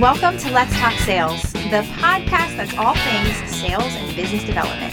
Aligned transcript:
Welcome 0.00 0.38
to 0.38 0.50
Let's 0.50 0.76
Talk 0.76 0.94
Sales, 0.94 1.40
the 1.52 1.86
podcast 1.98 2.56
that's 2.56 2.76
all 2.76 2.96
things 2.96 3.36
sales 3.48 3.94
and 3.94 4.16
business 4.16 4.42
development. 4.42 4.92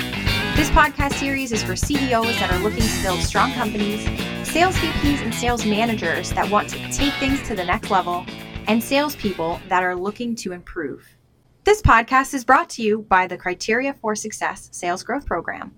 This 0.56 0.70
podcast 0.70 1.14
series 1.14 1.52
is 1.52 1.64
for 1.64 1.76
CEOs 1.76 2.38
that 2.38 2.52
are 2.52 2.60
looking 2.60 2.84
to 2.84 3.02
build 3.02 3.20
strong 3.22 3.52
companies, 3.54 4.04
sales 4.48 4.76
VPs 4.76 5.24
and 5.24 5.34
sales 5.34 5.66
managers 5.66 6.30
that 6.34 6.52
want 6.52 6.70
to 6.70 6.78
take 6.92 7.16
things 7.16 7.42
to 7.48 7.56
the 7.56 7.66
next 7.66 7.90
level, 7.90 8.24
and 8.68 8.84
salespeople 8.84 9.60
that 9.70 9.82
are 9.82 9.96
looking 9.96 10.36
to 10.36 10.52
improve. 10.52 11.18
This 11.64 11.82
podcast 11.82 12.36
is 12.36 12.46
brought 12.46 12.70
to 12.70 12.84
you 12.84 13.02
by 13.02 13.26
the 13.26 13.38
Criteria 13.38 13.96
for 13.96 14.14
Success 14.14 14.70
Sales 14.72 15.02
Growth 15.02 15.26
Program. 15.26 15.74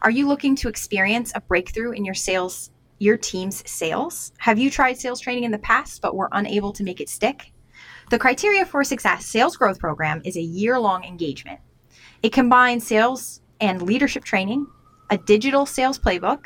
Are 0.00 0.10
you 0.10 0.26
looking 0.26 0.56
to 0.56 0.70
experience 0.70 1.32
a 1.34 1.42
breakthrough 1.42 1.90
in 1.90 2.06
your 2.06 2.14
sales, 2.14 2.70
your 2.98 3.18
team's 3.18 3.62
sales? 3.70 4.32
Have 4.38 4.58
you 4.58 4.70
tried 4.70 4.98
sales 4.98 5.20
training 5.20 5.44
in 5.44 5.50
the 5.50 5.58
past 5.58 6.00
but 6.00 6.16
were 6.16 6.30
unable 6.32 6.72
to 6.72 6.82
make 6.82 7.02
it 7.02 7.10
stick? 7.10 7.50
The 8.10 8.18
Criteria 8.18 8.66
for 8.66 8.84
Success 8.84 9.24
Sales 9.24 9.56
Growth 9.56 9.78
Program 9.78 10.20
is 10.26 10.36
a 10.36 10.42
year 10.42 10.78
long 10.78 11.04
engagement. 11.04 11.58
It 12.22 12.32
combines 12.32 12.86
sales 12.86 13.40
and 13.60 13.80
leadership 13.80 14.24
training, 14.24 14.66
a 15.08 15.16
digital 15.16 15.64
sales 15.64 15.98
playbook, 15.98 16.44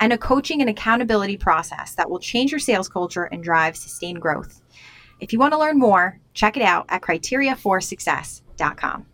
and 0.00 0.12
a 0.12 0.18
coaching 0.18 0.60
and 0.60 0.68
accountability 0.68 1.38
process 1.38 1.94
that 1.94 2.10
will 2.10 2.18
change 2.18 2.50
your 2.50 2.60
sales 2.60 2.90
culture 2.90 3.24
and 3.24 3.42
drive 3.42 3.76
sustained 3.76 4.20
growth. 4.20 4.60
If 5.18 5.32
you 5.32 5.38
want 5.38 5.54
to 5.54 5.58
learn 5.58 5.78
more, 5.78 6.20
check 6.34 6.58
it 6.58 6.62
out 6.62 6.84
at 6.90 7.00
criteriaforsuccess.com. 7.00 9.06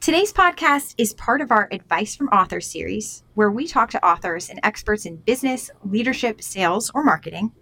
Today's 0.00 0.32
podcast 0.32 0.94
is 0.98 1.14
part 1.14 1.40
of 1.40 1.50
our 1.50 1.68
Advice 1.72 2.14
from 2.14 2.28
Authors 2.28 2.70
series, 2.70 3.24
where 3.34 3.50
we 3.50 3.66
talk 3.66 3.88
to 3.90 4.06
authors 4.06 4.50
and 4.50 4.60
experts 4.62 5.06
in 5.06 5.16
business, 5.16 5.70
leadership, 5.84 6.42
sales, 6.42 6.90
or 6.94 7.02
marketing. 7.02 7.52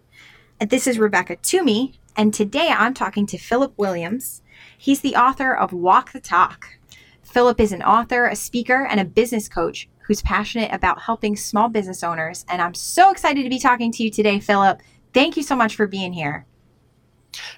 And 0.58 0.68
this 0.68 0.88
is 0.88 0.98
Rebecca 0.98 1.36
Toomey, 1.36 2.00
and 2.16 2.32
today 2.32 2.68
I'm 2.68 2.94
talking 2.94 3.26
to 3.26 3.38
Philip 3.38 3.74
Williams. 3.76 4.42
He's 4.78 5.00
the 5.00 5.16
author 5.16 5.54
of 5.54 5.72
Walk 5.72 6.12
the 6.12 6.20
Talk. 6.20 6.78
Philip 7.22 7.58
is 7.58 7.72
an 7.72 7.82
author, 7.82 8.26
a 8.26 8.36
speaker, 8.36 8.86
and 8.86 9.00
a 9.00 9.04
business 9.04 9.48
coach 9.48 9.88
who's 10.06 10.22
passionate 10.22 10.72
about 10.72 11.02
helping 11.02 11.34
small 11.36 11.68
business 11.68 12.04
owners. 12.04 12.44
And 12.48 12.60
I'm 12.62 12.74
so 12.74 13.10
excited 13.10 13.42
to 13.42 13.48
be 13.48 13.58
talking 13.58 13.90
to 13.92 14.02
you 14.02 14.10
today, 14.10 14.38
Philip. 14.38 14.80
Thank 15.12 15.36
you 15.36 15.42
so 15.42 15.56
much 15.56 15.74
for 15.74 15.86
being 15.86 16.12
here. 16.12 16.46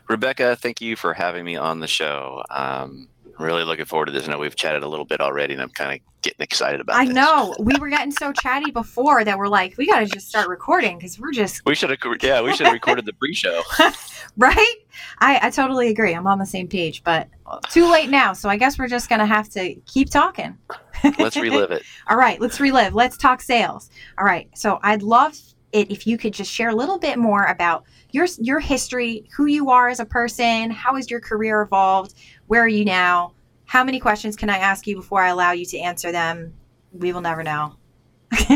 Rebecca, 0.09 0.57
thank 0.57 0.81
you 0.81 0.97
for 0.97 1.13
having 1.13 1.45
me 1.45 1.57
on 1.57 1.81
the 1.81 1.87
show. 1.87 2.43
Um, 2.51 3.09
really 3.39 3.65
looking 3.65 3.85
forward 3.85 4.07
to 4.07 4.13
this. 4.13 4.29
I 4.29 4.33
know 4.33 4.39
we've 4.39 4.57
chatted 4.57 4.83
a 4.83 4.89
little 4.89 5.05
bit 5.05 5.21
already, 5.21 5.55
and 5.55 5.63
I'm 5.63 5.71
kind 5.71 5.93
of 5.93 6.23
getting 6.23 6.43
excited 6.43 6.81
about. 6.81 6.95
This. 6.95 7.01
I 7.01 7.07
this. 7.07 7.15
know 7.15 7.55
we 7.59 7.77
were 7.79 7.89
getting 7.89 8.11
so 8.11 8.33
chatty 8.33 8.71
before 8.71 9.25
that 9.25 9.39
we're 9.39 9.49
like, 9.49 9.77
we 9.77 9.87
got 9.87 10.01
to 10.01 10.07
just 10.07 10.29
start 10.29 10.49
recording 10.49 10.99
because 10.99 11.19
we're 11.19 11.33
just. 11.33 11.63
We 11.65 11.75
should 11.75 11.91
have, 11.91 11.99
yeah, 12.23 12.41
we 12.41 12.55
should 12.55 12.67
have 12.67 12.75
recorded 12.75 13.07
the 13.07 13.13
pre-show. 13.15 13.63
right? 14.37 14.75
I, 15.19 15.41
I 15.43 15.51
totally 15.51 15.89
agree. 15.89 16.15
I'm 16.15 16.27
on 16.27 16.39
the 16.39 16.47
same 16.47 16.69
page, 16.69 17.03
but 17.05 17.29
too 17.71 17.91
late 17.91 18.11
now. 18.11 18.33
So 18.33 18.49
I 18.49 18.57
guess 18.57 18.79
we're 18.79 18.89
just 18.89 19.09
gonna 19.09 19.27
have 19.27 19.49
to 19.51 19.75
keep 19.87 20.11
talking. 20.11 20.57
let's 21.19 21.37
relive 21.37 21.71
it. 21.71 21.83
All 22.09 22.17
right, 22.17 22.41
let's 22.41 22.61
relive. 22.61 22.95
Let's 22.95 23.17
talk 23.17 23.41
sales. 23.41 23.91
All 24.19 24.25
right. 24.25 24.49
So 24.57 24.79
I'd 24.83 25.03
love 25.03 25.37
it 25.73 25.91
if 25.91 26.07
you 26.07 26.17
could 26.17 26.33
just 26.33 26.51
share 26.51 26.71
a 26.71 26.75
little 26.75 26.99
bit 26.99 27.19
more 27.19 27.45
about 27.45 27.85
your 28.11 28.27
your 28.39 28.61
history, 28.61 29.29
who 29.37 29.47
you 29.47 29.71
are 29.71 29.89
as 29.89 30.01
a 30.01 30.05
person, 30.05 30.71
how 30.71 30.95
has 30.95 31.11
your 31.11 31.21
career 31.21 31.63
evolved, 31.63 32.15
where 32.47 32.63
are 32.63 32.69
you 32.69 32.85
now? 32.85 33.33
How 33.65 33.83
many 33.85 33.99
questions 33.99 34.37
can 34.37 34.51
I 34.51 34.59
ask 34.59 34.87
you 34.87 34.97
before 34.97 35.23
I 35.23 35.29
allow 35.29 35.53
you 35.53 35.65
to 35.67 35.79
answer 35.79 36.13
them? 36.13 36.53
We 36.93 37.13
will 37.13 37.21
never 37.21 37.43
know. 37.43 37.75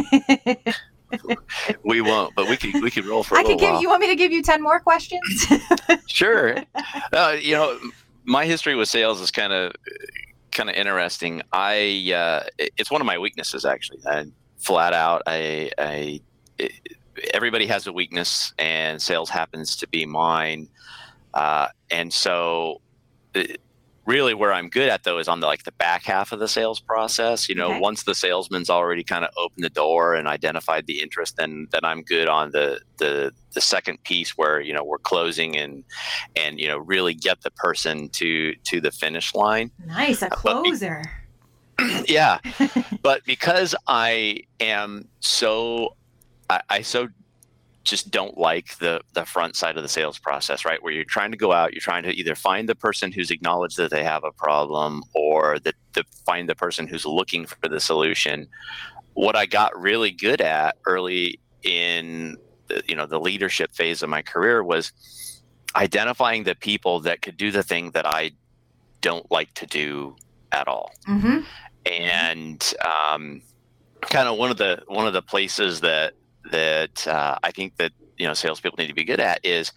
we 1.85 2.01
won't, 2.01 2.35
but 2.35 2.49
we 2.49 2.57
could 2.57 2.83
we 2.83 2.91
could 2.91 3.05
roll 3.07 3.23
for. 3.23 3.37
I 3.37 3.43
could 3.43 3.59
give. 3.59 3.71
While. 3.71 3.83
You 3.83 3.89
want 3.89 4.01
me 4.01 4.09
to 4.09 4.17
give 4.17 4.33
you 4.33 4.43
ten 4.43 4.63
more 4.63 4.81
questions? 4.81 5.47
sure. 6.07 6.57
Uh, 7.13 7.37
you 7.41 7.55
know, 7.55 7.79
my 8.25 8.47
history 8.47 8.75
with 8.75 8.89
sales 8.89 9.21
is 9.21 9.31
kind 9.31 9.53
of 9.53 9.73
kind 10.53 10.71
of 10.71 10.77
interesting. 10.77 11.43
I 11.53 12.13
uh, 12.15 12.45
it's 12.59 12.91
one 12.91 13.01
of 13.01 13.07
my 13.07 13.19
weaknesses 13.19 13.65
actually. 13.65 14.01
I, 14.07 14.27
flat 14.61 14.93
out, 14.93 15.23
I, 15.27 15.71
I 15.79 16.21
it, 16.59 16.73
everybody 17.35 17.67
has 17.67 17.87
a 17.87 17.93
weakness, 17.93 18.53
and 18.59 19.01
sales 19.01 19.31
happens 19.31 19.77
to 19.77 19.89
be 19.89 20.07
mine. 20.07 20.69
Uh, 21.35 21.69
and 21.91 22.13
so, 22.13 22.81
it, 23.35 23.61
really, 24.11 24.35
where 24.35 24.53
I'm 24.53 24.69
good 24.69 24.89
at 24.89 25.05
though 25.05 25.19
is 25.19 25.29
on 25.29 25.41
the 25.41 25.47
like 25.47 25.65
the 25.65 25.73
back 25.73 26.05
half 26.05 26.33
of 26.33 26.41
the 26.41 26.49
sales 26.49 26.81
process. 26.81 27.49
You 27.49 27.55
know, 27.55 27.71
okay. 27.71 27.81
once 27.81 28.03
the 28.03 28.15
salesman's 28.15 28.69
already 28.69 29.05
kind 29.05 29.25
of 29.25 29.31
opened 29.37 29.65
the 29.65 29.71
door 29.71 30.15
and 30.15 30.27
identified 30.27 30.87
the 30.87 31.01
interest, 31.01 31.37
then 31.37 31.69
then 31.71 31.85
I'm 31.85 32.03
good 32.03 32.29
on 32.29 32.51
the 32.51 32.81
the 32.99 33.33
the 33.53 33.61
second 33.61 34.03
piece 34.03 34.37
where 34.37 34.61
you 34.61 34.75
know 34.75 34.85
we're 34.85 34.99
closing 34.99 35.57
and 35.57 35.85
and 36.37 36.59
you 36.61 36.69
know 36.69 36.79
really 36.79 37.15
get 37.15 37.43
the 37.43 37.51
person 37.53 38.09
to 38.11 38.55
to 38.65 38.81
the 38.81 38.91
finish 38.91 39.35
line. 39.35 39.71
Nice, 39.87 40.23
a 40.23 40.27
uh, 40.27 40.31
closer. 40.31 41.03
Be, 41.79 42.05
yeah, 42.09 42.39
but 43.03 43.25
because 43.25 43.75
I 43.87 44.43
am 44.59 45.09
so 45.21 45.95
I, 46.51 46.61
I 46.69 46.83
so 46.83 47.09
just 47.85 48.11
don't 48.11 48.37
like 48.37 48.77
the 48.79 49.01
the 49.15 49.25
front 49.25 49.57
side 49.57 49.77
of 49.77 49.83
the 49.83 49.89
sales 49.89 50.19
process, 50.19 50.65
right? 50.65 50.83
Where 50.83 50.93
you're 50.93 51.05
trying 51.05 51.31
to 51.31 51.37
go 51.37 51.53
out, 51.53 51.73
you're 51.73 51.81
trying 51.81 52.03
to 52.03 52.13
either 52.13 52.35
find 52.35 52.69
the 52.69 52.75
person 52.75 53.11
who's 53.11 53.31
acknowledged 53.31 53.77
that 53.79 53.91
they 53.91 54.05
have 54.05 54.25
a 54.25 54.33
problem, 54.33 55.03
or 55.15 55.59
that 55.61 55.75
the, 55.95 56.05
find 56.27 56.49
the 56.49 56.55
person 56.55 56.87
who's 56.87 57.07
looking 57.07 57.47
for 57.47 57.69
the 57.69 57.81
solution. 57.81 58.47
What 59.15 59.35
I 59.35 59.47
got 59.47 59.79
really 59.81 60.11
good 60.11 60.41
at 60.41 60.77
early 60.87 61.41
in 61.63 62.37
the, 62.69 62.83
you 62.87 62.95
know 62.95 63.07
the 63.07 63.21
leadership 63.21 63.73
phase 63.75 64.03
of 64.03 64.11
my 64.11 64.23
career 64.23 64.63
was 64.63 64.93
identifying 65.75 66.45
the 66.45 66.55
people 66.55 67.01
that 67.01 67.23
could 67.23 67.37
do 67.37 67.51
the 67.51 67.63
thing 67.63 67.93
that 67.93 68.07
I 68.07 68.33
don't 69.01 69.31
like 69.31 69.55
to 69.55 69.67
do 69.67 70.17
at 70.53 70.69
all, 70.69 70.93
mm-hmm. 71.09 71.41
and 71.87 72.75
um, 72.85 73.41
kind 74.03 74.29
of 74.29 74.37
one 74.37 74.51
of 74.51 74.59
the 74.59 74.83
one 74.87 75.07
of 75.07 75.15
the 75.15 75.23
places 75.23 75.81
that 75.81 76.15
that 76.51 77.07
uh, 77.07 77.39
I 77.43 77.51
think 77.51 77.77
that 77.77 77.93
you 78.19 78.27
know 78.27 78.35
salespeople 78.35 78.77
need 78.79 78.89
to 78.89 78.95
be 78.95 79.05
good 79.05 79.21
at 79.21 79.45
is 79.45 79.73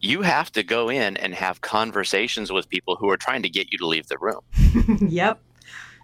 you 0.00 0.22
have 0.22 0.52
to 0.52 0.62
go 0.62 0.88
in 0.88 1.16
and 1.16 1.34
have 1.34 1.60
conversations 1.60 2.52
with 2.52 2.68
people 2.68 2.96
who 2.96 3.08
are 3.10 3.16
trying 3.16 3.42
to 3.42 3.48
get 3.48 3.72
you 3.72 3.78
to 3.78 3.86
leave 3.86 4.06
the 4.08 4.18
room. 4.18 4.40
yep. 5.08 5.40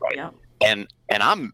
Right. 0.00 0.16
Yep. 0.16 0.34
And 0.64 0.86
and 1.08 1.22
I'm 1.22 1.52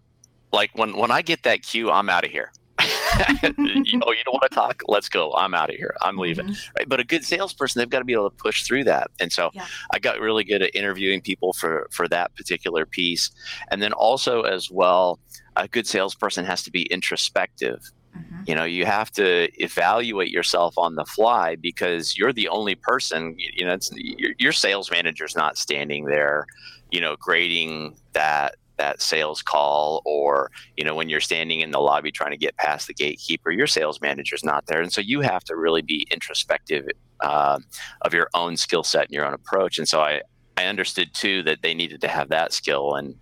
like 0.53 0.71
when 0.75 0.97
when 0.97 1.11
I 1.11 1.23
get 1.23 1.43
that 1.43 1.63
cue, 1.63 1.91
I'm 1.91 2.09
out 2.09 2.25
of 2.25 2.31
here. 2.31 2.53
you 2.81 2.89
know, 3.99 4.13
you 4.13 4.25
don't 4.25 4.35
want 4.35 4.45
to 4.49 4.55
talk. 4.55 4.83
Let's 4.87 5.09
go. 5.09 5.33
I'm 5.35 5.53
out 5.53 5.69
of 5.69 5.77
here. 5.77 5.97
I'm 6.01 6.17
leaving. 6.17 6.47
Mm-hmm. 6.47 6.71
Right. 6.77 6.89
But 6.89 7.01
a 7.01 7.05
good 7.05 7.25
salesperson, 7.25 7.81
they've 7.81 7.91
got 7.91 7.99
to 7.99 8.05
be 8.05 8.13
able 8.13 8.31
to 8.31 8.37
push 8.37 8.63
through 8.63 8.85
that. 8.85 9.11
And 9.19 9.33
so 9.33 9.51
yeah. 9.53 9.67
I 9.91 9.99
got 9.99 10.21
really 10.21 10.45
good 10.45 10.63
at 10.63 10.75
interviewing 10.75 11.21
people 11.21 11.53
for 11.53 11.89
for 11.91 12.07
that 12.09 12.35
particular 12.37 12.87
piece. 12.87 13.31
And 13.71 13.83
then 13.83 13.93
also 13.93 14.43
as 14.43 14.71
well, 14.71 15.19
a 15.57 15.67
good 15.67 15.87
salesperson 15.87 16.45
has 16.45 16.63
to 16.63 16.71
be 16.71 16.83
introspective 16.85 17.91
Mm-hmm. 18.17 18.43
You 18.47 18.55
know, 18.55 18.65
you 18.65 18.87
have 18.87 19.11
to 19.13 19.49
evaluate 19.63 20.31
yourself 20.31 20.77
on 20.77 20.95
the 20.95 21.05
fly 21.05 21.57
because 21.57 22.17
you're 22.17 22.33
the 22.33 22.49
only 22.49 22.75
person. 22.75 23.35
You 23.39 23.67
know, 23.67 23.79
your, 23.93 24.33
your 24.39 24.53
sales 24.53 24.91
manager's 24.91 25.37
not 25.37 25.59
standing 25.59 26.07
there, 26.07 26.47
you 26.91 27.01
know, 27.01 27.17
grading 27.17 27.97
that 28.13 28.57
that 28.79 29.03
sales 29.03 29.43
call 29.43 30.01
or 30.05 30.51
you 30.77 30.85
know 30.85 30.95
when 30.95 31.09
you're 31.09 31.21
standing 31.21 31.61
in 31.61 31.73
the 31.73 31.81
lobby 31.81 32.11
trying 32.11 32.31
to 32.31 32.37
get 32.37 32.57
past 32.57 32.87
the 32.87 32.95
gatekeeper 32.95 33.51
your 33.51 33.67
sales 33.67 34.01
manager's 34.01 34.45
not 34.45 34.65
there 34.67 34.81
and 34.81 34.93
so 34.93 35.01
you 35.01 35.21
have 35.21 35.45
to 35.45 35.57
really 35.57 35.83
be 35.83 36.07
introspective 36.11 36.87
uh, 37.21 37.59
of 38.03 38.15
your 38.15 38.31
own 38.35 38.57
skill 38.57 38.85
set 38.85 39.07
and 39.07 39.13
your 39.13 39.27
own 39.27 39.35
approach 39.35 39.79
and 39.79 39.89
so 39.89 40.01
i 40.01 40.21
i 40.57 40.65
understood 40.65 41.13
too 41.13 41.43
that 41.43 41.61
they 41.63 41.75
needed 41.75 42.01
to 42.01 42.09
have 42.09 42.29
that 42.29 42.53
skill 42.53 42.95
and 42.95 43.15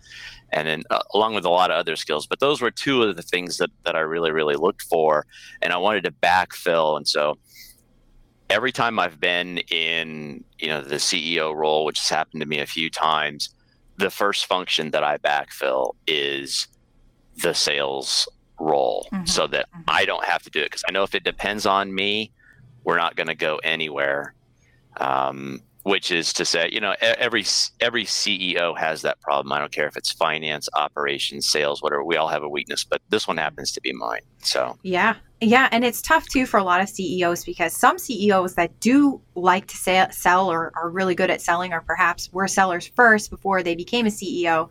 and 0.56 0.66
then 0.66 0.82
uh, 0.88 1.02
along 1.12 1.34
with 1.34 1.44
a 1.44 1.50
lot 1.50 1.70
of 1.70 1.76
other 1.76 1.96
skills. 1.96 2.26
But 2.26 2.40
those 2.40 2.62
were 2.62 2.70
two 2.70 3.02
of 3.02 3.14
the 3.14 3.22
things 3.22 3.58
that, 3.58 3.68
that 3.84 3.94
I 3.94 4.00
really, 4.00 4.32
really 4.32 4.54
looked 4.54 4.80
for. 4.80 5.26
And 5.60 5.70
I 5.70 5.76
wanted 5.76 6.04
to 6.04 6.10
backfill. 6.10 6.96
And 6.96 7.06
so 7.06 7.38
every 8.48 8.72
time 8.72 8.98
I've 8.98 9.20
been 9.20 9.58
in, 9.70 10.42
you 10.58 10.68
know, 10.68 10.80
the 10.80 10.96
CEO 10.96 11.54
role, 11.54 11.84
which 11.84 11.98
has 11.98 12.08
happened 12.08 12.40
to 12.40 12.46
me 12.46 12.60
a 12.60 12.66
few 12.66 12.88
times, 12.88 13.50
the 13.98 14.08
first 14.08 14.46
function 14.46 14.92
that 14.92 15.04
I 15.04 15.18
backfill 15.18 15.94
is 16.06 16.68
the 17.42 17.52
sales 17.52 18.26
role 18.58 19.08
mm-hmm. 19.12 19.26
so 19.26 19.46
that 19.48 19.70
mm-hmm. 19.70 19.82
I 19.88 20.06
don't 20.06 20.24
have 20.24 20.42
to 20.44 20.50
do 20.50 20.60
it. 20.60 20.70
Because 20.70 20.84
I 20.88 20.92
know 20.92 21.02
if 21.02 21.14
it 21.14 21.22
depends 21.22 21.66
on 21.66 21.94
me, 21.94 22.32
we're 22.82 22.96
not 22.96 23.14
going 23.14 23.26
to 23.26 23.34
go 23.34 23.56
anywhere. 23.62 24.32
Um, 24.96 25.60
which 25.86 26.10
is 26.10 26.32
to 26.32 26.44
say, 26.44 26.68
you 26.72 26.80
know, 26.80 26.96
every 27.00 27.44
every 27.80 28.04
CEO 28.04 28.76
has 28.76 29.02
that 29.02 29.20
problem. 29.20 29.52
I 29.52 29.60
don't 29.60 29.70
care 29.70 29.86
if 29.86 29.96
it's 29.96 30.10
finance, 30.10 30.68
operations, 30.74 31.46
sales, 31.46 31.80
whatever. 31.80 32.02
We 32.02 32.16
all 32.16 32.26
have 32.26 32.42
a 32.42 32.48
weakness, 32.48 32.82
but 32.82 33.00
this 33.08 33.28
one 33.28 33.36
happens 33.36 33.70
to 33.70 33.80
be 33.80 33.92
mine. 33.92 34.22
So 34.42 34.76
yeah, 34.82 35.14
yeah, 35.40 35.68
and 35.70 35.84
it's 35.84 36.02
tough 36.02 36.26
too 36.28 36.44
for 36.44 36.58
a 36.58 36.64
lot 36.64 36.80
of 36.80 36.88
CEOs 36.88 37.44
because 37.44 37.72
some 37.72 38.00
CEOs 38.00 38.56
that 38.56 38.80
do 38.80 39.20
like 39.36 39.68
to 39.68 39.76
say, 39.76 40.04
sell 40.10 40.50
or 40.50 40.72
are 40.74 40.90
really 40.90 41.14
good 41.14 41.30
at 41.30 41.40
selling, 41.40 41.72
or 41.72 41.82
perhaps 41.82 42.32
were 42.32 42.48
sellers 42.48 42.88
first 42.88 43.30
before 43.30 43.62
they 43.62 43.76
became 43.76 44.06
a 44.06 44.10
CEO, 44.10 44.68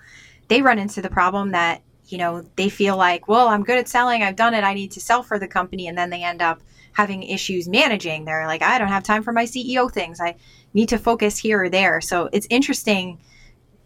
they 0.50 0.62
run 0.62 0.80
into 0.80 1.02
the 1.02 1.10
problem 1.10 1.52
that 1.52 1.82
you 2.08 2.18
know 2.18 2.44
they 2.58 2.68
feel 2.68 2.98
like, 2.98 3.30
well, 3.30 3.48
I'm 3.48 3.64
good 3.64 3.78
at 3.78 3.88
selling, 3.88 4.22
I've 4.22 4.36
done 4.36 4.54
it, 4.54 4.66
I 4.66 4.74
need 4.74 4.92
to 4.92 5.00
sell 5.00 5.24
for 5.24 5.40
the 5.40 5.48
company, 5.48 5.88
and 5.88 5.98
then 5.98 6.10
they 6.10 6.24
end 6.24 6.42
up 6.42 6.60
having 6.96 7.24
issues 7.24 7.68
managing. 7.68 8.26
They're 8.26 8.48
like, 8.48 8.62
I 8.62 8.80
don't 8.80 8.88
have 8.88 9.04
time 9.04 9.22
for 9.22 9.34
my 9.34 9.44
CEO 9.44 9.92
things. 9.92 10.20
I 10.20 10.36
need 10.74 10.90
to 10.90 10.98
focus 10.98 11.38
here 11.38 11.64
or 11.64 11.70
there. 11.70 12.00
So 12.02 12.30
it's 12.32 12.48
interesting, 12.50 13.20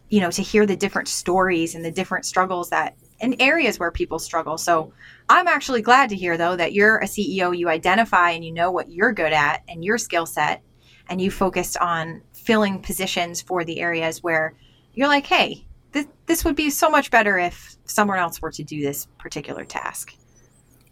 you 0.09 0.21
know, 0.21 0.31
to 0.31 0.43
hear 0.43 0.65
the 0.65 0.75
different 0.75 1.07
stories 1.07 1.73
and 1.73 1.83
the 1.83 1.91
different 1.91 2.25
struggles 2.25 2.69
that 2.69 2.95
and 3.19 3.35
areas 3.41 3.79
where 3.79 3.91
people 3.91 4.19
struggle. 4.19 4.57
So 4.57 4.93
I'm 5.27 5.47
actually 5.47 5.81
glad 5.81 6.09
to 6.09 6.15
hear 6.15 6.37
though 6.37 6.55
that 6.55 6.73
you're 6.73 6.99
a 6.99 7.05
CEO, 7.05 7.57
you 7.57 7.67
identify 7.67 8.29
and 8.29 8.45
you 8.45 8.51
know 8.51 8.71
what 8.71 8.91
you're 8.91 9.11
good 9.11 9.33
at 9.33 9.63
and 9.67 9.83
your 9.83 9.97
skill 9.97 10.25
set, 10.25 10.61
and 11.09 11.19
you 11.19 11.31
focused 11.31 11.77
on 11.77 12.21
filling 12.33 12.79
positions 12.81 13.41
for 13.41 13.65
the 13.65 13.79
areas 13.79 14.21
where 14.23 14.53
you're 14.93 15.07
like, 15.07 15.25
hey, 15.25 15.65
this, 15.91 16.05
this 16.27 16.45
would 16.45 16.55
be 16.55 16.69
so 16.69 16.89
much 16.89 17.09
better 17.09 17.39
if 17.39 17.75
someone 17.85 18.19
else 18.19 18.39
were 18.39 18.51
to 18.51 18.63
do 18.63 18.81
this 18.81 19.07
particular 19.17 19.65
task. 19.65 20.13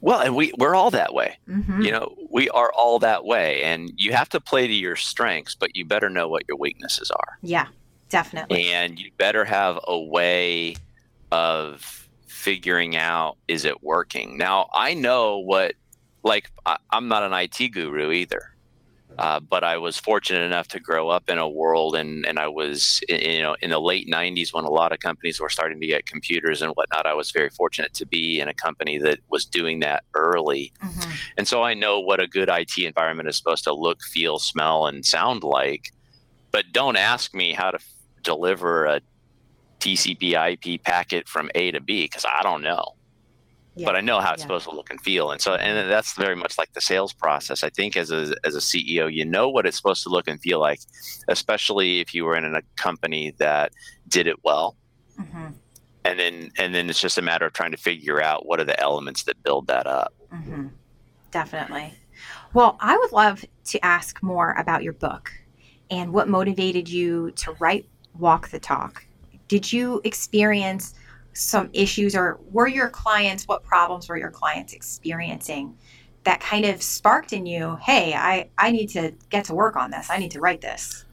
Well, 0.01 0.21
and 0.21 0.35
we 0.35 0.53
we're 0.57 0.75
all 0.75 0.91
that 0.91 1.13
way. 1.13 1.37
Mm-hmm. 1.49 1.81
You 1.81 1.91
know, 1.91 2.15
we 2.31 2.49
are 2.49 2.71
all 2.71 2.99
that 2.99 3.25
way, 3.25 3.63
and 3.63 3.91
you 3.95 4.13
have 4.13 4.29
to 4.29 4.39
play 4.39 4.67
to 4.67 4.73
your 4.73 4.95
strengths, 4.95 5.55
but 5.55 5.75
you 5.75 5.85
better 5.85 6.09
know 6.09 6.27
what 6.27 6.43
your 6.47 6.57
weaknesses 6.57 7.09
are. 7.11 7.37
Yeah, 7.41 7.67
definitely. 8.09 8.67
And 8.67 8.99
you 8.99 9.11
better 9.17 9.43
have 9.45 9.79
a 9.87 9.99
way 9.99 10.75
of 11.31 12.07
figuring 12.27 12.95
out 12.95 13.37
is 13.47 13.65
it 13.65 13.83
working. 13.83 14.37
Now, 14.37 14.69
I 14.73 14.93
know 14.93 15.39
what 15.39 15.73
like 16.23 16.51
I, 16.65 16.77
I'm 16.91 17.07
not 17.07 17.23
an 17.23 17.33
IT 17.33 17.69
guru 17.69 18.11
either. 18.11 18.53
Uh, 19.17 19.39
but 19.39 19.63
I 19.63 19.77
was 19.77 19.97
fortunate 19.97 20.43
enough 20.43 20.67
to 20.69 20.79
grow 20.79 21.09
up 21.09 21.29
in 21.29 21.37
a 21.37 21.49
world, 21.49 21.95
and, 21.95 22.25
and 22.25 22.37
I 22.37 22.47
was, 22.47 23.01
you 23.09 23.41
know, 23.41 23.55
in 23.61 23.71
the 23.71 23.79
late 23.79 24.07
'90s 24.07 24.53
when 24.53 24.65
a 24.65 24.69
lot 24.69 24.91
of 24.91 24.99
companies 24.99 25.39
were 25.39 25.49
starting 25.49 25.79
to 25.79 25.87
get 25.87 26.05
computers 26.05 26.61
and 26.61 26.71
whatnot. 26.73 27.05
I 27.05 27.13
was 27.13 27.31
very 27.31 27.49
fortunate 27.49 27.93
to 27.95 28.05
be 28.05 28.39
in 28.39 28.47
a 28.47 28.53
company 28.53 28.97
that 28.99 29.19
was 29.29 29.45
doing 29.45 29.79
that 29.79 30.03
early, 30.13 30.71
mm-hmm. 30.83 31.11
and 31.37 31.47
so 31.47 31.63
I 31.63 31.73
know 31.73 31.99
what 31.99 32.21
a 32.21 32.27
good 32.27 32.49
IT 32.49 32.77
environment 32.77 33.29
is 33.29 33.37
supposed 33.37 33.63
to 33.63 33.73
look, 33.73 34.01
feel, 34.03 34.37
smell, 34.39 34.85
and 34.85 35.05
sound 35.05 35.43
like. 35.43 35.91
But 36.51 36.65
don't 36.71 36.95
ask 36.95 37.33
me 37.33 37.53
how 37.53 37.71
to 37.71 37.77
f- 37.77 37.93
deliver 38.23 38.85
a 38.85 39.01
TCP/IP 39.79 40.83
packet 40.83 41.27
from 41.27 41.49
A 41.55 41.71
to 41.71 41.81
B 41.81 42.05
because 42.05 42.25
I 42.25 42.43
don't 42.43 42.61
know 42.61 42.96
yeah. 43.77 43.85
but 43.85 43.95
I 43.95 44.01
know 44.01 44.19
how 44.19 44.33
it's 44.33 44.41
yeah. 44.41 44.45
supposed 44.47 44.65
to 44.65 44.75
look 44.75 44.89
and 44.89 44.99
feel. 45.01 45.31
And 45.31 45.41
so, 45.41 45.55
and 45.55 45.89
that's 45.89 46.13
very 46.13 46.35
much 46.35 46.57
like 46.57 46.73
the 46.73 46.81
sales 46.81 47.13
process. 47.13 47.63
I 47.63 47.69
think 47.69 47.95
as 47.95 48.11
a, 48.11 48.35
as 48.43 48.55
a 48.55 48.59
CEO, 48.59 49.11
you 49.11 49.25
know 49.25 49.49
what 49.49 49.65
it's 49.65 49.77
supposed 49.77 50.03
to 50.03 50.09
look 50.09 50.27
and 50.27 50.39
feel 50.41 50.59
like, 50.59 50.79
especially 51.27 51.99
if 51.99 52.13
you 52.13 52.25
were 52.25 52.35
in 52.35 52.45
a 52.45 52.61
company 52.75 53.33
that 53.37 53.71
did 54.07 54.27
it 54.27 54.43
well. 54.43 54.75
Mm-hmm. 55.19 55.47
And 56.05 56.19
then, 56.19 56.51
and 56.57 56.73
then 56.73 56.89
it's 56.89 57.01
just 57.01 57.17
a 57.17 57.21
matter 57.21 57.45
of 57.45 57.53
trying 57.53 57.71
to 57.71 57.77
figure 57.77 58.21
out 58.21 58.45
what 58.45 58.59
are 58.59 58.65
the 58.65 58.79
elements 58.79 59.23
that 59.23 59.41
build 59.43 59.67
that 59.67 59.87
up. 59.87 60.13
Mm-hmm. 60.33 60.67
Definitely. 61.31 61.93
Well, 62.53 62.77
I 62.79 62.97
would 62.97 63.11
love 63.11 63.45
to 63.65 63.85
ask 63.85 64.23
more 64.23 64.55
about 64.57 64.83
your 64.83 64.93
book 64.93 65.31
and 65.91 66.13
what 66.13 66.27
motivated 66.27 66.89
you 66.89 67.31
to 67.31 67.51
write 67.59 67.87
Walk 68.17 68.49
the 68.49 68.59
Talk. 68.59 69.05
Did 69.47 69.71
you 69.71 70.01
experience 70.03 70.93
some 71.37 71.69
issues 71.73 72.15
or 72.15 72.39
were 72.51 72.67
your 72.67 72.89
clients 72.89 73.47
what 73.47 73.63
problems 73.63 74.09
were 74.09 74.17
your 74.17 74.31
clients 74.31 74.73
experiencing 74.73 75.77
that 76.23 76.39
kind 76.41 76.65
of 76.65 76.81
sparked 76.81 77.31
in 77.31 77.45
you 77.45 77.77
hey 77.81 78.13
i 78.13 78.49
i 78.57 78.71
need 78.71 78.87
to 78.87 79.13
get 79.29 79.45
to 79.45 79.53
work 79.53 79.75
on 79.75 79.91
this. 79.91 80.09
I 80.09 80.17
need 80.17 80.31
to 80.31 80.39
write 80.39 80.61
this. 80.61 81.05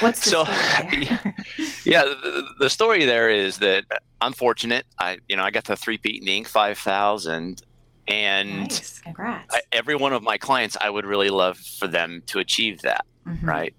What's 0.00 0.24
the 0.24 0.30
so 0.30 0.42
yeah. 1.84 2.02
The, 2.04 2.48
the, 2.58 2.70
story 2.70 3.04
there 3.04 3.28
is 3.28 3.58
that 3.58 3.84
i'm 4.20 4.32
fortunate. 4.32 4.86
I 4.98 5.18
you 5.28 5.36
know 5.36 5.44
i 5.44 5.50
got 5.50 5.64
the 5.64 5.76
three 5.76 5.98
peat 5.98 6.20
in 6.20 6.26
the 6.26 6.40
Inc 6.40 6.46
5000 6.46 7.62
and 8.08 8.58
nice. 8.60 8.98
Congrats. 9.00 9.54
I, 9.54 9.60
every 9.70 9.96
one 9.96 10.12
of 10.12 10.22
my 10.22 10.38
clients 10.38 10.76
i 10.80 10.88
would 10.88 11.04
really 11.04 11.28
love 11.28 11.58
for 11.58 11.86
them 11.86 12.22
to 12.26 12.38
achieve 12.38 12.80
that 12.82 13.04
mm-hmm. 13.26 13.46
right? 13.46 13.74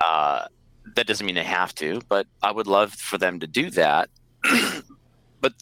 Uh, 0.00 0.46
that 0.94 1.06
doesn't 1.06 1.26
mean 1.26 1.34
they 1.34 1.42
have 1.42 1.74
to 1.74 2.00
but 2.08 2.26
i 2.42 2.50
would 2.50 2.66
love 2.66 2.92
for 2.92 3.18
them 3.18 3.40
to 3.40 3.46
do 3.46 3.70
that 3.70 4.08
but 5.40 5.54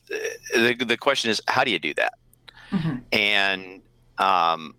the, 0.52 0.74
the 0.86 0.96
question 0.96 1.30
is, 1.30 1.40
how 1.48 1.64
do 1.64 1.70
you 1.70 1.78
do 1.78 1.94
that? 1.94 2.14
Mm-hmm. 2.70 2.96
And 3.12 3.82
um, 4.18 4.74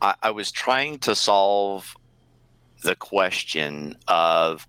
I, 0.00 0.14
I 0.22 0.30
was 0.30 0.50
trying 0.50 0.98
to 1.00 1.14
solve 1.14 1.96
the 2.82 2.96
question 2.96 3.96
of 4.08 4.66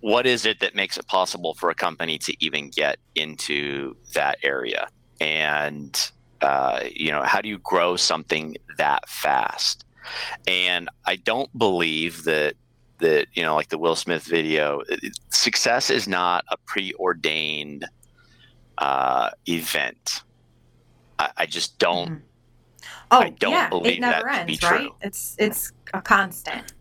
what 0.00 0.26
is 0.26 0.46
it 0.46 0.60
that 0.60 0.74
makes 0.74 0.96
it 0.96 1.06
possible 1.06 1.54
for 1.54 1.70
a 1.70 1.74
company 1.74 2.16
to 2.18 2.34
even 2.44 2.70
get 2.70 2.98
into 3.16 3.96
that 4.14 4.38
area 4.42 4.88
and 5.20 6.10
uh, 6.40 6.80
you 6.90 7.10
know 7.10 7.22
how 7.22 7.40
do 7.40 7.48
you 7.48 7.58
grow 7.58 7.96
something 7.96 8.56
that 8.78 9.08
fast 9.08 9.84
and 10.46 10.88
i 11.04 11.16
don't 11.16 11.56
believe 11.56 12.24
that 12.24 12.54
that 12.98 13.26
you 13.34 13.42
know 13.42 13.54
like 13.54 13.68
the 13.68 13.78
will 13.78 13.96
smith 13.96 14.24
video 14.24 14.82
success 15.30 15.90
is 15.90 16.06
not 16.06 16.44
a 16.48 16.56
preordained 16.58 17.84
uh, 18.78 19.30
event. 19.46 20.22
I, 21.18 21.30
I, 21.38 21.46
just 21.46 21.78
don't. 21.78 22.08
Mm-hmm. 22.08 22.24
Oh, 23.10 23.18
I 23.20 23.30
don't 23.30 23.52
yeah, 23.52 23.68
believe 23.68 23.98
it 23.98 24.00
never 24.00 24.28
that 24.28 24.48
ends, 24.48 24.58
to 24.58 24.66
be 24.66 24.72
right? 24.72 24.80
true. 24.80 24.94
It's 25.02 25.36
it's 25.38 25.72
a 25.94 26.00
constant. 26.00 26.72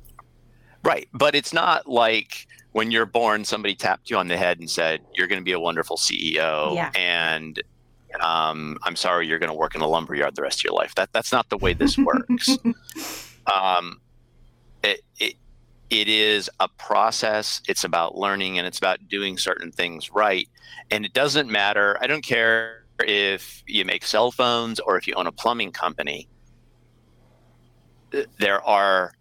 Right, 0.84 1.08
but 1.14 1.36
it's 1.36 1.54
not 1.54 1.88
like 1.88 2.48
when 2.72 2.90
you're 2.90 3.06
born, 3.06 3.46
somebody 3.46 3.76
tapped 3.76 4.10
you 4.10 4.18
on 4.18 4.28
the 4.28 4.38
head 4.38 4.60
and 4.60 4.70
said 4.70 5.02
you're 5.14 5.28
going 5.28 5.40
to 5.40 5.46
be 5.46 5.52
a 5.52 5.60
wonderful 5.60 5.98
CEO, 5.98 6.74
yeah. 6.74 6.92
and 6.96 7.62
um, 8.20 8.78
I'm 8.84 8.96
sorry, 8.96 9.28
you're 9.28 9.40
going 9.40 9.52
to 9.52 9.58
work 9.58 9.76
in 9.76 9.82
a 9.82 9.88
lumber 9.88 10.16
yard 10.16 10.36
the 10.36 10.42
rest 10.42 10.60
of 10.60 10.64
your 10.66 10.74
life. 10.74 10.96
That 10.96 11.14
that's 11.14 11.32
not 11.32 11.50
the 11.50 11.58
way 11.58 11.74
this 11.74 11.98
works. 11.98 12.58
um, 13.54 14.02
it, 14.84 15.02
it 15.20 15.36
it 15.92 16.08
is 16.08 16.50
a 16.62 16.70
process. 16.70 17.62
It's 17.68 17.84
about 17.84 18.18
learning 18.18 18.58
and 18.58 18.66
it's 18.66 18.78
about 18.78 19.10
doing 19.10 19.38
certain 19.38 19.72
things 19.72 20.10
right. 20.10 20.48
And 20.90 21.06
it 21.06 21.14
doesn't 21.14 21.52
matter. 21.52 21.98
I 22.02 22.08
don't 22.08 22.24
care 22.24 22.86
if 23.00 23.62
you 23.68 23.84
make 23.84 24.06
cell 24.06 24.32
phones 24.32 24.80
or 24.80 24.98
if 24.98 25.06
you 25.06 25.14
own 25.16 25.28
a 25.28 25.32
plumbing 25.34 25.74
company. 25.74 26.30
There 28.40 28.66
are 28.66 29.14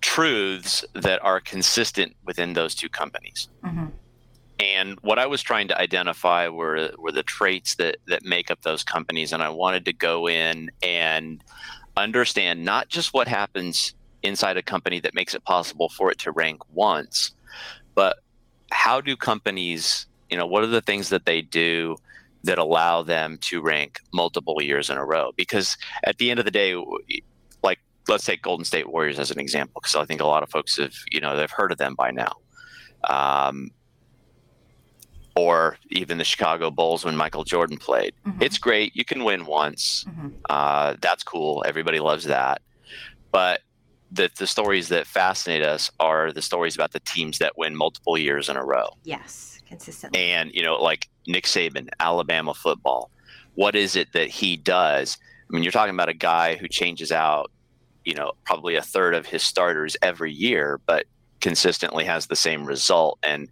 truths 0.00 0.84
that 0.94 1.22
are 1.24 1.40
consistent 1.40 2.14
within 2.24 2.52
those 2.52 2.76
two 2.76 2.88
companies. 2.88 3.48
Mm-hmm. 3.64 3.86
And 4.60 4.98
what 5.00 5.18
I 5.18 5.26
was 5.26 5.42
trying 5.42 5.68
to 5.68 5.80
identify 5.80 6.48
were 6.48 6.90
were 6.98 7.12
the 7.12 7.22
traits 7.22 7.76
that 7.76 7.98
that 8.06 8.24
make 8.24 8.50
up 8.50 8.62
those 8.62 8.82
companies, 8.82 9.32
and 9.32 9.40
I 9.40 9.50
wanted 9.50 9.84
to 9.84 9.92
go 9.92 10.28
in 10.28 10.72
and 10.82 11.44
understand 11.96 12.64
not 12.64 12.88
just 12.88 13.14
what 13.14 13.28
happens 13.28 13.94
inside 14.22 14.56
a 14.56 14.62
company 14.62 15.00
that 15.00 15.14
makes 15.14 15.34
it 15.34 15.44
possible 15.44 15.88
for 15.88 16.10
it 16.10 16.18
to 16.18 16.32
rank 16.32 16.60
once. 16.72 17.32
But 17.94 18.18
how 18.70 19.00
do 19.00 19.16
companies 19.16 20.06
you 20.30 20.36
know 20.36 20.46
what 20.46 20.62
are 20.62 20.68
the 20.68 20.82
things 20.82 21.08
that 21.08 21.24
they 21.24 21.42
do 21.42 21.96
that 22.44 22.58
allow 22.58 23.02
them 23.02 23.38
to 23.40 23.60
rank 23.60 24.00
multiple 24.12 24.62
years 24.62 24.90
in 24.90 24.96
a 24.96 25.04
row? 25.04 25.32
Because 25.36 25.76
at 26.04 26.18
the 26.18 26.30
end 26.30 26.38
of 26.38 26.44
the 26.44 26.50
day 26.50 26.74
like 27.62 27.78
let's 28.08 28.24
take 28.24 28.42
golden 28.42 28.64
state 28.64 28.90
warriors 28.90 29.18
as 29.18 29.30
an 29.30 29.40
example 29.40 29.80
because 29.80 29.96
i 29.96 30.04
think 30.04 30.20
a 30.20 30.26
lot 30.26 30.42
of 30.42 30.50
folks 30.50 30.76
have 30.78 30.94
you 31.10 31.20
know 31.20 31.36
they've 31.36 31.50
heard 31.50 31.72
of 31.72 31.78
them 31.78 31.94
by 31.94 32.10
now. 32.10 32.32
Um, 33.04 33.70
or 35.36 35.78
even 35.90 36.18
the 36.18 36.24
chicago 36.24 36.70
bulls 36.70 37.04
when 37.04 37.16
michael 37.16 37.44
jordan 37.44 37.78
played. 37.78 38.12
Mm-hmm. 38.26 38.42
it's 38.42 38.58
great 38.58 38.94
you 38.94 39.04
can 39.04 39.24
win 39.24 39.46
once. 39.46 40.04
Mm-hmm. 40.08 40.28
uh, 40.48 40.94
that's 41.00 41.22
cool 41.22 41.64
everybody 41.66 42.00
loves 42.00 42.24
that. 42.24 42.60
But 43.30 43.60
that 44.12 44.36
the 44.36 44.46
stories 44.46 44.88
that 44.88 45.06
fascinate 45.06 45.62
us 45.62 45.90
are 46.00 46.32
the 46.32 46.42
stories 46.42 46.74
about 46.74 46.92
the 46.92 47.00
teams 47.00 47.38
that 47.38 47.58
win 47.58 47.76
multiple 47.76 48.16
years 48.16 48.48
in 48.48 48.56
a 48.56 48.64
row. 48.64 48.88
Yes, 49.04 49.60
consistently. 49.66 50.20
And 50.20 50.50
you 50.52 50.62
know, 50.62 50.76
like 50.76 51.08
Nick 51.26 51.44
Saban, 51.44 51.88
Alabama 52.00 52.54
football. 52.54 53.10
What 53.54 53.74
is 53.74 53.96
it 53.96 54.12
that 54.12 54.28
he 54.28 54.56
does? 54.56 55.18
I 55.20 55.54
mean, 55.54 55.62
you're 55.62 55.72
talking 55.72 55.94
about 55.94 56.08
a 56.08 56.14
guy 56.14 56.56
who 56.56 56.68
changes 56.68 57.10
out, 57.10 57.50
you 58.04 58.14
know, 58.14 58.32
probably 58.44 58.76
a 58.76 58.82
third 58.82 59.14
of 59.14 59.26
his 59.26 59.42
starters 59.42 59.96
every 60.00 60.32
year, 60.32 60.80
but 60.86 61.06
consistently 61.40 62.04
has 62.04 62.26
the 62.26 62.36
same 62.36 62.64
result. 62.64 63.18
And 63.22 63.48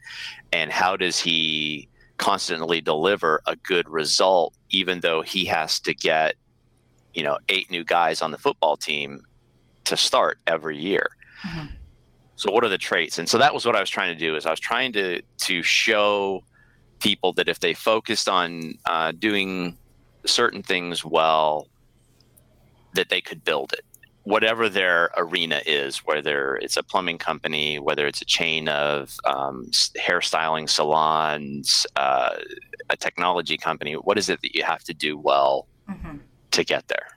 and 0.53 0.73
how 0.73 0.97
does 0.97 1.19
he 1.19 1.89
constantly 2.19 2.81
deliver 2.81 3.43
a 3.47 3.57
good 3.57 3.89
result, 3.89 4.55
even 4.71 5.01
though 5.01 5.23
he 5.23 5.45
has 5.47 5.81
to 5.81 5.95
get, 5.95 6.35
you 7.15 7.23
know, 7.23 7.39
eight 7.49 7.71
new 7.71 7.85
guys 7.85 8.23
on 8.23 8.31
the 8.31 8.39
football 8.39 8.77
team 8.77 9.23
to 9.87 9.97
start 9.97 10.39
every 10.47 10.77
year. 10.77 11.09
Mm-hmm. 11.47 11.67
So 12.37 12.53
what 12.53 12.65
are 12.65 12.69
the 12.69 12.79
traits? 12.79 13.19
And 13.19 13.29
so 13.29 13.39
that 13.39 13.55
was 13.55 13.65
what 13.65 13.75
I 13.75 13.81
was 13.81 13.91
trying 13.91 14.13
to 14.13 14.19
do 14.19 14.37
is 14.37 14.47
I 14.47 14.51
was 14.51 14.61
trying 14.61 14.93
to 14.93 15.23
to 15.23 15.63
show 15.63 16.43
people 17.01 17.33
that 17.35 17.49
if 17.49 17.61
they 17.61 17.75
focused 17.75 18.29
on 18.29 18.75
uh, 18.87 19.13
doing 19.13 19.77
certain 20.25 20.63
things 20.63 21.05
well, 21.05 21.69
that 22.95 23.09
they 23.09 23.21
could 23.21 23.45
build 23.45 23.73
it. 23.73 23.85
Whatever 24.25 24.69
their 24.69 25.11
arena 25.17 25.61
is, 25.67 25.99
whether 25.99 26.57
it's 26.57 26.77
a 26.77 26.83
plumbing 26.83 27.19
company, 27.19 27.79
whether 27.79 28.07
it's 28.07 28.21
a 28.21 28.25
chain 28.25 28.69
of 28.69 29.17
um, 29.25 29.71
hairstyling 29.97 30.69
salons, 30.69 31.87
uh, 31.95 32.35
a 32.91 32.97
technology 32.97 33.57
company, 33.57 33.95
what 33.95 34.19
is 34.19 34.29
it 34.29 34.41
that 34.43 34.55
you 34.55 34.65
have 34.65 34.83
to 34.85 34.95
do 34.95 35.17
well 35.17 35.69
mm-hmm. 35.89 36.17
to 36.51 36.65
get 36.65 36.89
there? 36.89 37.16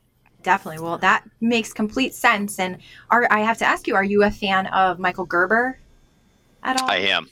Definitely. 0.50 0.84
Well, 0.84 0.98
that 0.98 1.24
makes 1.42 1.72
complete 1.72 2.16
sense. 2.16 2.58
And 2.58 2.80
are 3.12 3.28
I 3.30 3.42
have 3.42 3.60
to 3.60 3.66
ask 3.66 3.88
you, 3.88 3.96
are 3.96 4.04
you 4.04 4.24
a 4.24 4.32
fan 4.32 4.66
of 4.68 4.98
Michael 4.98 5.28
Gerber 5.28 5.78
at 6.64 6.82
all? 6.82 6.90
I 6.90 6.98
am. 6.98 7.30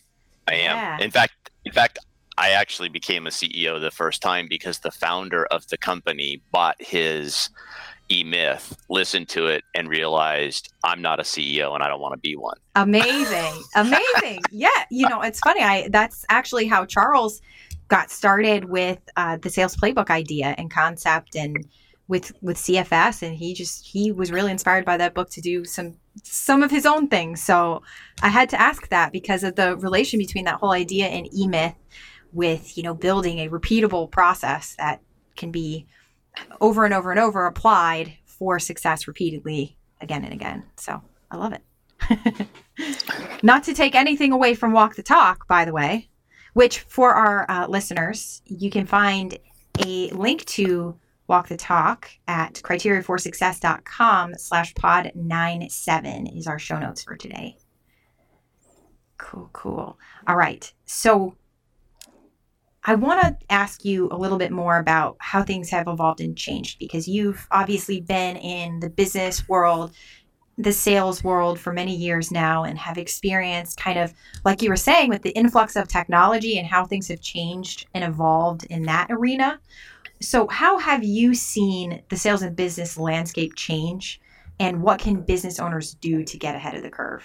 I 0.47 0.53
am. 0.53 0.75
Yeah. 0.75 1.03
In 1.03 1.09
fact, 1.09 1.33
in 1.65 1.71
fact, 1.71 1.97
I 2.38 2.51
actually 2.51 2.89
became 2.89 3.25
a 3.25 3.31
CEO 3.31 3.81
the 3.81 3.89
first 3.89 4.21
time 4.21 4.45
because 4.47 4.79
the 4.79 4.91
founder 4.91 5.47
of 5.47 5.67
the 5.69 5.79
company 5.79 6.43
bought 6.51 6.75
his 6.79 7.50
E 8.12 8.24
Myth, 8.24 8.77
listened 8.88 9.29
to 9.29 9.47
it, 9.47 9.63
and 9.74 9.89
realized 9.89 10.71
I'm 10.83 11.01
not 11.01 11.19
a 11.19 11.24
CEO 11.24 11.74
and 11.74 11.81
I 11.81 11.88
don't 11.88 12.00
want 12.00 12.13
to 12.13 12.19
be 12.19 12.36
one. 12.36 12.57
Amazing. 12.75 13.63
Amazing. 13.75 14.41
yeah. 14.51 14.69
You 14.91 15.09
know, 15.09 15.21
it's 15.24 15.39
funny. 15.39 15.63
I 15.63 15.89
that's 15.89 16.24
actually 16.29 16.67
how 16.67 16.86
Charles 16.86 17.41
got 17.88 18.12
started 18.12 18.65
with 18.65 19.00
uh, 19.15 19.38
the 19.38 19.50
sales 19.50 19.75
playbook 19.75 20.12
idea 20.12 20.53
and 20.59 20.69
concept 20.69 21.36
and 21.36 21.65
with 22.07 22.31
with 22.41 22.57
CFS 22.57 23.21
and 23.21 23.35
he 23.35 23.53
just 23.53 23.85
he 23.85 24.11
was 24.11 24.31
really 24.31 24.51
inspired 24.51 24.85
by 24.85 24.97
that 24.97 25.13
book 25.13 25.29
to 25.31 25.41
do 25.41 25.65
some 25.65 25.95
some 26.23 26.63
of 26.63 26.71
his 26.71 26.85
own 26.85 27.07
things. 27.07 27.41
So 27.41 27.81
I 28.21 28.29
had 28.29 28.49
to 28.49 28.61
ask 28.61 28.89
that 28.89 29.11
because 29.11 29.43
of 29.43 29.55
the 29.55 29.75
relation 29.77 30.17
between 30.17 30.45
that 30.45 30.55
whole 30.55 30.71
idea 30.71 31.07
and 31.07 31.29
eMyth 31.31 31.75
with, 32.33 32.77
you 32.77 32.83
know, 32.83 32.93
building 32.93 33.39
a 33.39 33.49
repeatable 33.49 34.09
process 34.09 34.75
that 34.77 35.01
can 35.35 35.51
be 35.51 35.85
over 36.61 36.85
and 36.85 36.93
over 36.93 37.11
and 37.11 37.19
over 37.19 37.45
applied 37.45 38.13
for 38.25 38.59
success 38.59 39.07
repeatedly 39.07 39.77
again 40.01 40.23
and 40.23 40.33
again. 40.33 40.63
So 40.77 41.01
I 41.31 41.37
love 41.37 41.53
it. 41.53 42.47
Not 43.43 43.63
to 43.63 43.73
take 43.73 43.95
anything 43.95 44.31
away 44.31 44.53
from 44.53 44.71
Walk 44.71 44.95
the 44.95 45.03
Talk, 45.03 45.47
by 45.47 45.65
the 45.65 45.73
way, 45.73 46.09
which 46.53 46.79
for 46.79 47.13
our 47.13 47.49
uh, 47.49 47.67
listeners, 47.67 48.41
you 48.45 48.69
can 48.69 48.85
find 48.85 49.37
a 49.83 50.09
link 50.11 50.45
to 50.45 50.97
Walk 51.27 51.50
the 51.50 51.57
Talk 51.57 52.10
at 52.27 52.55
criteriaforsuccess.com 52.55 54.36
slash 54.38 54.74
pod 54.75 55.12
97 55.13 56.27
is 56.27 56.48
our 56.48 56.57
show 56.57 56.79
notes 56.79 57.03
for 57.03 57.15
today. 57.15 57.57
Cool, 59.17 59.50
cool. 59.51 59.98
All 60.27 60.38
right. 60.38 60.72
So 60.86 61.36
I 62.89 62.96
want 62.96 63.22
to 63.22 63.38
ask 63.50 63.84
you 63.84 64.07
a 64.12 64.17
little 64.17 64.38
bit 64.38 64.51
more 64.51 64.77
about 64.77 65.17
how 65.19 65.43
things 65.43 65.69
have 65.72 65.89
evolved 65.89 66.22
and 66.22 66.38
changed 66.38 66.79
because 66.79 67.05
you've 67.07 67.46
obviously 67.51 68.00
been 68.00 68.38
in 68.38 68.79
the 68.79 68.89
business 68.89 69.50
world, 69.50 69.91
the 70.57 70.72
sales 70.72 71.22
world 71.22 71.60
for 71.60 71.74
many 71.74 71.93
years 71.93 72.31
now 72.31 72.63
and 72.63 72.77
have 72.77 72.98
experienced 72.98 73.77
kind 73.77 74.00
of, 74.00 74.13
like 74.46 74.62
you 74.62 74.69
were 74.69 74.77
saying, 74.77 75.10
with 75.10 75.22
the 75.24 75.31
influx 75.31 75.75
of 75.75 75.89
technology 75.89 76.57
and 76.57 76.67
how 76.67 76.86
things 76.86 77.10
have 77.10 77.19
changed 77.19 77.88
and 77.93 78.05
evolved 78.05 78.63
in 78.69 78.84
that 78.84 79.07
arena. 79.10 79.60
So, 80.19 80.47
how 80.47 80.77
have 80.77 81.03
you 81.03 81.33
seen 81.36 82.01
the 82.09 82.17
sales 82.17 82.41
and 82.41 82.55
business 82.55 82.97
landscape 82.97 83.55
change, 83.55 84.19
and 84.59 84.81
what 84.81 85.00
can 85.00 85.21
business 85.21 85.59
owners 85.59 85.93
do 85.93 86.24
to 86.24 86.38
get 86.38 86.55
ahead 86.55 86.75
of 86.75 86.83
the 86.83 86.89
curve? 86.89 87.24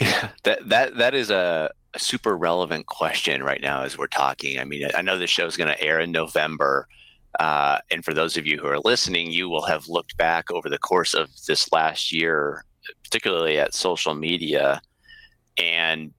Yeah, 0.00 0.28
that 0.42 0.68
that 0.68 0.96
that 0.96 1.14
is 1.14 1.30
a, 1.30 1.70
a 1.94 1.98
super 1.98 2.36
relevant 2.36 2.86
question 2.86 3.42
right 3.42 3.60
now 3.60 3.82
as 3.82 3.96
we're 3.96 4.08
talking. 4.08 4.58
I 4.58 4.64
mean, 4.64 4.88
I 4.94 5.02
know 5.02 5.18
the 5.18 5.26
show 5.26 5.46
is 5.46 5.56
going 5.56 5.70
to 5.70 5.80
air 5.80 6.00
in 6.00 6.10
November, 6.10 6.88
uh, 7.38 7.78
and 7.90 8.04
for 8.04 8.12
those 8.12 8.36
of 8.36 8.46
you 8.46 8.58
who 8.58 8.66
are 8.66 8.80
listening, 8.80 9.30
you 9.30 9.48
will 9.48 9.66
have 9.66 9.88
looked 9.88 10.16
back 10.16 10.50
over 10.50 10.68
the 10.68 10.78
course 10.78 11.14
of 11.14 11.28
this 11.46 11.70
last 11.72 12.12
year, 12.12 12.64
particularly 13.04 13.58
at 13.58 13.74
social 13.74 14.14
media, 14.14 14.80
and 15.58 16.12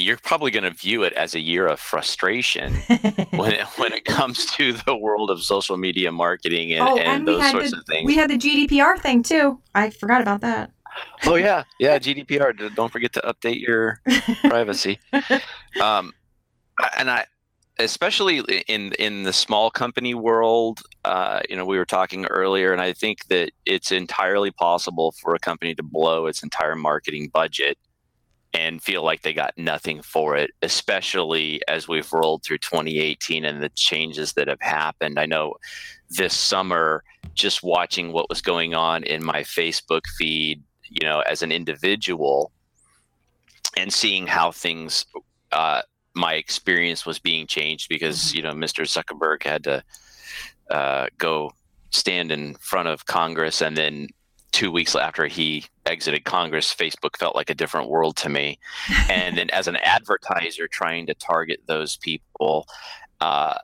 you're 0.00 0.16
probably 0.18 0.50
going 0.50 0.64
to 0.64 0.70
view 0.70 1.02
it 1.02 1.12
as 1.14 1.34
a 1.34 1.40
year 1.40 1.66
of 1.66 1.78
frustration 1.80 2.74
when 3.30 3.52
it, 3.52 3.66
when 3.76 3.92
it 3.92 4.04
comes 4.04 4.46
to 4.56 4.72
the 4.86 4.96
world 4.96 5.30
of 5.30 5.42
social 5.42 5.76
media 5.76 6.10
marketing 6.10 6.72
and, 6.72 6.82
Oh, 6.88 6.96
and, 6.98 7.08
and 7.08 7.28
those 7.28 7.50
sorts 7.50 7.70
the- 7.70 7.78
of 7.78 7.84
things. 7.86 8.06
we 8.06 8.16
had 8.16 8.30
the 8.30 8.38
GDPR 8.38 8.98
thing 8.98 9.22
too. 9.22 9.60
I 9.74 9.90
forgot 9.90 10.22
about 10.22 10.40
that. 10.42 10.70
oh 11.26 11.36
yeah, 11.36 11.64
yeah, 11.78 11.98
GDPR. 11.98 12.74
Don't 12.74 12.90
forget 12.90 13.12
to 13.12 13.20
update 13.20 13.60
your 13.60 14.00
privacy. 14.42 14.98
Um, 15.80 16.12
and 16.98 17.08
I, 17.10 17.26
especially 17.78 18.38
in 18.66 18.92
in 18.98 19.22
the 19.22 19.32
small 19.32 19.70
company 19.70 20.14
world, 20.14 20.80
uh, 21.04 21.40
you 21.48 21.56
know, 21.56 21.64
we 21.64 21.78
were 21.78 21.84
talking 21.86 22.26
earlier, 22.26 22.72
and 22.72 22.80
I 22.82 22.92
think 22.92 23.26
that 23.28 23.52
it's 23.66 23.92
entirely 23.92 24.50
possible 24.50 25.12
for 25.20 25.34
a 25.34 25.38
company 25.38 25.74
to 25.76 25.82
blow 25.82 26.26
its 26.26 26.42
entire 26.42 26.74
marketing 26.74 27.30
budget 27.32 27.78
and 28.52 28.82
feel 28.82 29.04
like 29.04 29.22
they 29.22 29.32
got 29.32 29.56
nothing 29.56 30.02
for 30.02 30.36
it, 30.36 30.50
especially 30.62 31.60
as 31.68 31.86
we've 31.86 32.12
rolled 32.12 32.42
through 32.42 32.58
2018 32.58 33.44
and 33.44 33.62
the 33.62 33.68
changes 33.70 34.32
that 34.32 34.48
have 34.48 34.60
happened. 34.60 35.18
I 35.18 35.26
know 35.26 35.54
this 36.10 36.34
summer, 36.34 37.04
just 37.34 37.62
watching 37.62 38.12
what 38.12 38.28
was 38.28 38.40
going 38.40 38.74
on 38.74 39.04
in 39.04 39.24
my 39.24 39.42
Facebook 39.42 40.02
feed, 40.18 40.62
you 40.88 41.06
know, 41.06 41.20
as 41.20 41.42
an 41.42 41.52
individual, 41.52 42.50
and 43.76 43.92
seeing 43.92 44.26
how 44.26 44.50
things, 44.50 45.06
uh, 45.52 45.82
my 46.14 46.34
experience 46.34 47.06
was 47.06 47.20
being 47.20 47.46
changed 47.46 47.88
because 47.88 48.34
you 48.34 48.42
know 48.42 48.52
Mr. 48.52 48.82
Zuckerberg 48.82 49.44
had 49.44 49.62
to 49.64 49.84
uh, 50.70 51.06
go 51.18 51.52
stand 51.90 52.32
in 52.32 52.54
front 52.54 52.88
of 52.88 53.06
Congress, 53.06 53.62
and 53.62 53.76
then 53.76 54.08
two 54.52 54.70
weeks 54.70 54.94
after 54.96 55.26
he 55.26 55.64
exited 55.86 56.24
Congress, 56.24 56.74
Facebook 56.74 57.16
felt 57.16 57.36
like 57.36 57.50
a 57.50 57.54
different 57.54 57.88
world 57.88 58.16
to 58.16 58.28
me. 58.28 58.58
And 59.08 59.36
then 59.36 59.50
as 59.50 59.68
an 59.68 59.76
advertiser 59.76 60.68
trying 60.68 61.06
to 61.06 61.14
target 61.14 61.60
those 61.66 61.96
people, 61.96 62.66
uh, 63.20 63.54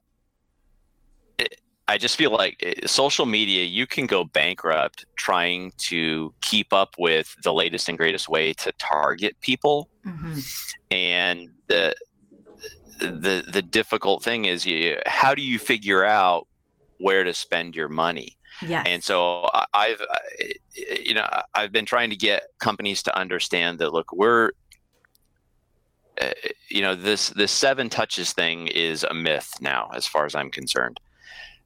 it, 1.38 1.60
I 1.88 1.98
just 1.98 2.16
feel 2.16 2.30
like 2.30 2.56
eh, 2.60 2.86
social 2.86 3.26
media, 3.26 3.64
you 3.64 3.86
can 3.86 4.06
go 4.06 4.24
bankrupt 4.24 5.04
trying 5.16 5.72
to 5.78 6.34
keep 6.40 6.72
up 6.72 6.94
with 6.98 7.34
the 7.42 7.52
latest 7.52 7.88
and 7.88 7.96
greatest 7.96 8.28
way 8.28 8.52
to 8.54 8.72
target 8.72 9.36
people. 9.40 9.88
Mhm. 10.04 10.42
And 10.90 11.50
the 11.68 11.94
the 12.98 13.44
the 13.46 13.62
difficult 13.62 14.22
thing 14.22 14.46
is, 14.46 14.64
you, 14.64 14.98
how 15.06 15.34
do 15.34 15.42
you 15.42 15.58
figure 15.58 16.04
out 16.04 16.48
where 16.98 17.24
to 17.24 17.34
spend 17.34 17.76
your 17.76 17.88
money? 17.88 18.35
Yes. 18.62 18.86
And 18.88 19.02
so 19.04 19.48
I've, 19.74 20.00
you 20.76 21.14
know, 21.14 21.26
I've 21.54 21.72
been 21.72 21.86
trying 21.86 22.10
to 22.10 22.16
get 22.16 22.44
companies 22.58 23.02
to 23.04 23.16
understand 23.16 23.78
that. 23.78 23.92
Look, 23.92 24.12
we're, 24.12 24.50
uh, 26.20 26.30
you 26.70 26.82
know, 26.82 26.94
this 26.94 27.30
this 27.30 27.52
seven 27.52 27.88
touches 27.90 28.32
thing 28.32 28.68
is 28.68 29.04
a 29.04 29.14
myth 29.14 29.52
now, 29.60 29.90
as 29.94 30.06
far 30.06 30.24
as 30.24 30.34
I'm 30.34 30.50
concerned. 30.50 30.98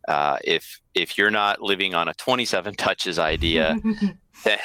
Uh, 0.09 0.38
if 0.44 0.80
if 0.94 1.16
you're 1.16 1.30
not 1.30 1.61
living 1.61 1.94
on 1.94 2.09
a 2.09 2.14
27 2.14 2.75
touches 2.75 3.18
idea, 3.18 3.76
then, 4.44 4.59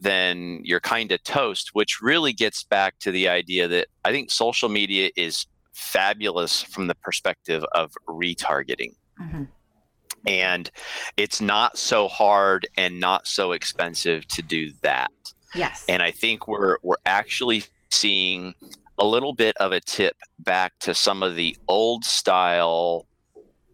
then 0.00 0.60
you're 0.64 0.80
kind 0.80 1.10
of 1.12 1.22
toast. 1.24 1.70
Which 1.72 2.00
really 2.02 2.32
gets 2.32 2.64
back 2.64 2.98
to 3.00 3.10
the 3.10 3.28
idea 3.28 3.68
that 3.68 3.88
I 4.04 4.12
think 4.12 4.30
social 4.30 4.68
media 4.68 5.10
is 5.16 5.46
fabulous 5.72 6.60
from 6.62 6.88
the 6.88 6.94
perspective 6.96 7.64
of 7.72 7.92
retargeting 8.08 8.94
Mhm. 9.20 9.48
And 10.26 10.70
it's 11.16 11.40
not 11.40 11.78
so 11.78 12.08
hard 12.08 12.66
and 12.76 13.00
not 13.00 13.26
so 13.26 13.52
expensive 13.52 14.26
to 14.28 14.42
do 14.42 14.72
that. 14.82 15.10
Yes. 15.54 15.84
And 15.88 16.02
I 16.02 16.10
think 16.10 16.48
we're 16.48 16.78
we're 16.82 16.96
actually 17.06 17.64
seeing 17.90 18.54
a 18.98 19.06
little 19.06 19.32
bit 19.32 19.56
of 19.58 19.72
a 19.72 19.80
tip 19.80 20.16
back 20.40 20.78
to 20.80 20.94
some 20.94 21.22
of 21.22 21.36
the 21.36 21.56
old 21.68 22.04
style 22.04 23.06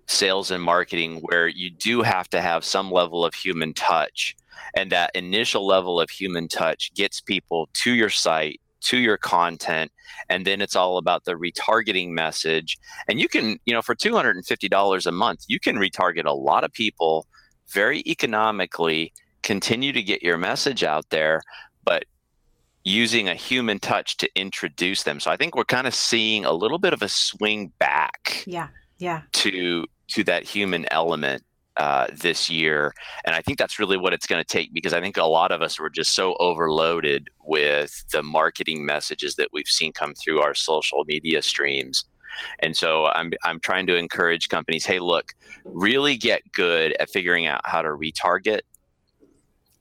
sales 0.07 0.51
and 0.51 0.63
marketing 0.63 1.21
where 1.23 1.49
you 1.49 1.71
do 1.71 2.03
have 2.03 2.29
to 2.29 2.41
have 2.41 2.65
some 2.65 2.91
level 2.91 3.25
of 3.25 3.35
human 3.35 3.73
touch 3.73 4.37
and 4.77 4.93
that 4.93 5.11
initial 5.15 5.67
level 5.67 6.01
of 6.01 6.11
human 6.11 6.47
touch 6.47 6.93
gets 6.95 7.21
people 7.21 7.69
to 7.73 7.93
your 7.93 8.11
site 8.11 8.61
to 8.85 8.99
your 8.99 9.17
content 9.17 9.91
and 10.29 10.47
then 10.47 10.61
it's 10.61 10.77
all 10.77 10.99
about 10.99 11.25
the 11.25 11.33
retargeting 11.33 12.11
message 12.11 12.79
and 13.09 13.19
you 13.19 13.29
can 13.29 13.59
you 13.65 13.73
know 13.73 13.83
for 13.83 13.95
$250 13.95 15.07
a 15.07 15.13
month 15.13 15.45
you 15.49 15.59
can 15.59 15.77
retarget 15.77 16.25
a 16.25 16.33
lot 16.33 16.65
of 16.65 16.73
people 16.73 17.27
very 17.69 18.03
economically 18.07 19.13
continue 19.43 19.93
to 19.93 20.03
get 20.03 20.23
your 20.23 20.37
message 20.37 20.85
out 20.85 21.09
there 21.11 21.43
but 21.85 22.05
using 22.85 23.29
a 23.29 23.35
human 23.35 23.79
touch 23.79 24.19
to 24.19 24.29
introduce 24.37 25.03
them 25.03 25.19
so 25.19 25.31
i 25.31 25.37
think 25.37 25.57
we're 25.57 25.65
kind 25.65 25.87
of 25.87 25.95
seeing 25.95 26.45
a 26.45 26.53
little 26.53 26.79
bit 26.79 26.93
of 26.93 27.03
a 27.03 27.09
swing 27.09 27.73
back 27.79 28.45
yeah. 28.47 28.69
Yeah. 28.99 29.23
to 29.33 29.87
to 30.09 30.25
that 30.25 30.45
human 30.45 30.87
element 30.91 31.43
uh, 31.77 32.07
this 32.13 32.49
year, 32.49 32.95
and 33.25 33.35
I 33.35 33.43
think 33.43 33.59
that's 33.59 33.79
really 33.79 33.97
what 33.97 34.13
it's 34.13 34.27
going 34.27 34.43
to 34.43 34.47
take 34.47 34.73
because 34.73 34.93
I 34.93 35.01
think 35.01 35.17
a 35.17 35.25
lot 35.25 35.53
of 35.53 35.63
us 35.63 35.79
were 35.79 35.91
just 35.91 36.13
so 36.13 36.37
overloaded 36.39 37.31
with 37.45 38.05
the 38.13 38.23
marketing 38.23 38.87
messages 38.87 39.35
that 39.37 39.49
we've 39.53 39.67
seen 39.67 39.93
come 39.93 40.15
through 40.15 40.41
our 40.41 40.55
social 40.55 41.05
media 41.05 41.43
streams. 41.43 42.05
And 42.61 42.77
so 42.77 43.07
I'm 43.07 43.33
I'm 43.45 43.61
trying 43.61 43.87
to 43.89 43.97
encourage 43.97 44.49
companies, 44.49 44.85
hey, 44.85 44.99
look, 44.99 45.33
really 45.65 46.17
get 46.17 46.43
good 46.53 46.97
at 47.01 47.11
figuring 47.11 47.47
out 47.47 47.61
how 47.65 47.83
to 47.83 47.89
retarget, 47.89 48.61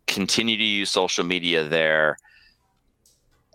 continue 0.08 0.58
to 0.58 0.64
use 0.64 0.90
social 0.90 1.24
media 1.24 1.64
there, 1.64 2.18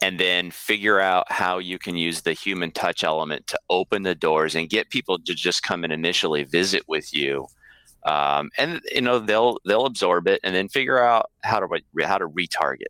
and 0.03 0.19
then 0.19 0.51
figure 0.51 1.01
out 1.01 1.31
how 1.31 1.59
you 1.59 1.79
can 1.79 1.97
use 1.97 2.23
the 2.23 2.33
human 2.33 2.71
touch 2.71 3.03
element 3.03 3.47
to 3.49 3.59
open 3.71 4.03
the 4.03 4.15
doors 4.15 4.55
and 4.55 4.69
get 4.69 4.91
people 4.91 5.19
to 5.19 5.35
just 5.35 5.63
come 5.63 5.85
and 5.85 5.93
initially 5.93 6.45
visit 6.45 6.83
with 6.87 7.15
you 7.15 7.47
um, 8.09 8.51
and 8.57 8.81
you 8.93 9.03
know 9.03 9.19
they'll 9.19 9.59
they'll 9.67 9.87
absorb 9.87 10.27
it 10.29 10.41
and 10.43 10.55
then 10.55 10.69
figure 10.69 11.03
out 11.03 11.31
how 11.45 11.61
to 11.61 11.69
how 12.05 12.19
to 12.19 12.29
retarget. 12.29 12.87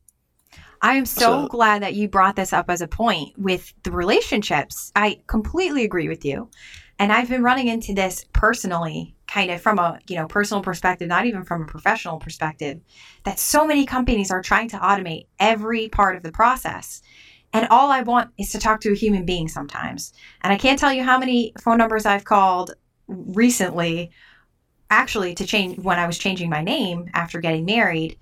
I 0.80 0.94
am 0.94 1.06
so, 1.06 1.20
so 1.20 1.48
glad 1.48 1.82
that 1.82 1.94
you 1.94 2.08
brought 2.08 2.36
this 2.36 2.52
up 2.52 2.70
as 2.70 2.80
a 2.80 2.86
point 2.86 3.36
with 3.36 3.72
the 3.82 3.90
relationships. 3.90 4.92
I 4.94 5.20
completely 5.26 5.82
agree 5.82 6.08
with 6.08 6.24
you. 6.24 6.48
And 7.00 7.12
I've 7.12 7.28
been 7.28 7.42
running 7.42 7.66
into 7.66 7.94
this 7.94 8.24
personally, 8.32 9.16
kind 9.26 9.50
of 9.50 9.60
from 9.60 9.80
a, 9.80 9.98
you 10.08 10.16
know, 10.16 10.28
personal 10.28 10.62
perspective, 10.62 11.08
not 11.08 11.26
even 11.26 11.42
from 11.42 11.62
a 11.62 11.66
professional 11.66 12.18
perspective, 12.18 12.80
that 13.24 13.40
so 13.40 13.66
many 13.66 13.86
companies 13.86 14.30
are 14.30 14.42
trying 14.42 14.68
to 14.68 14.78
automate 14.78 15.26
every 15.40 15.88
part 15.88 16.16
of 16.16 16.22
the 16.22 16.32
process. 16.32 17.02
And 17.52 17.66
all 17.70 17.90
I 17.90 18.02
want 18.02 18.30
is 18.38 18.52
to 18.52 18.58
talk 18.58 18.80
to 18.82 18.92
a 18.92 18.96
human 18.96 19.24
being 19.24 19.48
sometimes. 19.48 20.12
And 20.42 20.52
I 20.52 20.58
can't 20.58 20.78
tell 20.78 20.92
you 20.92 21.02
how 21.02 21.18
many 21.18 21.52
phone 21.60 21.78
numbers 21.78 22.06
I've 22.06 22.24
called 22.24 22.72
recently 23.08 24.10
actually 24.90 25.34
to 25.34 25.46
change 25.46 25.78
when 25.78 25.98
I 25.98 26.06
was 26.06 26.18
changing 26.18 26.50
my 26.50 26.62
name 26.62 27.10
after 27.14 27.40
getting 27.40 27.64
married 27.64 28.18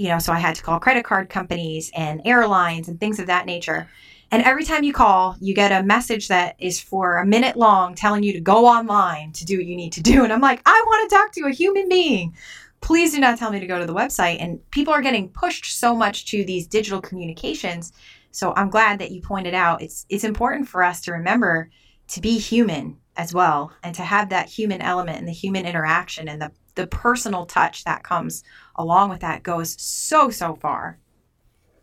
you 0.00 0.08
know, 0.08 0.18
so 0.18 0.32
I 0.32 0.38
had 0.38 0.54
to 0.56 0.62
call 0.62 0.80
credit 0.80 1.04
card 1.04 1.28
companies 1.28 1.90
and 1.94 2.22
airlines 2.24 2.88
and 2.88 2.98
things 2.98 3.18
of 3.18 3.26
that 3.26 3.44
nature. 3.44 3.86
And 4.30 4.42
every 4.44 4.64
time 4.64 4.82
you 4.82 4.94
call, 4.94 5.36
you 5.40 5.54
get 5.54 5.72
a 5.72 5.84
message 5.84 6.28
that 6.28 6.56
is 6.58 6.80
for 6.80 7.18
a 7.18 7.26
minute 7.26 7.54
long 7.54 7.94
telling 7.94 8.22
you 8.22 8.32
to 8.32 8.40
go 8.40 8.64
online 8.64 9.32
to 9.32 9.44
do 9.44 9.58
what 9.58 9.66
you 9.66 9.76
need 9.76 9.92
to 9.92 10.02
do. 10.02 10.24
And 10.24 10.32
I'm 10.32 10.40
like, 10.40 10.62
I 10.64 10.84
want 10.86 11.10
to 11.10 11.14
talk 11.14 11.32
to 11.32 11.46
a 11.46 11.50
human 11.50 11.86
being. 11.86 12.34
Please 12.80 13.12
do 13.12 13.20
not 13.20 13.38
tell 13.38 13.50
me 13.50 13.60
to 13.60 13.66
go 13.66 13.78
to 13.78 13.84
the 13.84 13.94
website. 13.94 14.40
And 14.40 14.58
people 14.70 14.94
are 14.94 15.02
getting 15.02 15.28
pushed 15.28 15.78
so 15.78 15.94
much 15.94 16.24
to 16.26 16.46
these 16.46 16.66
digital 16.66 17.02
communications. 17.02 17.92
So 18.30 18.54
I'm 18.56 18.70
glad 18.70 19.00
that 19.00 19.10
you 19.10 19.20
pointed 19.20 19.52
out 19.52 19.82
it's 19.82 20.06
it's 20.08 20.24
important 20.24 20.66
for 20.66 20.82
us 20.82 21.02
to 21.02 21.12
remember 21.12 21.68
to 22.08 22.22
be 22.22 22.38
human 22.38 22.96
as 23.20 23.34
well 23.34 23.70
and 23.82 23.94
to 23.94 24.02
have 24.02 24.30
that 24.30 24.48
human 24.48 24.80
element 24.80 25.18
and 25.18 25.28
the 25.28 25.32
human 25.32 25.66
interaction 25.66 26.26
and 26.26 26.40
the 26.40 26.50
the 26.74 26.86
personal 26.86 27.44
touch 27.44 27.84
that 27.84 28.02
comes 28.02 28.42
along 28.76 29.10
with 29.10 29.20
that 29.20 29.42
goes 29.42 29.78
so 29.80 30.30
so 30.30 30.54
far. 30.54 30.98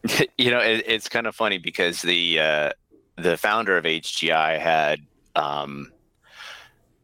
you 0.38 0.50
know, 0.50 0.60
it, 0.60 0.84
it's 0.88 1.08
kind 1.08 1.28
of 1.28 1.36
funny 1.36 1.60
because 1.60 2.02
the 2.02 2.40
uh, 2.40 2.72
the 3.18 3.38
founder 3.38 3.78
of 3.78 3.84
HGI 3.84 4.60
had 4.60 5.02
um, 5.36 5.92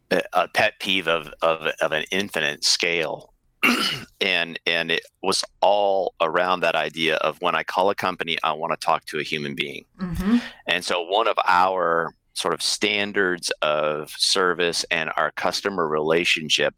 a, 0.10 0.24
a 0.34 0.48
pet 0.48 0.80
peeve 0.80 1.08
of, 1.08 1.32
of 1.44 1.68
of 1.82 1.92
an 1.92 2.06
infinite 2.10 2.64
scale, 2.64 3.34
and 4.22 4.60
and 4.66 4.90
it 4.90 5.06
was 5.22 5.44
all 5.62 6.16
around 6.22 6.62
that 6.62 6.76
idea 6.76 7.18
of 7.18 7.40
when 7.42 7.54
I 7.54 7.62
call 7.62 7.92
a 7.92 7.96
company, 7.96 8.38
I 8.44 8.54
want 8.54 8.72
to 8.74 8.84
talk 8.84 9.06
to 9.06 9.20
a 9.20 9.24
human 9.24 9.54
being, 9.54 9.86
mm-hmm. 10.00 10.38
and 10.66 10.84
so 10.84 11.04
one 11.04 11.28
of 11.28 11.38
our 11.48 12.16
sort 12.34 12.54
of 12.54 12.62
standards 12.62 13.52
of 13.62 14.12
service 14.12 14.86
and 14.92 15.12
our 15.18 15.32
customer 15.32 15.88
relationship 15.88 16.74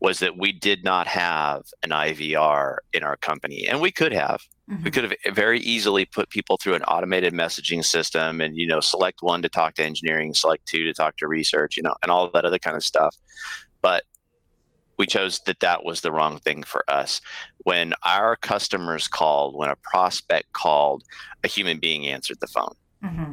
was 0.00 0.18
that 0.18 0.36
we 0.36 0.52
did 0.52 0.84
not 0.84 1.06
have 1.06 1.62
an 1.82 1.90
IVR 1.90 2.76
in 2.92 3.02
our 3.02 3.16
company, 3.16 3.66
and 3.66 3.80
we 3.80 3.90
could 3.90 4.12
have. 4.12 4.42
Mm-hmm. 4.70 4.84
We 4.84 4.90
could 4.90 5.04
have 5.04 5.34
very 5.34 5.60
easily 5.60 6.04
put 6.04 6.28
people 6.30 6.58
through 6.58 6.74
an 6.74 6.82
automated 6.84 7.32
messaging 7.32 7.84
system, 7.84 8.40
and 8.40 8.56
you 8.56 8.66
know, 8.66 8.80
select 8.80 9.22
one 9.22 9.40
to 9.42 9.48
talk 9.48 9.74
to 9.74 9.84
engineering, 9.84 10.34
select 10.34 10.66
two 10.66 10.84
to 10.84 10.92
talk 10.92 11.16
to 11.18 11.28
research, 11.28 11.76
you 11.76 11.82
know, 11.82 11.94
and 12.02 12.10
all 12.10 12.30
that 12.30 12.44
other 12.44 12.58
kind 12.58 12.76
of 12.76 12.84
stuff. 12.84 13.16
But 13.80 14.04
we 14.98 15.06
chose 15.06 15.40
that 15.46 15.60
that 15.60 15.84
was 15.84 16.00
the 16.00 16.12
wrong 16.12 16.38
thing 16.38 16.62
for 16.62 16.84
us. 16.88 17.20
When 17.64 17.94
our 18.04 18.36
customers 18.36 19.08
called, 19.08 19.56
when 19.56 19.70
a 19.70 19.76
prospect 19.76 20.52
called, 20.52 21.02
a 21.42 21.48
human 21.48 21.78
being 21.78 22.06
answered 22.06 22.38
the 22.40 22.46
phone. 22.46 22.74
Mm-hmm. 23.02 23.32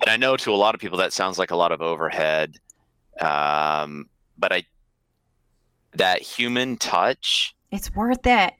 And 0.00 0.10
I 0.10 0.16
know 0.16 0.36
to 0.36 0.52
a 0.52 0.56
lot 0.56 0.74
of 0.74 0.80
people 0.80 0.98
that 0.98 1.12
sounds 1.12 1.38
like 1.38 1.50
a 1.50 1.56
lot 1.56 1.72
of 1.72 1.82
overhead, 1.82 2.58
um, 3.20 4.08
but 4.38 4.52
I 4.52 4.64
that 5.94 6.22
human 6.22 6.76
touch. 6.76 7.54
It's 7.70 7.94
worth 7.94 8.26
it. 8.26 8.54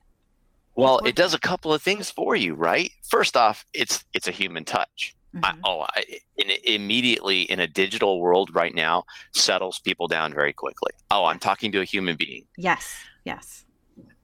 Well, 0.75 0.99
it 1.05 1.17
does 1.17 1.35
a 1.35 1.41
couple 1.41 1.73
of 1.73 1.83
things 1.83 2.11
for 2.11 2.37
you, 2.37 2.55
right? 2.55 2.93
First 3.09 3.37
off, 3.37 3.65
it's 3.75 4.05
it's 4.15 4.29
a 4.29 4.31
human 4.31 4.65
touch. 4.65 5.15
Mm-hmm. 5.35 5.45
I, 5.45 5.69
oh, 5.69 5.81
I, 5.81 6.05
in, 6.37 6.51
immediately 6.65 7.43
in 7.43 7.61
a 7.61 7.67
digital 7.67 8.21
world 8.21 8.55
right 8.55 8.75
now 8.75 9.05
settles 9.33 9.79
people 9.79 10.09
down 10.09 10.33
very 10.33 10.53
quickly. 10.53 10.93
Oh, 11.11 11.27
I'm 11.27 11.39
talking 11.39 11.73
to 11.73 11.81
a 11.81 11.85
human 11.85 12.17
being. 12.17 12.45
Yes, 12.57 12.97
yes. 13.25 13.65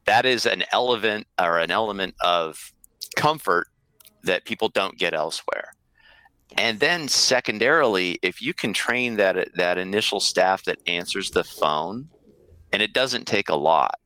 That 0.07 0.25
is 0.25 0.47
an 0.47 0.65
element 0.73 1.27
or 1.41 1.59
an 1.59 1.71
element 1.71 2.15
of 2.23 2.73
comfort 3.17 3.69
that 4.23 4.45
people 4.45 4.69
don't 4.69 4.99
get 4.99 5.13
elsewhere. 5.13 5.75
And 6.57 6.79
then 6.79 7.09
secondarily, 7.09 8.19
if 8.23 8.41
you 8.41 8.55
can 8.55 8.73
train 8.73 9.17
that 9.17 9.37
uh, 9.37 9.45
that 9.55 9.79
initial 9.79 10.21
staff 10.21 10.65
that 10.65 10.79
answers 10.87 11.31
the 11.31 11.45
phone 11.45 12.09
and 12.73 12.81
it 12.81 12.93
doesn't 12.93 13.27
take 13.27 13.49
a 13.49 13.57
lot 13.57 13.99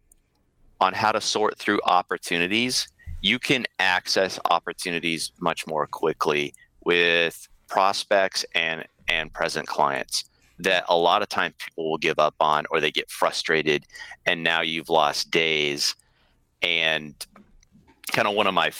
on 0.80 0.94
how 0.94 1.12
to 1.12 1.20
sort 1.20 1.58
through 1.58 1.80
opportunities 1.84 2.88
you 3.20 3.38
can 3.38 3.66
access 3.78 4.38
opportunities 4.50 5.32
much 5.40 5.66
more 5.66 5.86
quickly 5.86 6.54
with 6.84 7.48
prospects 7.66 8.44
and 8.54 8.84
and 9.08 9.32
present 9.32 9.66
clients 9.66 10.24
that 10.58 10.84
a 10.88 10.96
lot 10.96 11.22
of 11.22 11.28
times 11.28 11.54
people 11.58 11.90
will 11.90 11.98
give 11.98 12.18
up 12.18 12.34
on 12.40 12.64
or 12.70 12.80
they 12.80 12.90
get 12.90 13.10
frustrated 13.10 13.86
and 14.26 14.42
now 14.42 14.60
you've 14.60 14.88
lost 14.88 15.30
days. 15.30 15.94
And 16.62 17.14
kind 18.12 18.26
of 18.26 18.34
one 18.34 18.48
of 18.48 18.54
my 18.54 18.72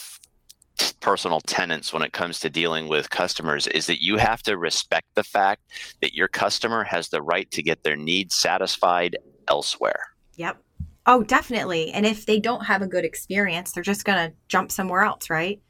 personal 1.01 1.41
tenets 1.41 1.93
when 1.93 2.03
it 2.03 2.13
comes 2.13 2.41
to 2.41 2.51
dealing 2.51 2.89
with 2.89 3.11
customers 3.11 3.67
is 3.69 3.87
that 3.87 4.03
you 4.03 4.17
have 4.17 4.43
to 4.43 4.57
respect 4.57 5.07
the 5.15 5.25
fact 5.25 5.63
that 6.01 6.15
your 6.15 6.29
customer 6.29 6.85
has 6.85 7.09
the 7.09 7.23
right 7.23 7.51
to 7.51 7.63
get 7.63 7.83
their 7.83 7.97
needs 7.97 8.35
satisfied 8.35 9.17
elsewhere. 9.49 10.01
Yep. 10.37 10.63
Oh, 11.07 11.23
definitely. 11.23 11.91
And 11.93 12.05
if 12.05 12.27
they 12.27 12.39
don't 12.39 12.67
have 12.67 12.83
a 12.83 12.87
good 12.87 13.05
experience, 13.05 13.73
they're 13.73 13.83
just 13.83 14.05
going 14.05 14.31
to 14.31 14.37
jump 14.49 14.71
somewhere 14.71 15.03
else, 15.03 15.31
right? 15.31 15.61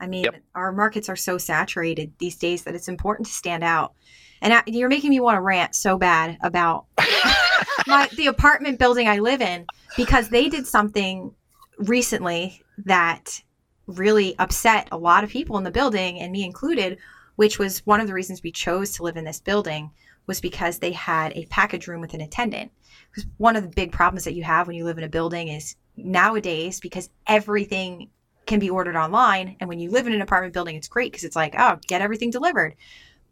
I 0.00 0.06
mean, 0.06 0.24
yep. 0.24 0.36
our 0.54 0.72
markets 0.72 1.08
are 1.08 1.16
so 1.16 1.38
saturated 1.38 2.12
these 2.18 2.36
days 2.36 2.64
that 2.64 2.74
it's 2.74 2.88
important 2.88 3.26
to 3.26 3.32
stand 3.32 3.64
out. 3.64 3.94
And 4.40 4.54
I, 4.54 4.62
you're 4.66 4.88
making 4.88 5.10
me 5.10 5.20
want 5.20 5.36
to 5.36 5.40
rant 5.40 5.74
so 5.74 5.98
bad 5.98 6.38
about 6.40 6.86
my, 7.86 8.08
the 8.16 8.26
apartment 8.26 8.78
building 8.78 9.08
I 9.08 9.18
live 9.18 9.40
in 9.40 9.66
because 9.96 10.28
they 10.28 10.48
did 10.48 10.66
something 10.66 11.34
recently 11.78 12.62
that 12.84 13.42
really 13.88 14.38
upset 14.38 14.88
a 14.92 14.98
lot 14.98 15.24
of 15.24 15.30
people 15.30 15.58
in 15.58 15.64
the 15.64 15.70
building 15.70 16.20
and 16.20 16.30
me 16.30 16.44
included, 16.44 16.98
which 17.36 17.58
was 17.58 17.84
one 17.86 18.00
of 18.00 18.06
the 18.06 18.14
reasons 18.14 18.42
we 18.42 18.52
chose 18.52 18.92
to 18.92 19.02
live 19.02 19.16
in 19.16 19.24
this 19.24 19.40
building 19.40 19.90
was 20.26 20.40
because 20.40 20.78
they 20.78 20.92
had 20.92 21.32
a 21.32 21.46
package 21.46 21.88
room 21.88 22.00
with 22.00 22.14
an 22.14 22.20
attendant. 22.20 22.70
Because 23.10 23.28
one 23.38 23.56
of 23.56 23.62
the 23.62 23.70
big 23.70 23.90
problems 23.90 24.24
that 24.24 24.34
you 24.34 24.44
have 24.44 24.66
when 24.66 24.76
you 24.76 24.84
live 24.84 24.98
in 24.98 25.04
a 25.04 25.08
building 25.08 25.48
is 25.48 25.74
nowadays 25.96 26.78
because 26.78 27.08
everything 27.26 28.10
can 28.46 28.58
be 28.58 28.70
ordered 28.70 28.96
online, 28.96 29.56
and 29.60 29.68
when 29.68 29.78
you 29.78 29.90
live 29.90 30.06
in 30.06 30.12
an 30.12 30.22
apartment 30.22 30.54
building, 30.54 30.74
it's 30.76 30.88
great 30.88 31.12
because 31.12 31.24
it's 31.24 31.36
like, 31.36 31.54
oh, 31.58 31.78
get 31.86 32.00
everything 32.00 32.30
delivered. 32.30 32.74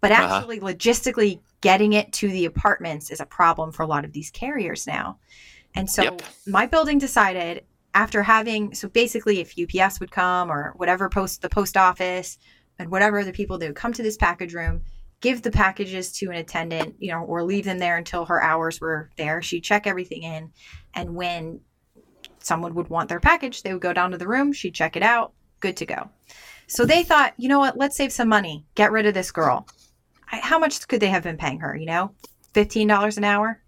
But 0.00 0.12
uh-huh. 0.12 0.36
actually, 0.36 0.60
uh-huh. 0.60 0.72
logistically 0.72 1.40
getting 1.60 1.94
it 1.94 2.12
to 2.14 2.28
the 2.28 2.44
apartments 2.44 3.10
is 3.10 3.20
a 3.20 3.26
problem 3.26 3.72
for 3.72 3.82
a 3.82 3.86
lot 3.86 4.04
of 4.04 4.12
these 4.12 4.30
carriers 4.30 4.86
now. 4.86 5.18
And 5.74 5.90
so 5.90 6.02
yep. 6.02 6.22
my 6.46 6.66
building 6.66 6.98
decided 6.98 7.64
after 7.96 8.22
having 8.22 8.74
so 8.74 8.88
basically 8.88 9.40
if 9.40 9.54
UPS 9.58 9.98
would 10.00 10.10
come 10.10 10.50
or 10.50 10.74
whatever 10.76 11.08
post 11.08 11.40
the 11.40 11.48
post 11.48 11.76
office 11.76 12.38
and 12.78 12.90
whatever 12.90 13.18
other 13.18 13.32
people 13.32 13.56
they 13.56 13.66
would 13.66 13.74
come 13.74 13.92
to 13.92 14.02
this 14.02 14.18
package 14.18 14.54
room 14.54 14.82
give 15.20 15.42
the 15.42 15.50
packages 15.50 16.12
to 16.12 16.26
an 16.26 16.36
attendant, 16.36 16.94
you 16.98 17.10
know, 17.10 17.22
or 17.22 17.42
leave 17.42 17.64
them 17.64 17.78
there 17.78 17.96
until 17.96 18.26
her 18.26 18.42
hours 18.42 18.80
were 18.80 19.10
there. 19.16 19.40
She'd 19.40 19.64
check 19.64 19.86
everything 19.86 20.22
in. 20.22 20.52
And 20.94 21.14
when 21.14 21.60
someone 22.38 22.74
would 22.74 22.88
want 22.88 23.08
their 23.08 23.20
package, 23.20 23.62
they 23.62 23.72
would 23.72 23.82
go 23.82 23.92
down 23.92 24.10
to 24.10 24.18
the 24.18 24.28
room, 24.28 24.52
she'd 24.52 24.74
check 24.74 24.96
it 24.96 25.02
out, 25.02 25.32
good 25.60 25.76
to 25.78 25.86
go. 25.86 26.10
So 26.68 26.84
they 26.84 27.02
thought, 27.02 27.34
you 27.38 27.48
know 27.48 27.58
what, 27.58 27.76
let's 27.76 27.96
save 27.96 28.12
some 28.12 28.28
money, 28.28 28.66
get 28.74 28.92
rid 28.92 29.06
of 29.06 29.14
this 29.14 29.32
girl. 29.32 29.66
How 30.26 30.58
much 30.58 30.86
could 30.86 31.00
they 31.00 31.08
have 31.08 31.22
been 31.22 31.38
paying 31.38 31.60
her, 31.60 31.76
you 31.76 31.86
know? 31.86 32.12
$15 32.54 33.16
an 33.16 33.24
hour? 33.24 33.62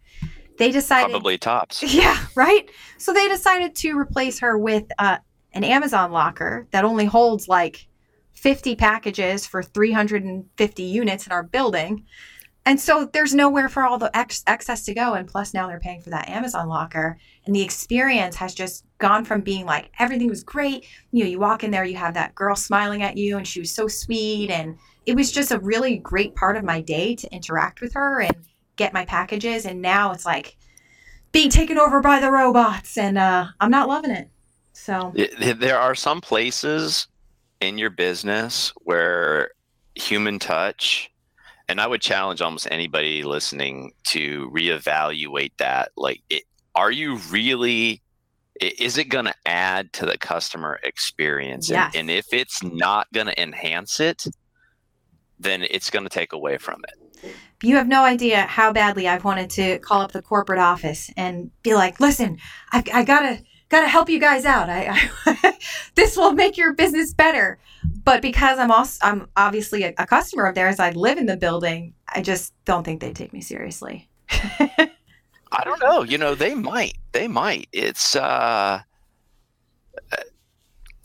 They 0.58 0.70
decided. 0.70 1.10
Probably 1.10 1.38
tops. 1.38 1.82
Yeah, 1.98 2.18
right? 2.34 2.68
So 2.98 3.12
they 3.12 3.28
decided 3.28 3.74
to 3.76 3.98
replace 3.98 4.38
her 4.40 4.58
with 4.58 4.84
uh, 4.98 5.18
an 5.52 5.64
Amazon 5.64 6.12
locker 6.12 6.66
that 6.70 6.84
only 6.84 7.06
holds 7.06 7.48
like 7.48 7.88
50 8.34 8.76
packages 8.76 9.46
for 9.46 9.62
350 9.62 10.82
units 10.82 11.26
in 11.26 11.32
our 11.32 11.42
building. 11.42 12.04
And 12.66 12.78
so 12.78 13.08
there's 13.12 13.34
nowhere 13.34 13.68
for 13.68 13.84
all 13.84 13.96
the 13.96 14.14
ex- 14.16 14.44
excess 14.46 14.84
to 14.84 14.94
go. 14.94 15.14
And 15.14 15.26
plus, 15.26 15.54
now 15.54 15.66
they're 15.66 15.80
paying 15.80 16.02
for 16.02 16.10
that 16.10 16.28
Amazon 16.28 16.68
locker. 16.68 17.18
And 17.46 17.56
the 17.56 17.62
experience 17.62 18.36
has 18.36 18.54
just 18.54 18.84
gone 18.98 19.24
from 19.24 19.40
being 19.40 19.64
like 19.64 19.90
everything 19.98 20.28
was 20.28 20.44
great. 20.44 20.86
You 21.10 21.24
know, 21.24 21.30
you 21.30 21.38
walk 21.38 21.64
in 21.64 21.70
there, 21.70 21.84
you 21.84 21.96
have 21.96 22.14
that 22.14 22.34
girl 22.34 22.54
smiling 22.54 23.02
at 23.02 23.16
you, 23.16 23.38
and 23.38 23.46
she 23.46 23.60
was 23.60 23.70
so 23.70 23.88
sweet. 23.88 24.50
And 24.50 24.78
it 25.06 25.16
was 25.16 25.32
just 25.32 25.50
a 25.50 25.58
really 25.60 25.96
great 25.96 26.34
part 26.34 26.58
of 26.58 26.64
my 26.64 26.82
day 26.82 27.14
to 27.16 27.34
interact 27.34 27.80
with 27.80 27.94
her 27.94 28.20
and 28.20 28.36
get 28.78 28.94
my 28.94 29.04
packages. 29.04 29.66
And 29.66 29.82
now 29.82 30.12
it's 30.12 30.24
like 30.24 30.56
being 31.32 31.50
taken 31.50 31.78
over 31.78 32.00
by 32.00 32.20
the 32.20 32.30
robots. 32.30 32.96
And 32.96 33.18
uh, 33.18 33.48
I'm 33.60 33.70
not 33.70 33.88
loving 33.88 34.10
it. 34.10 34.30
So 34.72 35.12
there 35.58 35.78
are 35.78 35.94
some 35.94 36.22
places 36.22 37.08
in 37.60 37.76
your 37.76 37.90
business 37.90 38.72
where 38.76 39.50
human 39.94 40.38
touch 40.38 41.10
and 41.68 41.82
I 41.82 41.86
would 41.86 42.00
challenge 42.00 42.40
almost 42.40 42.66
anybody 42.70 43.24
listening 43.24 43.92
to 44.04 44.50
reevaluate 44.54 45.52
that. 45.58 45.90
Like, 45.96 46.22
it, 46.30 46.44
are 46.74 46.90
you 46.90 47.16
really 47.30 48.00
is 48.60 48.98
it 48.98 49.04
going 49.04 49.24
to 49.24 49.34
add 49.46 49.92
to 49.92 50.06
the 50.06 50.18
customer 50.18 50.80
experience 50.82 51.70
yes. 51.70 51.92
and, 51.94 52.08
and 52.08 52.18
if 52.18 52.32
it's 52.32 52.62
not 52.62 53.06
going 53.12 53.26
to 53.26 53.40
enhance 53.40 54.00
it 54.00 54.24
then 55.38 55.64
it's 55.70 55.90
going 55.90 56.04
to 56.04 56.10
take 56.10 56.32
away 56.32 56.58
from 56.58 56.80
it 56.88 57.07
you 57.62 57.76
have 57.76 57.88
no 57.88 58.04
idea 58.04 58.42
how 58.42 58.72
badly 58.72 59.08
I've 59.08 59.24
wanted 59.24 59.50
to 59.50 59.78
call 59.80 60.00
up 60.00 60.12
the 60.12 60.22
corporate 60.22 60.60
office 60.60 61.10
and 61.16 61.50
be 61.62 61.74
like, 61.74 61.98
listen, 62.00 62.38
I, 62.72 62.84
I 62.92 63.04
gotta 63.04 63.42
gotta 63.68 63.88
help 63.88 64.08
you 64.08 64.18
guys 64.20 64.44
out. 64.44 64.70
I, 64.70 65.08
I 65.26 65.58
this 65.94 66.16
will 66.16 66.32
make 66.32 66.56
your 66.56 66.72
business 66.74 67.12
better. 67.12 67.58
But 68.04 68.22
because 68.22 68.58
I'm 68.58 68.70
also 68.70 68.98
I'm 69.02 69.28
obviously 69.36 69.82
a, 69.84 69.94
a, 69.98 70.06
customer 70.06 70.46
of 70.46 70.54
theirs, 70.54 70.78
I 70.78 70.90
live 70.90 71.18
in 71.18 71.26
the 71.26 71.36
building. 71.36 71.94
I 72.08 72.22
just 72.22 72.54
don't 72.64 72.84
think 72.84 73.00
they 73.00 73.12
take 73.12 73.32
me 73.32 73.40
seriously. 73.40 74.08
I 74.30 75.64
don't 75.64 75.80
know. 75.80 76.02
You 76.02 76.18
know, 76.18 76.34
they 76.34 76.54
might. 76.54 76.96
They 77.12 77.28
might. 77.28 77.68
It's 77.72 78.14
uh 78.14 78.82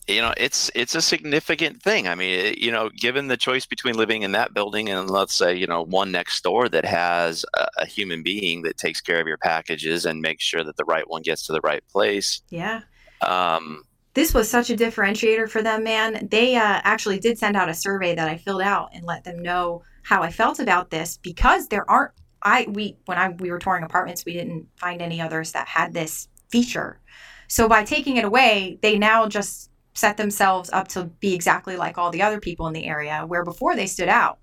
you 0.08 0.22
know 0.22 0.34
it's 0.36 0.70
it's 0.76 0.96
a 0.96 1.02
significant 1.02 1.82
thing. 1.82 2.08
I 2.08 2.16
mean 2.16 2.38
it, 2.38 2.58
you 2.58 2.72
know 2.72 2.89
given 2.89 3.28
the 3.28 3.38
choice 3.38 3.66
between 3.66 3.96
living 3.96 4.24
in 4.24 4.34
that 4.34 4.54
building 4.54 4.89
and 4.89 5.10
let's 5.10 5.34
say 5.34 5.56
you 5.56 5.68
know 5.68 5.84
one 5.84 6.12
next 6.12 6.44
door 6.44 6.68
that 6.70 6.86
has 6.86 7.46
a, 7.54 7.68
a, 7.80 7.86
human 7.86 8.24
being 8.24 8.63
that 8.63 8.78
takes 8.78 9.00
care 9.00 9.22
of 9.22 9.28
your 9.28 9.38
packages 9.38 10.06
and 10.06 10.22
makes 10.22 10.44
sure 10.44 10.63
that 10.63 10.76
the 10.78 10.86
right 10.86 11.10
one 11.10 11.22
gets 11.22 11.46
to 11.48 11.54
the 11.54 11.62
right 11.62 11.84
place. 11.88 12.42
Yeah. 12.50 12.82
Um 13.22 13.84
this 14.13 14.34
was 14.34 14.50
such 14.50 14.70
a 14.70 14.76
differentiator 14.76 15.50
for 15.50 15.62
them 15.62 15.84
man. 15.84 16.28
They 16.30 16.56
uh, 16.56 16.82
actually 16.84 17.20
did 17.20 17.38
send 17.38 17.56
out 17.56 17.70
a 17.70 17.74
survey 17.74 18.13
that 18.16 18.28
i 18.28 18.38
filled 18.38 18.62
out 18.62 18.89
and 18.94 19.06
let 19.06 19.24
them 19.24 19.39
know 19.39 19.84
how 20.04 20.22
i 20.22 20.32
felt 20.32 20.60
about 20.60 20.89
this 20.89 21.18
because 21.18 21.68
there 21.68 21.89
aren't 21.89 22.12
i 22.42 22.68
we 22.70 22.98
when 23.06 23.18
i 23.18 23.30
we 23.30 23.52
were 23.52 23.60
touring 23.60 23.84
apartments 23.84 24.26
we 24.26 24.34
didn't 24.34 24.68
find 24.76 25.02
any 25.02 25.22
others 25.22 25.54
that 25.54 25.68
had 25.68 25.94
this 25.94 26.28
feature. 26.50 27.00
So 27.48 27.68
by 27.70 27.84
taking 27.84 28.18
it 28.18 28.26
away 28.26 28.80
they 28.82 28.98
now 28.98 29.28
just 29.28 29.70
set 29.93 30.17
themselves 30.17 30.69
up 30.71 30.88
to 30.89 31.06
be 31.06 31.34
exactly 31.34 31.77
like 31.77 31.97
all 31.97 32.12
the 32.12 32.21
other 32.21 32.39
people 32.39 32.67
in 32.67 32.73
the 32.73 32.86
area 32.86 33.23
where 33.27 33.43
before 33.43 33.75
they 33.75 33.86
stood 33.86 34.10
out. 34.10 34.39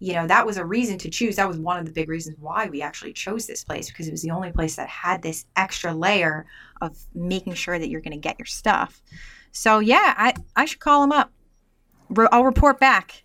You 0.00 0.12
know 0.12 0.28
that 0.28 0.46
was 0.46 0.58
a 0.58 0.64
reason 0.64 0.96
to 0.98 1.10
choose. 1.10 1.36
That 1.36 1.48
was 1.48 1.58
one 1.58 1.76
of 1.76 1.84
the 1.84 1.90
big 1.90 2.08
reasons 2.08 2.36
why 2.38 2.66
we 2.66 2.82
actually 2.82 3.12
chose 3.12 3.48
this 3.48 3.64
place 3.64 3.88
because 3.88 4.06
it 4.06 4.12
was 4.12 4.22
the 4.22 4.30
only 4.30 4.52
place 4.52 4.76
that 4.76 4.88
had 4.88 5.22
this 5.22 5.44
extra 5.56 5.92
layer 5.92 6.46
of 6.80 6.96
making 7.14 7.54
sure 7.54 7.80
that 7.80 7.88
you're 7.88 8.00
going 8.00 8.12
to 8.12 8.16
get 8.16 8.38
your 8.38 8.46
stuff. 8.46 9.02
So 9.50 9.80
yeah 9.80 10.14
i 10.16 10.34
i 10.54 10.66
should 10.66 10.78
call 10.78 11.00
them 11.00 11.10
up. 11.10 11.32
I'll 12.30 12.44
report 12.44 12.78
back. 12.78 13.24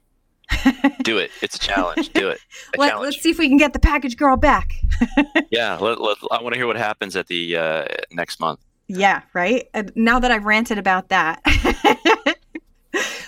Do 1.03 1.19
it. 1.19 1.29
It's 1.41 1.55
a 1.55 1.59
challenge. 1.59 2.11
Do 2.13 2.29
it. 2.29 2.39
Let, 2.77 2.89
challenge. 2.89 3.05
let's 3.05 3.23
see 3.23 3.29
if 3.29 3.37
we 3.37 3.47
can 3.47 3.57
get 3.57 3.73
the 3.73 3.79
package 3.79 4.17
girl 4.17 4.35
back. 4.37 4.73
Yeah 5.51 5.77
let, 5.77 6.01
let, 6.01 6.17
i 6.31 6.41
want 6.41 6.53
to 6.53 6.59
hear 6.59 6.65
what 6.65 6.77
happens 6.77 7.15
at 7.15 7.27
the 7.27 7.55
uh, 7.55 7.85
next 8.11 8.39
month 8.39 8.59
yeah, 8.87 9.21
right. 9.33 9.67
Uh, 9.73 9.83
now 9.95 10.19
that 10.19 10.31
I've 10.31 10.45
ranted 10.45 10.77
about 10.77 11.09
that, 11.09 11.41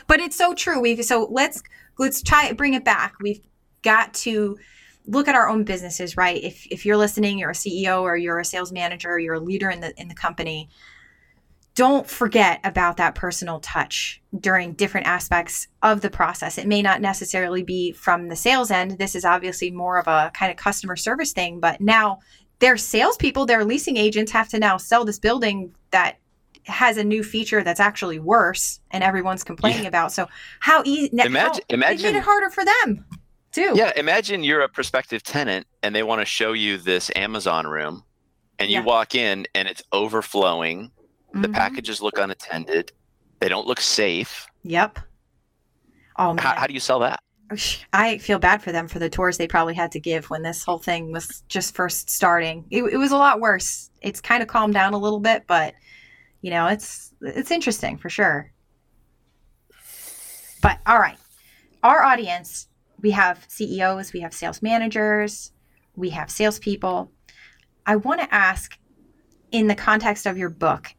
but 0.07 0.19
it's 0.19 0.35
so 0.35 0.53
true. 0.53 0.81
We 0.81 1.01
so 1.01 1.27
let's 1.31 1.63
let's 1.97 2.21
try 2.21 2.51
bring 2.53 2.73
it 2.73 2.83
back. 2.83 3.15
We've 3.21 3.41
got 3.81 4.13
to 4.15 4.57
look 5.07 5.27
at 5.27 5.35
our 5.35 5.47
own 5.47 5.63
businesses, 5.63 6.17
right? 6.17 6.43
If 6.43 6.67
if 6.71 6.85
you're 6.85 6.97
listening, 6.97 7.39
you're 7.39 7.51
a 7.51 7.53
CEO 7.53 8.01
or 8.01 8.17
you're 8.17 8.39
a 8.39 8.45
sales 8.45 8.71
manager, 8.71 9.11
or 9.11 9.19
you're 9.19 9.35
a 9.35 9.39
leader 9.39 9.69
in 9.69 9.79
the 9.79 9.93
in 9.99 10.07
the 10.07 10.15
company. 10.15 10.69
Don't 11.73 12.07
forget 12.07 12.61
about 12.63 12.97
that 12.97 13.15
personal 13.15 13.59
touch 13.59 14.21
during 14.39 14.73
different 14.73 15.07
aspects 15.07 15.67
of 15.83 15.99
the 15.99 16.09
process. 16.09 16.57
It 16.57 16.67
may 16.67 16.81
not 16.81 17.01
necessarily 17.01 17.63
be 17.63 17.91
from 17.91 18.29
the 18.29 18.35
sales 18.37 18.71
end. 18.71 18.91
This 18.91 19.13
is 19.13 19.25
obviously 19.25 19.71
more 19.71 19.99
of 19.99 20.07
a 20.07 20.31
kind 20.33 20.51
of 20.51 20.57
customer 20.57 20.95
service 20.95 21.33
thing, 21.33 21.59
but 21.59 21.81
now 21.81 22.19
their 22.59 22.77
salespeople, 22.77 23.45
their 23.45 23.65
leasing 23.65 23.97
agents 23.97 24.31
have 24.31 24.49
to 24.49 24.59
now 24.59 24.77
sell 24.77 25.05
this 25.05 25.19
building 25.19 25.73
that 25.91 26.17
has 26.63 26.97
a 26.97 27.03
new 27.03 27.23
feature 27.23 27.63
that's 27.63 27.79
actually 27.79 28.19
worse 28.19 28.79
and 28.91 29.03
everyone's 29.03 29.43
complaining 29.43 29.83
yeah. 29.83 29.89
about. 29.89 30.11
So 30.11 30.27
how 30.59 30.81
easy 30.85 31.09
imagine, 31.13 31.61
how, 31.69 31.75
imagine 31.75 32.13
made 32.13 32.17
it 32.17 32.23
harder 32.23 32.49
for 32.49 32.65
them 32.65 33.05
too. 33.51 33.73
Yeah, 33.75 33.91
imagine 33.95 34.43
you're 34.43 34.61
a 34.61 34.69
prospective 34.69 35.21
tenant 35.21 35.67
and 35.83 35.95
they 35.95 36.03
want 36.03 36.21
to 36.21 36.25
show 36.25 36.53
you 36.53 36.77
this 36.77 37.11
Amazon 37.15 37.67
room 37.67 38.03
and 38.57 38.69
you 38.69 38.77
yeah. 38.77 38.83
walk 38.83 39.15
in 39.15 39.45
and 39.53 39.67
it's 39.67 39.83
overflowing. 39.91 40.85
Mm-hmm. 40.85 41.41
The 41.41 41.49
packages 41.49 42.01
look 42.01 42.17
unattended. 42.17 42.91
They 43.39 43.49
don't 43.49 43.67
look 43.67 43.81
safe. 43.81 44.47
Yep. 44.63 44.99
Oh 46.17 46.33
man. 46.33 46.37
How, 46.37 46.55
how 46.55 46.67
do 46.67 46.73
you 46.73 46.79
sell 46.79 46.99
that? 46.99 47.21
I 47.93 48.17
feel 48.17 48.39
bad 48.39 48.63
for 48.63 48.71
them 48.71 48.87
for 48.87 48.99
the 48.99 49.09
tours 49.09 49.37
they 49.37 49.47
probably 49.47 49.75
had 49.75 49.91
to 49.91 49.99
give 49.99 50.29
when 50.29 50.41
this 50.41 50.63
whole 50.63 50.79
thing 50.79 51.11
was 51.11 51.43
just 51.47 51.75
first 51.75 52.09
starting. 52.09 52.65
It, 52.71 52.83
it 52.83 52.97
was 52.97 53.11
a 53.11 53.17
lot 53.17 53.39
worse. 53.39 53.91
It's 54.01 54.21
kind 54.21 54.41
of 54.41 54.47
calmed 54.47 54.73
down 54.73 54.93
a 54.93 54.97
little 54.97 55.19
bit, 55.19 55.43
but 55.47 55.73
you 56.41 56.49
know, 56.51 56.67
it's 56.67 57.13
it's 57.21 57.51
interesting 57.51 57.97
for 57.97 58.09
sure. 58.09 58.51
But 60.61 60.79
all 60.87 60.99
right, 60.99 61.17
our 61.83 62.03
audience, 62.03 62.67
we 63.01 63.11
have 63.11 63.45
CEOs, 63.47 64.13
we 64.13 64.21
have 64.21 64.33
sales 64.33 64.61
managers, 64.61 65.51
we 65.95 66.09
have 66.09 66.31
salespeople. 66.31 67.11
I 67.85 67.97
want 67.97 68.21
to 68.21 68.33
ask, 68.33 68.77
in 69.51 69.67
the 69.67 69.75
context 69.75 70.25
of 70.25 70.37
your 70.37 70.49
book, 70.49 70.95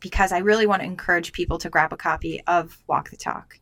because 0.00 0.32
I 0.32 0.38
really 0.38 0.66
want 0.66 0.82
to 0.82 0.86
encourage 0.86 1.32
people 1.32 1.56
to 1.58 1.70
grab 1.70 1.92
a 1.94 1.96
copy 1.96 2.42
of 2.46 2.76
Walk 2.86 3.08
the 3.08 3.16
Talk 3.16 3.58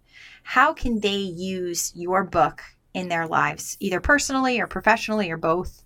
how 0.49 0.73
can 0.73 0.99
they 1.01 1.15
use 1.15 1.93
your 1.95 2.25
book 2.25 2.63
in 2.95 3.09
their 3.09 3.27
lives, 3.27 3.77
either 3.81 4.01
personally 4.01 4.59
or 4.59 4.67
professionally 4.67 5.31
or 5.31 5.37
both? 5.37 5.83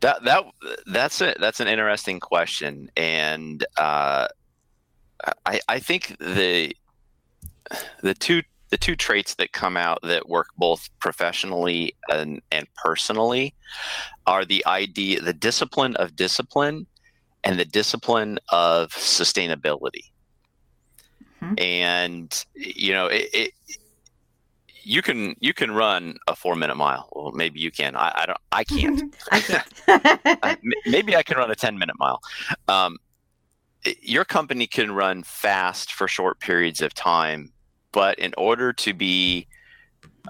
That 0.00 0.24
that 0.24 0.44
that's 0.86 1.20
a 1.20 1.34
that's 1.38 1.60
an 1.60 1.68
interesting 1.68 2.20
question, 2.20 2.90
and 2.96 3.66
uh, 3.76 4.28
I 5.44 5.60
I 5.68 5.78
think 5.78 6.16
the 6.18 6.74
the 8.00 8.14
two 8.14 8.42
the 8.70 8.78
two 8.78 8.96
traits 8.96 9.34
that 9.34 9.52
come 9.52 9.76
out 9.76 9.98
that 10.02 10.30
work 10.30 10.48
both 10.56 10.88
professionally 11.00 11.94
and, 12.10 12.40
and 12.50 12.66
personally 12.82 13.54
are 14.26 14.46
the 14.46 14.64
idea 14.64 15.20
the 15.20 15.34
discipline 15.34 15.96
of 15.96 16.16
discipline 16.16 16.86
and 17.44 17.58
the 17.58 17.66
discipline 17.66 18.38
of 18.48 18.88
sustainability 18.92 20.13
mm-hmm. 21.44 21.54
and 21.58 22.44
you 22.54 22.92
know 22.92 23.06
it, 23.06 23.28
it, 23.32 23.50
you 24.82 25.02
can 25.02 25.34
you 25.40 25.54
can 25.54 25.70
run 25.70 26.16
a 26.28 26.36
four 26.36 26.56
minute 26.56 26.76
mile. 26.76 27.08
Well 27.12 27.32
maybe 27.32 27.60
you 27.60 27.70
can. 27.70 27.96
I, 27.96 28.12
I 28.14 28.26
don't 28.26 28.38
i 28.52 28.64
can't. 28.64 29.16
I 29.32 29.40
can't. 29.40 30.60
Maybe 30.86 31.16
i 31.16 31.22
can 31.22 31.38
run 31.38 31.50
a 31.50 31.54
10 31.54 31.78
minute 31.78 31.96
mile. 31.98 32.20
Um, 32.68 32.98
your 34.02 34.24
company 34.24 34.66
can 34.66 34.92
run 34.92 35.22
fast 35.22 35.92
for 35.92 36.08
short 36.08 36.40
periods 36.40 36.80
of 36.80 36.94
time 36.94 37.52
but 37.94 38.18
in 38.18 38.34
order 38.36 38.72
to 38.72 38.92
be 38.92 39.46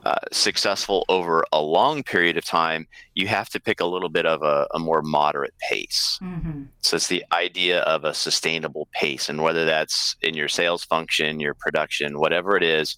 uh, 0.03 0.17
successful 0.33 1.05
over 1.09 1.45
a 1.53 1.63
long 1.63 2.03
period 2.03 2.37
of 2.37 2.45
time, 2.45 2.87
you 3.15 3.29
have 3.29 3.49
to 3.49 3.61
pick 3.61 3.81
a 3.81 3.87
little 3.87 4.09
bit 4.09 4.27
of 4.27 4.43
a, 4.43 4.67
a 4.75 4.79
more 4.79 5.03
moderate 5.03 5.55
pace. 5.59 6.19
Mm-hmm. 6.21 6.65
So 6.81 6.97
it's 6.97 7.07
the 7.07 7.25
idea 7.33 7.81
of 7.83 8.05
a 8.05 8.13
sustainable 8.13 8.89
pace, 8.93 9.29
and 9.29 9.41
whether 9.41 9.65
that's 9.65 10.17
in 10.21 10.35
your 10.35 10.49
sales 10.49 10.85
function, 10.85 11.39
your 11.41 11.55
production, 11.55 12.19
whatever 12.19 12.57
it 12.57 12.65
is, 12.65 12.97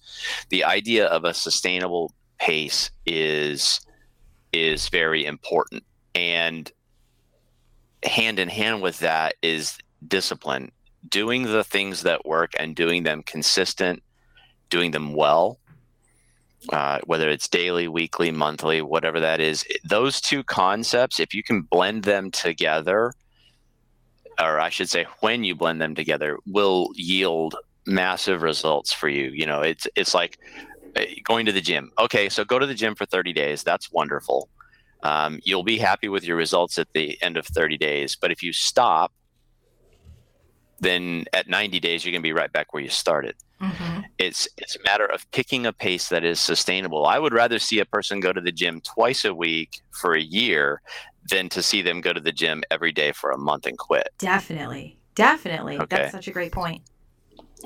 the 0.49 0.63
idea 0.63 1.05
of 1.05 1.23
a 1.23 1.33
sustainable 1.33 2.11
pace 2.39 2.89
is 3.05 3.79
is 4.51 4.89
very 4.89 5.25
important. 5.25 5.83
And 6.15 6.71
hand 8.03 8.39
in 8.39 8.49
hand 8.49 8.81
with 8.81 8.99
that 8.99 9.35
is 9.41 9.77
discipline, 10.07 10.71
doing 11.07 11.43
the 11.43 11.63
things 11.63 12.01
that 12.03 12.25
work 12.25 12.53
and 12.57 12.75
doing 12.75 13.03
them 13.03 13.21
consistent, 13.23 14.01
doing 14.69 14.91
them 14.91 15.13
well 15.13 15.59
uh, 16.71 16.99
whether 17.05 17.29
it's 17.29 17.47
daily, 17.47 17.87
weekly, 17.87 18.31
monthly, 18.31 18.81
whatever 18.81 19.19
that 19.19 19.39
is, 19.39 19.65
those 19.83 20.19
two 20.19 20.43
concepts, 20.43 21.19
if 21.19 21.33
you 21.33 21.43
can 21.43 21.61
blend 21.61 22.03
them 22.03 22.31
together, 22.31 23.13
or 24.39 24.59
I 24.59 24.69
should 24.69 24.89
say, 24.89 25.05
when 25.21 25.43
you 25.43 25.55
blend 25.55 25.81
them 25.81 25.95
together, 25.95 26.37
will 26.45 26.89
yield 26.95 27.55
massive 27.85 28.41
results 28.41 28.91
for 28.91 29.09
you. 29.09 29.29
You 29.29 29.45
know, 29.45 29.61
it's 29.61 29.87
it's 29.95 30.13
like 30.13 30.37
uh, 30.95 31.03
going 31.23 31.45
to 31.45 31.51
the 31.51 31.61
gym. 31.61 31.91
Okay, 31.97 32.29
so 32.29 32.43
go 32.43 32.59
to 32.59 32.65
the 32.65 32.75
gym 32.75 32.95
for 32.95 33.05
30 33.05 33.33
days. 33.33 33.63
That's 33.63 33.91
wonderful. 33.91 34.49
Um, 35.03 35.39
you'll 35.43 35.63
be 35.63 35.77
happy 35.77 36.09
with 36.09 36.23
your 36.23 36.37
results 36.37 36.77
at 36.77 36.87
the 36.93 37.17
end 37.21 37.37
of 37.37 37.45
30 37.45 37.77
days. 37.77 38.15
But 38.15 38.31
if 38.31 38.43
you 38.43 38.51
stop, 38.51 39.13
then 40.79 41.25
at 41.33 41.47
90 41.47 41.79
days, 41.79 42.03
you're 42.03 42.11
going 42.11 42.21
to 42.21 42.27
be 42.27 42.33
right 42.33 42.51
back 42.51 42.73
where 42.73 42.83
you 42.83 42.89
started. 42.89 43.35
Mm-hmm. 43.61 44.01
It's 44.19 44.47
it's 44.57 44.75
a 44.75 44.83
matter 44.83 45.05
of 45.05 45.29
picking 45.31 45.65
a 45.65 45.73
pace 45.73 46.09
that 46.09 46.23
is 46.23 46.39
sustainable. 46.39 47.05
I 47.05 47.17
would 47.17 47.33
rather 47.33 47.57
see 47.57 47.79
a 47.79 47.85
person 47.85 48.19
go 48.19 48.31
to 48.31 48.41
the 48.41 48.51
gym 48.51 48.81
twice 48.81 49.25
a 49.25 49.33
week 49.33 49.81
for 49.91 50.13
a 50.13 50.21
year 50.21 50.81
than 51.29 51.49
to 51.49 51.63
see 51.63 51.81
them 51.81 52.01
go 52.01 52.13
to 52.13 52.19
the 52.19 52.31
gym 52.31 52.63
every 52.69 52.91
day 52.91 53.11
for 53.11 53.31
a 53.31 53.37
month 53.37 53.65
and 53.65 53.77
quit. 53.77 54.09
Definitely. 54.17 54.97
Definitely. 55.15 55.79
Okay. 55.79 55.95
That's 55.95 56.11
such 56.11 56.27
a 56.27 56.31
great 56.31 56.51
point. 56.51 56.83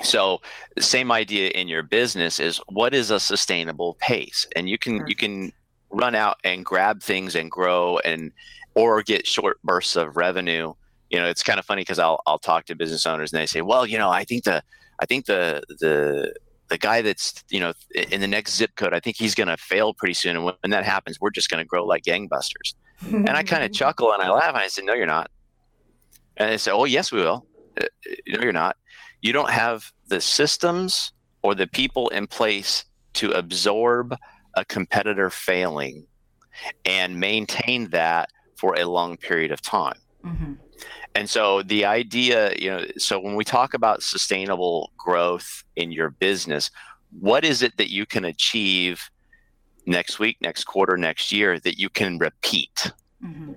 So, 0.03 0.41
same 0.79 1.11
idea 1.11 1.49
in 1.49 1.67
your 1.67 1.83
business 1.83 2.39
is 2.39 2.61
what 2.69 2.93
is 2.93 3.11
a 3.11 3.19
sustainable 3.19 3.97
pace? 3.99 4.47
And 4.55 4.69
you 4.69 4.77
can 4.77 4.99
Perfect. 4.99 5.09
you 5.09 5.15
can 5.15 5.53
run 5.89 6.15
out 6.15 6.37
and 6.45 6.63
grab 6.63 7.01
things 7.01 7.35
and 7.35 7.51
grow 7.51 7.99
and 7.99 8.31
or 8.75 9.03
get 9.03 9.27
short 9.27 9.61
bursts 9.63 9.97
of 9.97 10.15
revenue. 10.15 10.73
You 11.11 11.19
know, 11.19 11.27
it's 11.27 11.43
kind 11.43 11.59
of 11.59 11.65
funny 11.65 11.81
because 11.81 11.99
I'll 11.99 12.21
I'll 12.25 12.39
talk 12.39 12.65
to 12.65 12.75
business 12.75 13.05
owners 13.05 13.33
and 13.33 13.41
they 13.41 13.45
say, 13.45 13.61
well, 13.61 13.85
you 13.85 13.97
know, 13.97 14.09
I 14.09 14.23
think 14.23 14.45
the 14.45 14.63
I 14.99 15.05
think 15.05 15.25
the 15.25 15.61
the 15.79 16.33
the 16.69 16.77
guy 16.77 17.01
that's 17.01 17.43
you 17.49 17.59
know 17.59 17.73
in 17.93 18.21
the 18.21 18.27
next 18.27 18.55
zip 18.55 18.71
code, 18.75 18.93
I 18.93 18.99
think 19.01 19.17
he's 19.17 19.35
going 19.35 19.49
to 19.49 19.57
fail 19.57 19.93
pretty 19.93 20.13
soon. 20.13 20.37
And 20.37 20.45
when, 20.45 20.71
that 20.71 20.85
happens, 20.85 21.19
we're 21.19 21.29
just 21.29 21.49
going 21.49 21.63
to 21.63 21.67
grow 21.67 21.85
like 21.85 22.03
gangbusters. 22.03 22.75
and 23.05 23.29
I 23.29 23.43
kind 23.43 23.63
of 23.63 23.73
chuckle 23.73 24.13
and 24.13 24.23
I 24.23 24.29
laugh 24.29 24.55
and 24.55 24.63
I 24.63 24.67
said, 24.67 24.85
no, 24.85 24.93
you're 24.93 25.05
not. 25.05 25.29
And 26.37 26.49
they 26.49 26.57
say, 26.57 26.71
oh, 26.71 26.85
yes, 26.85 27.11
we 27.11 27.19
will. 27.19 27.45
Uh, 27.79 27.85
no, 28.27 28.41
you're 28.41 28.53
not. 28.53 28.77
You 29.21 29.33
don't 29.33 29.49
have 29.49 29.91
the 30.07 30.21
systems 30.21 31.11
or 31.43 31.55
the 31.55 31.67
people 31.67 32.07
in 32.09 32.25
place 32.25 32.85
to 33.13 33.31
absorb 33.31 34.15
a 34.55 34.63
competitor 34.63 35.29
failing 35.29 36.07
and 36.85 37.19
maintain 37.19 37.89
that 37.89 38.29
for 38.55 38.75
a 38.79 38.85
long 38.85 39.17
period 39.17 39.51
of 39.51 39.61
time. 39.61 39.99
Mm-hmm. 40.23 40.53
And 41.15 41.29
so 41.29 41.61
the 41.61 41.85
idea, 41.85 42.53
you 42.57 42.69
know, 42.69 42.85
so 42.97 43.19
when 43.19 43.35
we 43.35 43.43
talk 43.43 43.73
about 43.73 44.01
sustainable 44.01 44.91
growth 44.97 45.63
in 45.75 45.91
your 45.91 46.09
business, 46.09 46.71
what 47.19 47.43
is 47.43 47.61
it 47.61 47.75
that 47.77 47.89
you 47.89 48.05
can 48.05 48.25
achieve 48.25 49.09
next 49.85 50.19
week, 50.19 50.37
next 50.41 50.63
quarter, 50.63 50.95
next 50.95 51.31
year 51.31 51.59
that 51.59 51.77
you 51.77 51.89
can 51.89 52.17
repeat? 52.17 52.91
Mm-hmm. 53.23 53.53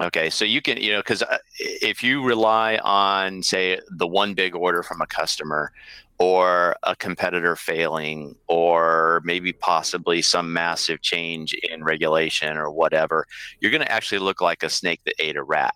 Okay, 0.00 0.30
so 0.30 0.44
you 0.44 0.60
can, 0.60 0.78
you 0.78 0.92
know, 0.92 0.98
because 0.98 1.22
uh, 1.22 1.38
if 1.58 2.02
you 2.02 2.24
rely 2.24 2.78
on, 2.82 3.42
say, 3.42 3.78
the 3.96 4.06
one 4.06 4.34
big 4.34 4.54
order 4.54 4.82
from 4.82 5.00
a 5.00 5.06
customer 5.06 5.72
or 6.18 6.76
a 6.82 6.94
competitor 6.96 7.56
failing 7.56 8.34
or 8.48 9.22
maybe 9.24 9.52
possibly 9.52 10.20
some 10.20 10.52
massive 10.52 11.00
change 11.02 11.54
in 11.54 11.84
regulation 11.84 12.58
or 12.58 12.70
whatever, 12.70 13.26
you're 13.60 13.70
going 13.70 13.82
to 13.82 13.92
actually 13.92 14.18
look 14.18 14.40
like 14.40 14.62
a 14.62 14.68
snake 14.68 15.00
that 15.04 15.14
ate 15.18 15.36
a 15.36 15.42
rat 15.42 15.74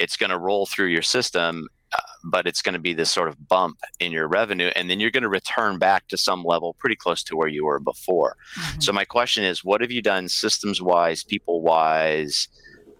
it's 0.00 0.16
going 0.16 0.30
to 0.30 0.38
roll 0.38 0.66
through 0.66 0.86
your 0.86 1.02
system 1.02 1.68
uh, 1.92 1.98
but 2.24 2.46
it's 2.46 2.62
going 2.62 2.72
to 2.72 2.80
be 2.80 2.94
this 2.94 3.10
sort 3.10 3.28
of 3.28 3.48
bump 3.48 3.78
in 3.98 4.12
your 4.12 4.28
revenue 4.28 4.70
and 4.76 4.88
then 4.88 5.00
you're 5.00 5.10
going 5.10 5.22
to 5.22 5.28
return 5.28 5.78
back 5.78 6.06
to 6.08 6.16
some 6.16 6.44
level 6.44 6.74
pretty 6.74 6.96
close 6.96 7.22
to 7.24 7.36
where 7.36 7.48
you 7.48 7.64
were 7.64 7.80
before. 7.80 8.36
Mm-hmm. 8.54 8.80
so 8.80 8.92
my 8.92 9.04
question 9.04 9.44
is 9.44 9.64
what 9.64 9.80
have 9.80 9.90
you 9.90 10.02
done 10.02 10.28
systems 10.28 10.80
wise 10.80 11.22
people 11.22 11.60
wise 11.60 12.48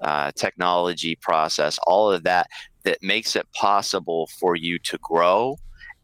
uh, 0.03 0.33
technology 0.35 1.17
process 1.17 1.79
all 1.87 2.11
of 2.11 2.23
that 2.25 2.49
that 2.85 3.03
makes 3.03 3.37
it 3.37 3.51
possible 3.53 4.29
for 4.39 4.57
you 4.57 4.79
to 4.79 4.99
grow 4.99 5.57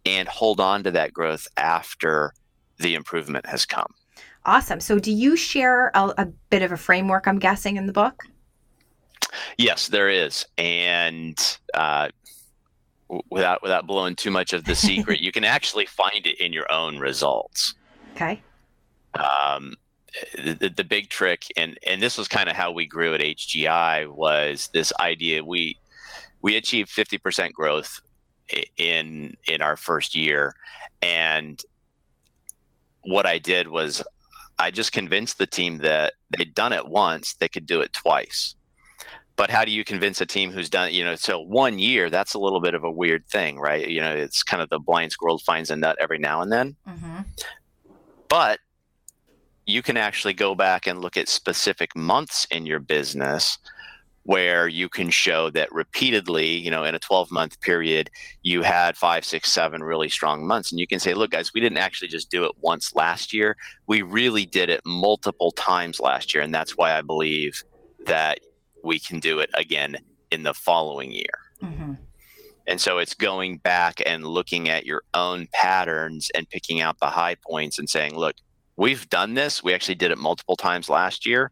and 0.04 0.28
hold 0.28 0.60
on 0.60 0.82
to 0.84 0.90
that 0.90 1.12
growth 1.12 1.48
after 1.56 2.32
the 2.78 2.94
improvement 2.94 3.46
has 3.46 3.66
come? 3.66 3.92
Awesome. 4.44 4.78
So 4.78 4.98
do 4.98 5.10
you 5.10 5.34
share 5.34 5.90
a, 5.94 6.14
a 6.18 6.26
bit 6.50 6.62
of 6.62 6.70
a 6.70 6.76
framework 6.76 7.26
i'm 7.26 7.38
guessing 7.38 7.76
in 7.76 7.86
the 7.86 7.92
book 7.92 8.24
Yes, 9.58 9.88
there 9.88 10.08
is, 10.08 10.46
and 10.58 11.38
uh, 11.74 12.08
without 13.30 13.62
without 13.62 13.86
blowing 13.86 14.16
too 14.16 14.30
much 14.30 14.52
of 14.52 14.64
the 14.64 14.74
secret, 14.74 15.20
you 15.26 15.32
can 15.32 15.44
actually 15.44 15.86
find 15.86 16.26
it 16.26 16.40
in 16.40 16.52
your 16.52 16.70
own 16.72 16.98
results. 16.98 17.74
Okay. 18.14 18.42
Um, 19.14 19.74
the, 20.34 20.72
the 20.74 20.84
big 20.84 21.08
trick, 21.08 21.44
and 21.56 21.78
and 21.86 22.02
this 22.02 22.18
was 22.18 22.28
kind 22.28 22.48
of 22.48 22.56
how 22.56 22.72
we 22.72 22.86
grew 22.86 23.14
at 23.14 23.20
HGI, 23.20 24.08
was 24.08 24.68
this 24.72 24.92
idea 25.00 25.44
we 25.44 25.78
we 26.42 26.56
achieved 26.56 26.90
fifty 26.90 27.18
percent 27.18 27.54
growth 27.54 28.00
in 28.76 29.36
in 29.48 29.62
our 29.62 29.76
first 29.76 30.14
year, 30.14 30.54
and 31.02 31.62
what 33.02 33.26
I 33.26 33.38
did 33.38 33.68
was 33.68 34.02
I 34.58 34.70
just 34.70 34.92
convinced 34.92 35.38
the 35.38 35.46
team 35.46 35.78
that 35.78 36.14
they'd 36.36 36.54
done 36.54 36.72
it 36.72 36.88
once, 36.88 37.34
they 37.34 37.48
could 37.48 37.66
do 37.66 37.80
it 37.82 37.92
twice 37.92 38.54
but 39.36 39.50
how 39.50 39.64
do 39.64 39.70
you 39.70 39.84
convince 39.84 40.20
a 40.20 40.26
team 40.26 40.50
who's 40.50 40.68
done 40.68 40.92
you 40.92 41.04
know 41.04 41.14
so 41.14 41.40
one 41.40 41.78
year 41.78 42.10
that's 42.10 42.34
a 42.34 42.38
little 42.38 42.60
bit 42.60 42.74
of 42.74 42.84
a 42.84 42.90
weird 42.90 43.26
thing 43.28 43.58
right? 43.58 43.88
You 43.88 44.00
know 44.00 44.14
it's 44.14 44.42
kind 44.42 44.62
of 44.62 44.70
the 44.70 44.78
blind 44.78 45.12
squirrel 45.12 45.38
finds 45.38 45.70
a 45.70 45.76
nut 45.76 45.96
every 46.00 46.18
now 46.18 46.40
and 46.40 46.50
then. 46.52 46.76
Mm-hmm. 46.88 47.20
but 48.28 48.58
you 49.68 49.82
can 49.82 49.96
actually 49.96 50.32
go 50.32 50.54
back 50.54 50.86
and 50.86 51.00
look 51.00 51.16
at 51.16 51.28
specific 51.28 51.94
months 51.96 52.46
in 52.50 52.66
your 52.66 52.78
business 52.78 53.58
where 54.22 54.66
you 54.68 54.88
can 54.88 55.08
show 55.08 55.50
that 55.50 55.70
repeatedly 55.72 56.56
you 56.56 56.70
know 56.70 56.84
in 56.84 56.94
a 56.94 56.98
12 56.98 57.30
month 57.30 57.60
period 57.60 58.10
you 58.42 58.62
had 58.62 58.96
five 58.96 59.24
six 59.24 59.52
seven 59.52 59.82
really 59.82 60.08
strong 60.08 60.46
months. 60.46 60.72
And 60.72 60.80
you 60.80 60.86
can 60.86 60.98
say 60.98 61.14
look 61.14 61.30
guys 61.30 61.52
we 61.54 61.60
didn't 61.60 61.78
actually 61.78 62.08
just 62.08 62.30
do 62.30 62.44
it 62.44 62.52
once 62.60 62.94
last 62.94 63.32
year. 63.32 63.56
We 63.86 64.02
really 64.02 64.46
did 64.46 64.70
it 64.70 64.80
multiple 64.84 65.52
times 65.52 66.00
last 66.00 66.34
year. 66.34 66.42
And 66.42 66.54
that's 66.54 66.76
why 66.76 66.96
i 66.96 67.02
believe 67.02 67.62
that 68.06 68.38
we 68.86 68.98
can 68.98 69.20
do 69.20 69.40
it 69.40 69.50
again 69.54 69.96
in 70.30 70.42
the 70.42 70.54
following 70.54 71.12
year. 71.12 71.38
Mm-hmm. 71.62 71.94
And 72.66 72.80
so 72.80 72.98
it's 72.98 73.14
going 73.14 73.58
back 73.58 74.02
and 74.04 74.26
looking 74.26 74.68
at 74.68 74.86
your 74.86 75.02
own 75.14 75.48
patterns 75.52 76.30
and 76.34 76.48
picking 76.48 76.80
out 76.80 76.98
the 76.98 77.06
high 77.06 77.36
points 77.36 77.78
and 77.78 77.88
saying, 77.88 78.16
look, 78.16 78.34
we've 78.76 79.08
done 79.08 79.34
this. 79.34 79.62
We 79.62 79.72
actually 79.72 79.94
did 79.94 80.10
it 80.10 80.18
multiple 80.18 80.56
times 80.56 80.88
last 80.88 81.26
year. 81.26 81.50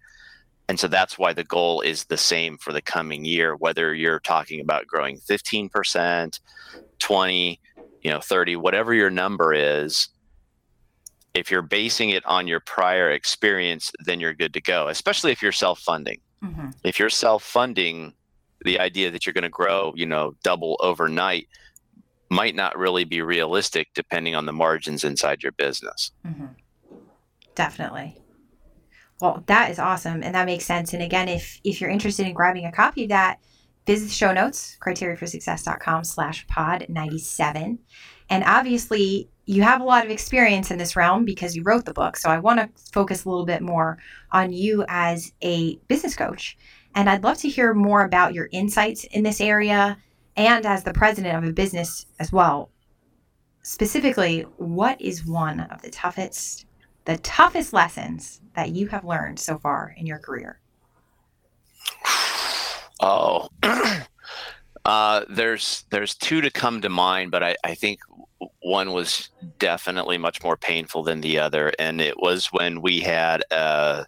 And 0.68 0.81
so 0.81 0.88
that's 0.88 1.18
why 1.18 1.33
the 1.33 1.44
goal 1.44 1.83
is 1.83 2.05
the 2.05 2.16
same 2.16 2.57
for 2.57 2.73
the 2.73 2.81
coming 2.81 3.25
year, 3.25 3.55
whether 3.55 3.94
you're 3.94 4.20
talking 4.20 4.61
about 4.61 4.87
growing 4.87 5.18
15%, 5.18 6.40
20, 6.99 7.61
you 8.03 8.11
know, 8.11 8.20
30, 8.20 8.57
whatever 8.57 8.94
your 8.94 9.11
number 9.11 9.53
is. 9.53 10.09
If 11.35 11.51
you're 11.51 11.62
basing 11.62 12.11
it 12.11 12.25
on 12.27 12.47
your 12.47 12.61
prior 12.61 13.11
experience, 13.11 13.92
then 14.05 14.20
you're 14.20 14.35
good 14.35 14.55
to 14.55 14.61
go, 14.61 14.88
especially 14.88 15.33
if 15.33 15.42
you're 15.42 15.53
self 15.53 15.81
funding. 15.81 16.20
Mm-hmm. 16.42 16.70
If 16.83 16.99
you're 16.99 17.11
self-funding, 17.11 18.14
the 18.64 18.81
idea 18.81 19.11
that 19.11 19.27
you're 19.27 19.33
going 19.33 19.42
to 19.42 19.49
grow, 19.49 19.92
you 19.97 20.07
know, 20.07 20.35
double 20.42 20.77
overnight 20.81 21.49
might 22.31 22.55
not 22.55 22.77
really 22.79 23.05
be 23.05 23.20
realistic 23.23 23.88
depending 23.94 24.35
on 24.35 24.47
the 24.47 24.53
margins 24.53 25.05
inside 25.05 25.42
your 25.42 25.53
business. 25.53 26.11
Mm-hmm. 26.27 26.47
Definitely. 27.55 28.18
Well, 29.20 29.44
that 29.47 29.70
is 29.70 29.79
awesome, 29.79 30.23
and 30.23 30.35
that 30.35 30.47
makes 30.47 30.64
sense. 30.64 30.92
And 30.92 31.03
again, 31.03 31.29
if 31.29 31.61
if 31.62 31.81
you're 31.81 31.90
interested 31.90 32.27
in 32.27 32.35
grabbing 32.35 32.66
a 32.66 32.73
copy 32.73 33.05
of 33.05 33.11
that, 33.11 33.38
visit 33.87 34.07
the 34.07 34.12
show 34.12 34.33
notes, 34.33 34.77
criteriaforsuccess.com 34.85 36.05
slash 36.05 36.47
pod 36.49 36.87
97. 36.88 37.79
And 38.29 38.44
obviously, 38.44 39.31
you 39.46 39.62
have 39.62 39.80
a 39.80 39.85
lot 39.85 40.04
of 40.04 40.11
experience 40.11 40.70
in 40.70 40.78
this 40.78 40.96
realm 40.96 41.24
because 41.24 41.54
you 41.54 41.62
wrote 41.62 41.85
the 41.85 41.92
book. 41.92 42.16
So 42.16 42.30
I 42.30 42.38
want 42.38 42.61
to 42.61 42.83
focus 42.92 43.24
a 43.24 43.28
little 43.28 43.44
bit 43.44 43.62
more 43.62 43.98
on 44.33 44.52
you 44.52 44.85
as 44.88 45.33
a 45.42 45.76
business 45.88 46.16
coach. 46.16 46.57
And 46.94 47.11
I'd 47.11 47.24
love 47.24 47.38
to 47.38 47.48
hear 47.48 47.74
more 47.74 48.04
about 48.04 48.35
your 48.35 48.48
insights 48.52 49.04
in 49.04 49.22
this 49.22 49.40
area 49.40 49.98
and 50.37 50.64
as 50.64 50.85
the 50.85 50.94
president 50.94 51.37
of 51.37 51.48
a 51.48 51.52
business 51.52 52.07
as 52.18 52.33
well. 52.33 52.70
Specifically, 53.62 54.42
what 54.57 55.00
is 55.00 55.26
one 55.26 55.61
of 55.61 55.83
the 55.83 55.90
toughest 55.90 56.66
the 57.04 57.18
toughest 57.18 57.74
lessons 57.74 58.40
that 58.57 58.70
you 58.70 58.88
have 58.88 59.04
learned 59.04 59.38
so 59.38 59.59
far 59.59 59.94
in 59.98 60.07
your 60.07 60.18
career? 60.18 60.59
Oh, 63.00 63.48
uh, 64.85 65.24
there's 65.28 65.85
there's 65.90 66.14
two 66.14 66.40
to 66.40 66.50
come 66.50 66.80
to 66.80 66.88
mind, 66.88 67.30
but 67.30 67.42
I, 67.42 67.57
I 67.64 67.74
think 67.74 68.00
one 68.61 68.92
was 68.92 69.31
definitely 69.59 70.18
much 70.18 70.42
more 70.42 70.57
painful 70.57 71.03
than 71.03 71.20
the 71.20 71.38
other, 71.38 71.73
and 71.79 72.01
it 72.01 72.18
was 72.18 72.47
when 72.47 72.81
we 72.81 73.01
had 73.01 73.42
a 73.51 74.07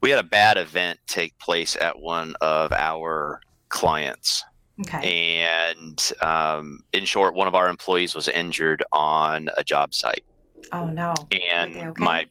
we 0.00 0.10
had 0.10 0.18
a 0.18 0.28
bad 0.28 0.56
event 0.56 0.98
take 1.06 1.38
place 1.38 1.76
at 1.76 1.98
one 1.98 2.34
of 2.40 2.72
our 2.72 3.40
clients. 3.68 4.44
Okay. 4.80 5.42
And 5.42 6.12
um, 6.22 6.80
in 6.92 7.04
short, 7.04 7.34
one 7.34 7.46
of 7.46 7.54
our 7.54 7.68
employees 7.68 8.14
was 8.14 8.26
injured 8.26 8.82
on 8.92 9.48
a 9.56 9.62
job 9.62 9.94
site. 9.94 10.24
Oh 10.72 10.86
no! 10.86 11.14
And 11.52 11.76
okay? 11.76 12.02
my 12.02 12.26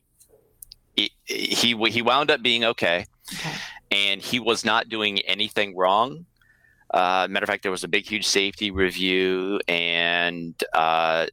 he, 0.95 1.11
he 1.25 1.75
he 1.89 2.01
wound 2.01 2.31
up 2.31 2.41
being 2.41 2.63
okay, 2.65 3.05
okay, 3.33 3.53
and 3.91 4.21
he 4.21 4.39
was 4.39 4.65
not 4.65 4.89
doing 4.89 5.19
anything 5.19 5.75
wrong 5.77 6.25
uh, 6.93 7.27
matter 7.29 7.43
of 7.43 7.47
fact, 7.47 7.63
there 7.63 7.71
was 7.71 7.83
a 7.83 7.87
big, 7.87 8.05
huge 8.05 8.27
safety 8.27 8.69
review, 8.71 9.59
and 9.67 10.55
uh, 10.73 11.27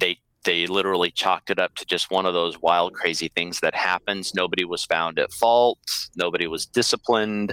they 0.00 0.18
they 0.44 0.66
literally 0.68 1.10
chalked 1.10 1.50
it 1.50 1.58
up 1.58 1.74
to 1.74 1.84
just 1.84 2.12
one 2.12 2.24
of 2.24 2.32
those 2.32 2.62
wild, 2.62 2.94
crazy 2.94 3.26
things 3.26 3.58
that 3.60 3.74
happens. 3.74 4.32
Nobody 4.32 4.64
was 4.64 4.84
found 4.84 5.18
at 5.18 5.32
fault. 5.32 5.80
Nobody 6.14 6.46
was 6.46 6.66
disciplined. 6.66 7.52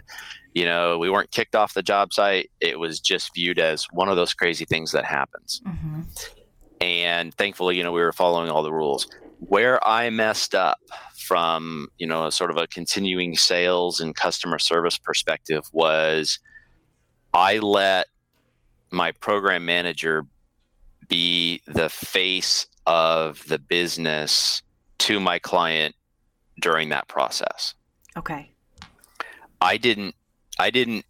You 0.54 0.66
know, 0.66 1.00
we 1.00 1.10
weren't 1.10 1.32
kicked 1.32 1.56
off 1.56 1.74
the 1.74 1.82
job 1.82 2.14
site. 2.14 2.52
It 2.62 2.78
was 2.78 3.00
just 3.00 3.34
viewed 3.34 3.58
as 3.58 3.88
one 3.92 4.10
of 4.10 4.16
those 4.16 4.36
crazy 4.36 4.66
things 4.66 4.92
that 4.92 5.06
happens. 5.06 5.60
Mm-hmm. 5.66 6.02
And 6.82 7.34
thankfully, 7.34 7.78
you 7.78 7.84
know, 7.84 7.92
we 7.92 8.02
were 8.02 8.14
following 8.14 8.52
all 8.52 8.62
the 8.62 8.72
rules. 8.72 9.08
Where 9.40 9.84
I 9.88 10.12
messed 10.12 10.54
up 10.54 10.78
from, 11.18 11.88
you 11.98 12.06
know, 12.06 12.30
sort 12.30 12.52
of 12.52 12.58
a 12.58 12.68
continuing 12.68 13.36
sales 13.36 14.00
and 14.00 14.16
customer 14.16 14.60
service 14.60 15.00
perspective 15.00 15.64
was– 15.74 16.38
I 17.34 17.58
let 17.60 18.08
my 18.92 19.12
program 19.12 19.66
manager 19.66 20.26
be 21.08 21.62
the 21.68 21.90
face 21.90 22.68
of 22.86 23.44
the 23.48 23.60
business 23.60 24.62
to 25.00 25.20
my 25.20 25.40
client 25.40 25.96
during 26.60 26.90
that 26.90 27.08
process. 27.08 27.74
Okay. 28.16 28.52
I 29.62 29.78
didn't 29.78 30.16
I 30.60 30.70
didn't 30.70 31.06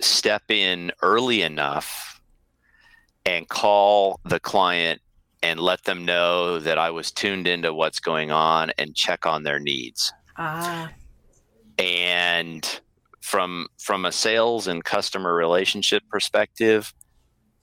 step 0.00 0.50
in 0.50 0.92
early 1.02 1.42
enough 1.42 2.20
and 3.26 3.48
call 3.48 4.20
the 4.24 4.40
client 4.40 5.00
and 5.42 5.60
let 5.60 5.84
them 5.84 6.04
know 6.04 6.58
that 6.58 6.78
I 6.78 6.90
was 6.90 7.10
tuned 7.10 7.46
into 7.46 7.74
what's 7.74 8.00
going 8.00 8.30
on 8.30 8.72
and 8.78 8.94
check 8.94 9.26
on 9.26 9.42
their 9.42 9.58
needs. 9.58 10.12
Ah. 10.36 10.90
And 11.78 12.80
from 13.20 13.66
from 13.78 14.04
a 14.04 14.12
sales 14.12 14.66
and 14.66 14.84
customer 14.84 15.34
relationship 15.34 16.02
perspective, 16.08 16.92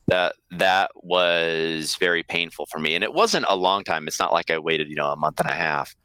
that 0.08 0.36
that 0.52 0.91
was 0.96 1.96
very 1.96 2.24
painful 2.24 2.65
for 2.67 2.80
me. 2.80 2.96
And 2.96 3.04
it 3.04 3.13
wasn't 3.13 3.46
a 3.50 3.56
long 3.56 3.84
time. 3.84 4.08
It's 4.08 4.20
not 4.20 4.34
like 4.34 4.52
I 4.52 4.60
waited, 4.60 4.89
you 4.89 4.96
know, 4.96 5.12
a 5.12 5.15
month 5.15 5.39
and 5.39 5.50
a 5.50 5.54
half. 5.54 5.96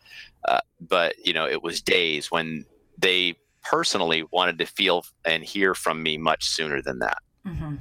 Uh, 0.46 0.60
but 0.80 1.14
you 1.24 1.32
know, 1.32 1.46
it 1.46 1.62
was 1.62 1.80
days 1.80 2.30
when 2.30 2.64
they 2.98 3.34
personally 3.62 4.24
wanted 4.32 4.58
to 4.58 4.66
feel 4.66 5.04
and 5.24 5.44
hear 5.44 5.74
from 5.74 6.02
me 6.02 6.18
much 6.18 6.48
sooner 6.48 6.82
than 6.82 6.98
that. 6.98 7.18
Mm-hmm 7.46 7.76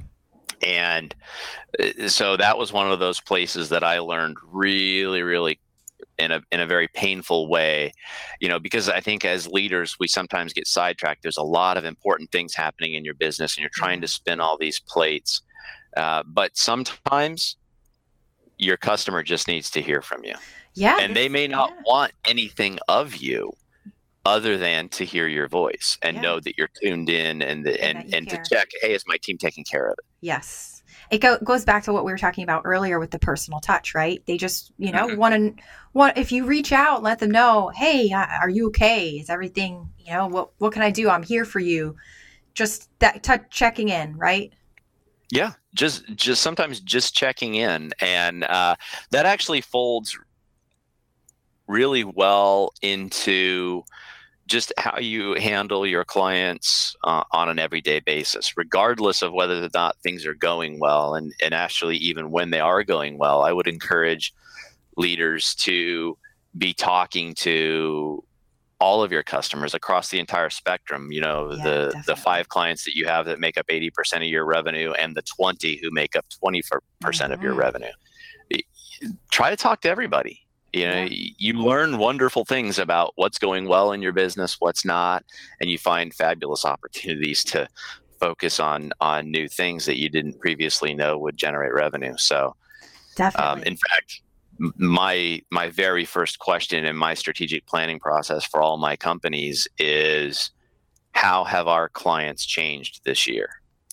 and 0.62 1.14
uh, 1.78 2.08
so 2.08 2.36
that 2.36 2.58
was 2.58 2.72
one 2.72 2.90
of 2.90 3.00
those 3.00 3.20
places 3.20 3.68
that 3.70 3.84
I 3.84 3.98
learned 3.98 4.36
really, 4.44 5.22
really 5.22 5.58
in 6.32 6.40
a 6.40 6.54
in 6.54 6.60
a 6.60 6.66
very 6.66 6.88
painful 6.88 7.48
way, 7.48 7.92
you 8.40 8.48
know, 8.48 8.58
because 8.58 8.88
I 8.88 9.00
think 9.00 9.24
as 9.24 9.46
leaders 9.46 9.96
we 9.98 10.08
sometimes 10.08 10.52
get 10.52 10.66
sidetracked. 10.66 11.22
There's 11.22 11.36
a 11.36 11.42
lot 11.42 11.76
of 11.76 11.84
important 11.84 12.30
things 12.32 12.54
happening 12.54 12.94
in 12.94 13.04
your 13.04 13.14
business, 13.14 13.56
and 13.56 13.62
you're 13.62 13.70
trying 13.74 14.00
to 14.00 14.08
spin 14.08 14.40
all 14.40 14.56
these 14.58 14.80
plates. 14.80 15.42
Uh, 15.96 16.22
but 16.26 16.56
sometimes 16.56 17.56
your 18.58 18.76
customer 18.76 19.22
just 19.22 19.48
needs 19.48 19.70
to 19.70 19.82
hear 19.82 20.02
from 20.02 20.24
you. 20.24 20.34
Yeah, 20.74 20.98
and 21.00 21.14
they 21.14 21.28
may 21.28 21.46
not 21.46 21.70
yeah. 21.70 21.82
want 21.86 22.12
anything 22.24 22.78
of 22.88 23.16
you 23.16 23.52
other 24.24 24.56
than 24.56 24.88
to 24.88 25.04
hear 25.04 25.26
your 25.26 25.48
voice 25.48 25.98
and 26.02 26.16
yeah. 26.16 26.22
know 26.22 26.40
that 26.40 26.56
you're 26.56 26.70
tuned 26.80 27.10
in 27.10 27.42
and 27.42 27.66
the, 27.66 27.82
and 27.82 27.98
and, 27.98 28.14
and 28.14 28.28
to 28.28 28.40
check 28.48 28.68
hey 28.80 28.94
is 28.94 29.02
my 29.06 29.16
team 29.22 29.36
taking 29.36 29.64
care 29.64 29.88
of 29.88 29.94
it 29.98 30.04
yes 30.20 30.71
it 31.10 31.18
go, 31.18 31.38
goes 31.38 31.64
back 31.64 31.84
to 31.84 31.92
what 31.92 32.04
we 32.04 32.12
were 32.12 32.18
talking 32.18 32.44
about 32.44 32.62
earlier 32.64 32.98
with 32.98 33.10
the 33.10 33.18
personal 33.18 33.60
touch 33.60 33.94
right? 33.94 34.22
They 34.26 34.36
just 34.36 34.72
you 34.78 34.92
know 34.92 35.08
mm-hmm. 35.08 35.18
want 35.18 35.34
to 35.34 35.64
want 35.92 36.18
if 36.18 36.32
you 36.32 36.44
reach 36.44 36.72
out 36.72 37.02
let 37.02 37.18
them 37.18 37.30
know 37.30 37.70
hey 37.74 38.12
are 38.12 38.50
you 38.50 38.68
okay? 38.68 39.10
Is 39.10 39.30
everything 39.30 39.88
you 39.98 40.12
know 40.12 40.26
what 40.26 40.50
what 40.58 40.72
can 40.72 40.82
i 40.82 40.90
do? 40.90 41.08
I'm 41.08 41.22
here 41.22 41.44
for 41.44 41.60
you. 41.60 41.96
Just 42.54 42.90
that 42.98 43.22
touch 43.22 43.42
checking 43.50 43.88
in 43.88 44.16
right? 44.16 44.52
Yeah 45.30 45.52
just 45.74 46.04
just 46.14 46.42
sometimes 46.42 46.80
just 46.80 47.14
checking 47.14 47.54
in 47.54 47.92
and 48.00 48.44
uh, 48.44 48.76
that 49.10 49.26
actually 49.26 49.60
folds 49.60 50.18
really 51.66 52.04
well 52.04 52.72
into 52.82 53.82
just 54.46 54.72
how 54.76 54.98
you 54.98 55.34
handle 55.34 55.86
your 55.86 56.04
clients 56.04 56.96
uh, 57.04 57.24
on 57.32 57.48
an 57.48 57.58
everyday 57.58 58.00
basis, 58.00 58.56
regardless 58.56 59.22
of 59.22 59.32
whether 59.32 59.62
or 59.64 59.68
not 59.72 59.96
things 59.98 60.26
are 60.26 60.34
going 60.34 60.78
well. 60.80 61.14
And, 61.14 61.32
and 61.42 61.54
actually, 61.54 61.96
even 61.98 62.30
when 62.30 62.50
they 62.50 62.60
are 62.60 62.82
going 62.82 63.18
well, 63.18 63.42
I 63.42 63.52
would 63.52 63.68
encourage 63.68 64.34
leaders 64.96 65.54
to 65.56 66.18
be 66.56 66.74
talking 66.74 67.34
to 67.34 68.22
all 68.82 69.02
of 69.02 69.12
your 69.12 69.22
customers 69.22 69.74
across 69.74 70.10
the 70.10 70.18
entire 70.18 70.50
spectrum 70.50 71.12
you 71.12 71.20
know 71.20 71.52
yeah, 71.52 71.62
the 71.62 71.84
definitely. 71.84 72.02
the 72.06 72.16
five 72.16 72.48
clients 72.48 72.84
that 72.84 72.96
you 72.96 73.06
have 73.06 73.26
that 73.26 73.38
make 73.38 73.56
up 73.56 73.66
80% 73.68 74.16
of 74.16 74.22
your 74.24 74.44
revenue 74.44 74.90
and 74.92 75.14
the 75.14 75.22
20 75.22 75.76
who 75.76 75.90
make 75.92 76.16
up 76.16 76.26
24% 76.44 76.80
mm-hmm. 77.00 77.32
of 77.32 77.42
your 77.42 77.52
mm-hmm. 77.52 77.60
revenue 77.60 77.92
try 79.30 79.50
to 79.50 79.56
talk 79.56 79.80
to 79.82 79.88
everybody 79.88 80.40
you 80.72 80.86
know 80.86 81.02
yeah. 81.02 81.30
you 81.38 81.54
learn 81.54 81.98
wonderful 81.98 82.44
things 82.44 82.78
about 82.78 83.12
what's 83.16 83.38
going 83.38 83.68
well 83.68 83.92
in 83.92 84.00
your 84.00 84.12
business 84.12 84.56
what's 84.58 84.84
not 84.84 85.24
and 85.60 85.70
you 85.70 85.76
find 85.76 86.14
fabulous 86.14 86.64
opportunities 86.64 87.44
to 87.44 87.68
focus 88.22 88.60
on 88.60 88.92
on 89.00 89.32
new 89.32 89.48
things 89.48 89.84
that 89.84 89.98
you 89.98 90.08
didn't 90.08 90.38
previously 90.38 90.94
know 90.94 91.18
would 91.18 91.36
generate 91.36 91.74
revenue. 91.74 92.14
So 92.16 92.46
um, 92.46 92.54
definitely. 93.16 93.48
um, 93.48 93.62
in 93.64 93.76
fact 93.76 94.22
my 94.78 95.42
my 95.50 95.68
very 95.70 96.04
first 96.04 96.38
question 96.38 96.84
in 96.84 96.96
my 96.96 97.14
strategic 97.14 97.66
planning 97.66 97.98
process 97.98 98.44
for 98.44 98.62
all 98.62 98.76
my 98.76 98.94
companies 98.94 99.66
is 99.78 100.52
how 101.10 101.42
have 101.42 101.66
our 101.66 101.88
clients 101.88 102.46
changed 102.46 103.00
this 103.04 103.26
year? 103.26 103.48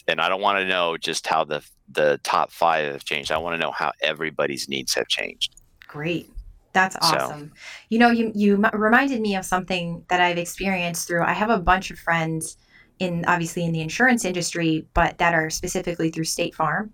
And 0.08 0.22
i 0.22 0.30
don't 0.30 0.42
want 0.42 0.60
to 0.60 0.68
know 0.68 0.96
just 0.96 1.26
how 1.26 1.44
the 1.44 1.62
the 1.92 2.20
top 2.24 2.52
five 2.52 2.92
have 2.92 3.06
changed. 3.06 3.32
I 3.32 3.40
want 3.40 3.60
to 3.60 3.66
know 3.66 3.72
how 3.72 3.94
everybody's 4.04 4.70
needs 4.70 4.94
have 4.94 5.08
changed. 5.08 5.56
Great 5.88 6.30
that's 6.74 6.96
awesome. 7.02 7.52
So. 7.54 7.62
You 7.90 8.00
know, 8.00 8.10
you 8.10 8.32
you 8.36 8.64
reminded 8.74 9.22
me 9.22 9.36
of 9.36 9.46
something 9.46 10.06
that 10.10 10.22
I've 10.22 10.38
experienced 10.38 11.08
through. 11.08 11.24
I 11.24 11.34
have 11.34 11.50
a 11.50 11.60
bunch 11.60 11.92
of 11.92 12.00
friends 12.00 12.58
in 13.00 13.26
obviously 13.28 13.66
in 13.66 13.72
the 13.72 13.82
insurance 13.82 14.26
industry, 14.26 14.88
but 14.94 15.18
that 15.18 15.34
are 15.34 15.50
specifically 15.50 16.10
through 16.10 16.26
State 16.26 16.54
Farm. 16.54 16.94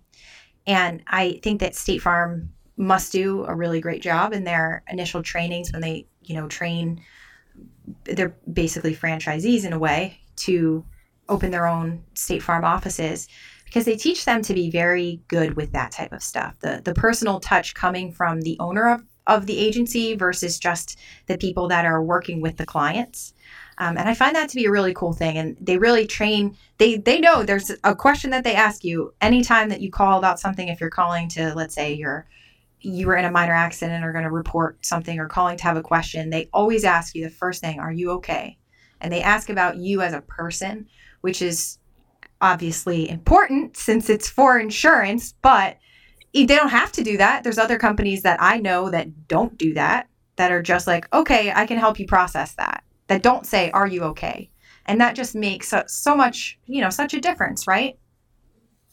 And 0.66 1.02
I 1.06 1.40
think 1.42 1.60
that 1.60 1.74
State 1.74 2.02
Farm 2.02 2.50
must 2.76 3.12
do 3.12 3.44
a 3.46 3.54
really 3.54 3.80
great 3.80 4.02
job 4.02 4.32
in 4.32 4.44
their 4.44 4.82
initial 4.88 5.22
trainings 5.22 5.72
when 5.72 5.80
they, 5.80 6.06
you 6.22 6.34
know, 6.34 6.48
train 6.48 7.00
they're 8.04 8.36
basically 8.52 8.94
franchisees 8.94 9.64
in 9.64 9.72
a 9.72 9.78
way 9.78 10.20
to 10.36 10.84
open 11.28 11.50
their 11.50 11.66
own 11.66 12.04
State 12.14 12.42
Farm 12.42 12.64
offices 12.64 13.28
because 13.64 13.84
they 13.84 13.96
teach 13.96 14.24
them 14.24 14.42
to 14.42 14.54
be 14.54 14.70
very 14.70 15.20
good 15.28 15.54
with 15.56 15.72
that 15.72 15.90
type 15.90 16.12
of 16.12 16.22
stuff. 16.22 16.58
The 16.60 16.80
the 16.84 16.94
personal 16.94 17.40
touch 17.40 17.74
coming 17.74 18.12
from 18.12 18.40
the 18.40 18.56
owner 18.60 18.90
of 18.90 19.02
of 19.26 19.46
the 19.46 19.58
agency 19.58 20.14
versus 20.14 20.58
just 20.58 20.98
the 21.26 21.38
people 21.38 21.68
that 21.68 21.84
are 21.84 22.02
working 22.02 22.40
with 22.40 22.56
the 22.56 22.66
clients. 22.66 23.34
Um, 23.78 23.98
and 23.98 24.08
I 24.08 24.14
find 24.14 24.34
that 24.36 24.48
to 24.50 24.56
be 24.56 24.64
a 24.64 24.70
really 24.70 24.94
cool 24.94 25.12
thing. 25.12 25.36
And 25.36 25.56
they 25.60 25.78
really 25.78 26.06
train. 26.06 26.56
They 26.78 26.96
they 26.96 27.20
know 27.20 27.42
there's 27.42 27.70
a 27.84 27.94
question 27.94 28.30
that 28.30 28.44
they 28.44 28.54
ask 28.54 28.84
you 28.84 29.12
anytime 29.20 29.68
that 29.68 29.80
you 29.80 29.90
call 29.90 30.18
about 30.18 30.40
something. 30.40 30.68
If 30.68 30.80
you're 30.80 30.90
calling 30.90 31.28
to, 31.30 31.54
let's 31.54 31.74
say, 31.74 31.92
you're 31.92 32.26
you 32.80 33.06
were 33.06 33.16
in 33.16 33.24
a 33.24 33.30
minor 33.30 33.54
accident 33.54 34.04
or 34.04 34.12
going 34.12 34.24
to 34.24 34.30
report 34.30 34.84
something 34.84 35.18
or 35.18 35.26
calling 35.26 35.56
to 35.56 35.64
have 35.64 35.76
a 35.76 35.82
question, 35.82 36.30
they 36.30 36.48
always 36.52 36.84
ask 36.84 37.14
you 37.14 37.24
the 37.24 37.30
first 37.30 37.60
thing, 37.60 37.80
"Are 37.80 37.92
you 37.92 38.10
okay?" 38.12 38.58
And 39.00 39.12
they 39.12 39.22
ask 39.22 39.50
about 39.50 39.76
you 39.76 40.00
as 40.02 40.14
a 40.14 40.20
person, 40.22 40.86
which 41.20 41.42
is 41.42 41.78
obviously 42.40 43.08
important 43.08 43.76
since 43.76 44.08
it's 44.08 44.28
for 44.28 44.58
insurance, 44.58 45.34
but 45.42 45.78
they 46.32 46.44
don't 46.46 46.68
have 46.68 46.92
to 46.92 47.02
do 47.02 47.16
that. 47.16 47.44
There's 47.44 47.58
other 47.58 47.78
companies 47.78 48.22
that 48.22 48.40
I 48.42 48.58
know 48.58 48.90
that 48.90 49.28
don't 49.28 49.56
do 49.56 49.74
that, 49.74 50.08
that 50.36 50.52
are 50.52 50.62
just 50.62 50.86
like, 50.86 51.12
okay, 51.14 51.52
I 51.54 51.66
can 51.66 51.78
help 51.78 51.98
you 51.98 52.06
process 52.06 52.54
that, 52.54 52.84
that 53.06 53.22
don't 53.22 53.46
say, 53.46 53.70
are 53.70 53.86
you 53.86 54.02
okay? 54.04 54.50
And 54.86 55.00
that 55.00 55.16
just 55.16 55.34
makes 55.34 55.68
so, 55.68 55.82
so 55.86 56.14
much, 56.14 56.58
you 56.66 56.80
know, 56.80 56.90
such 56.90 57.14
a 57.14 57.20
difference, 57.20 57.66
right? 57.66 57.98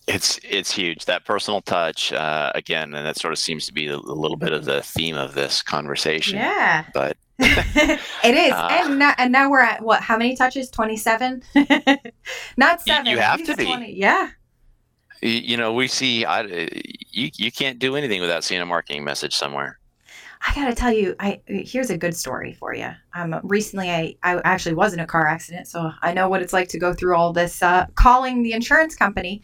It's 0.05 0.37
it's 0.43 0.69
huge 0.69 1.05
that 1.05 1.23
personal 1.23 1.61
touch 1.61 2.11
uh, 2.11 2.51
again, 2.55 2.93
and 2.93 3.05
that 3.05 3.17
sort 3.17 3.31
of 3.31 3.39
seems 3.39 3.65
to 3.67 3.73
be 3.73 3.87
a, 3.87 3.95
a 3.95 3.97
little 3.97 4.35
bit 4.35 4.51
of 4.51 4.65
the 4.65 4.81
theme 4.81 5.15
of 5.15 5.33
this 5.33 5.61
conversation. 5.61 6.39
Yeah, 6.39 6.83
but 6.93 7.15
it 7.39 8.01
is, 8.25 8.51
uh, 8.51 8.67
and 8.69 8.99
now, 8.99 9.13
and 9.17 9.31
now 9.31 9.49
we're 9.49 9.61
at 9.61 9.81
what? 9.81 10.01
How 10.01 10.17
many 10.17 10.35
touches? 10.35 10.69
Twenty 10.69 10.97
seven. 10.97 11.41
Not 12.57 12.81
seven. 12.81 13.05
You 13.05 13.17
have 13.19 13.45
to 13.45 13.55
be. 13.55 13.63
20. 13.63 13.93
Yeah 13.93 14.31
you 15.23 15.57
know 15.57 15.73
we 15.73 15.87
see 15.87 16.25
I, 16.25 16.41
you, 17.11 17.29
you 17.35 17.51
can't 17.51 17.79
do 17.79 17.95
anything 17.95 18.21
without 18.21 18.43
seeing 18.43 18.61
a 18.61 18.65
marketing 18.65 19.03
message 19.03 19.35
somewhere. 19.35 19.79
I 20.45 20.53
gotta 20.53 20.75
tell 20.75 20.91
you 20.91 21.15
i 21.19 21.39
here's 21.45 21.89
a 21.89 21.97
good 21.97 22.15
story 22.15 22.53
for 22.53 22.75
you 22.75 22.89
um 23.13 23.39
recently 23.43 23.89
i 23.89 24.15
i 24.23 24.41
actually 24.43 24.75
was 24.75 24.93
in 24.93 24.99
a 24.99 25.07
car 25.07 25.25
accident 25.25 25.67
so 25.67 25.89
i 26.01 26.13
know 26.13 26.27
what 26.27 26.41
it's 26.41 26.51
like 26.51 26.67
to 26.69 26.79
go 26.79 26.93
through 26.93 27.15
all 27.15 27.31
this 27.31 27.63
uh, 27.63 27.85
calling 27.95 28.43
the 28.43 28.51
insurance 28.51 28.95
company. 28.95 29.41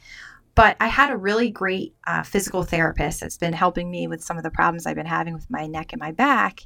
But 0.55 0.75
i 0.81 0.87
had 0.87 1.09
a 1.09 1.17
really 1.17 1.49
great 1.49 1.95
uh, 2.05 2.23
physical 2.23 2.63
therapist 2.63 3.21
that's 3.21 3.37
been 3.37 3.53
helping 3.53 3.89
me 3.89 4.07
with 4.07 4.21
some 4.21 4.37
of 4.37 4.43
the 4.43 4.51
problems 4.51 4.85
i've 4.85 4.95
been 4.95 5.05
having 5.05 5.33
with 5.33 5.49
my 5.49 5.67
neck 5.67 5.93
and 5.93 5.99
my 6.01 6.11
back. 6.11 6.61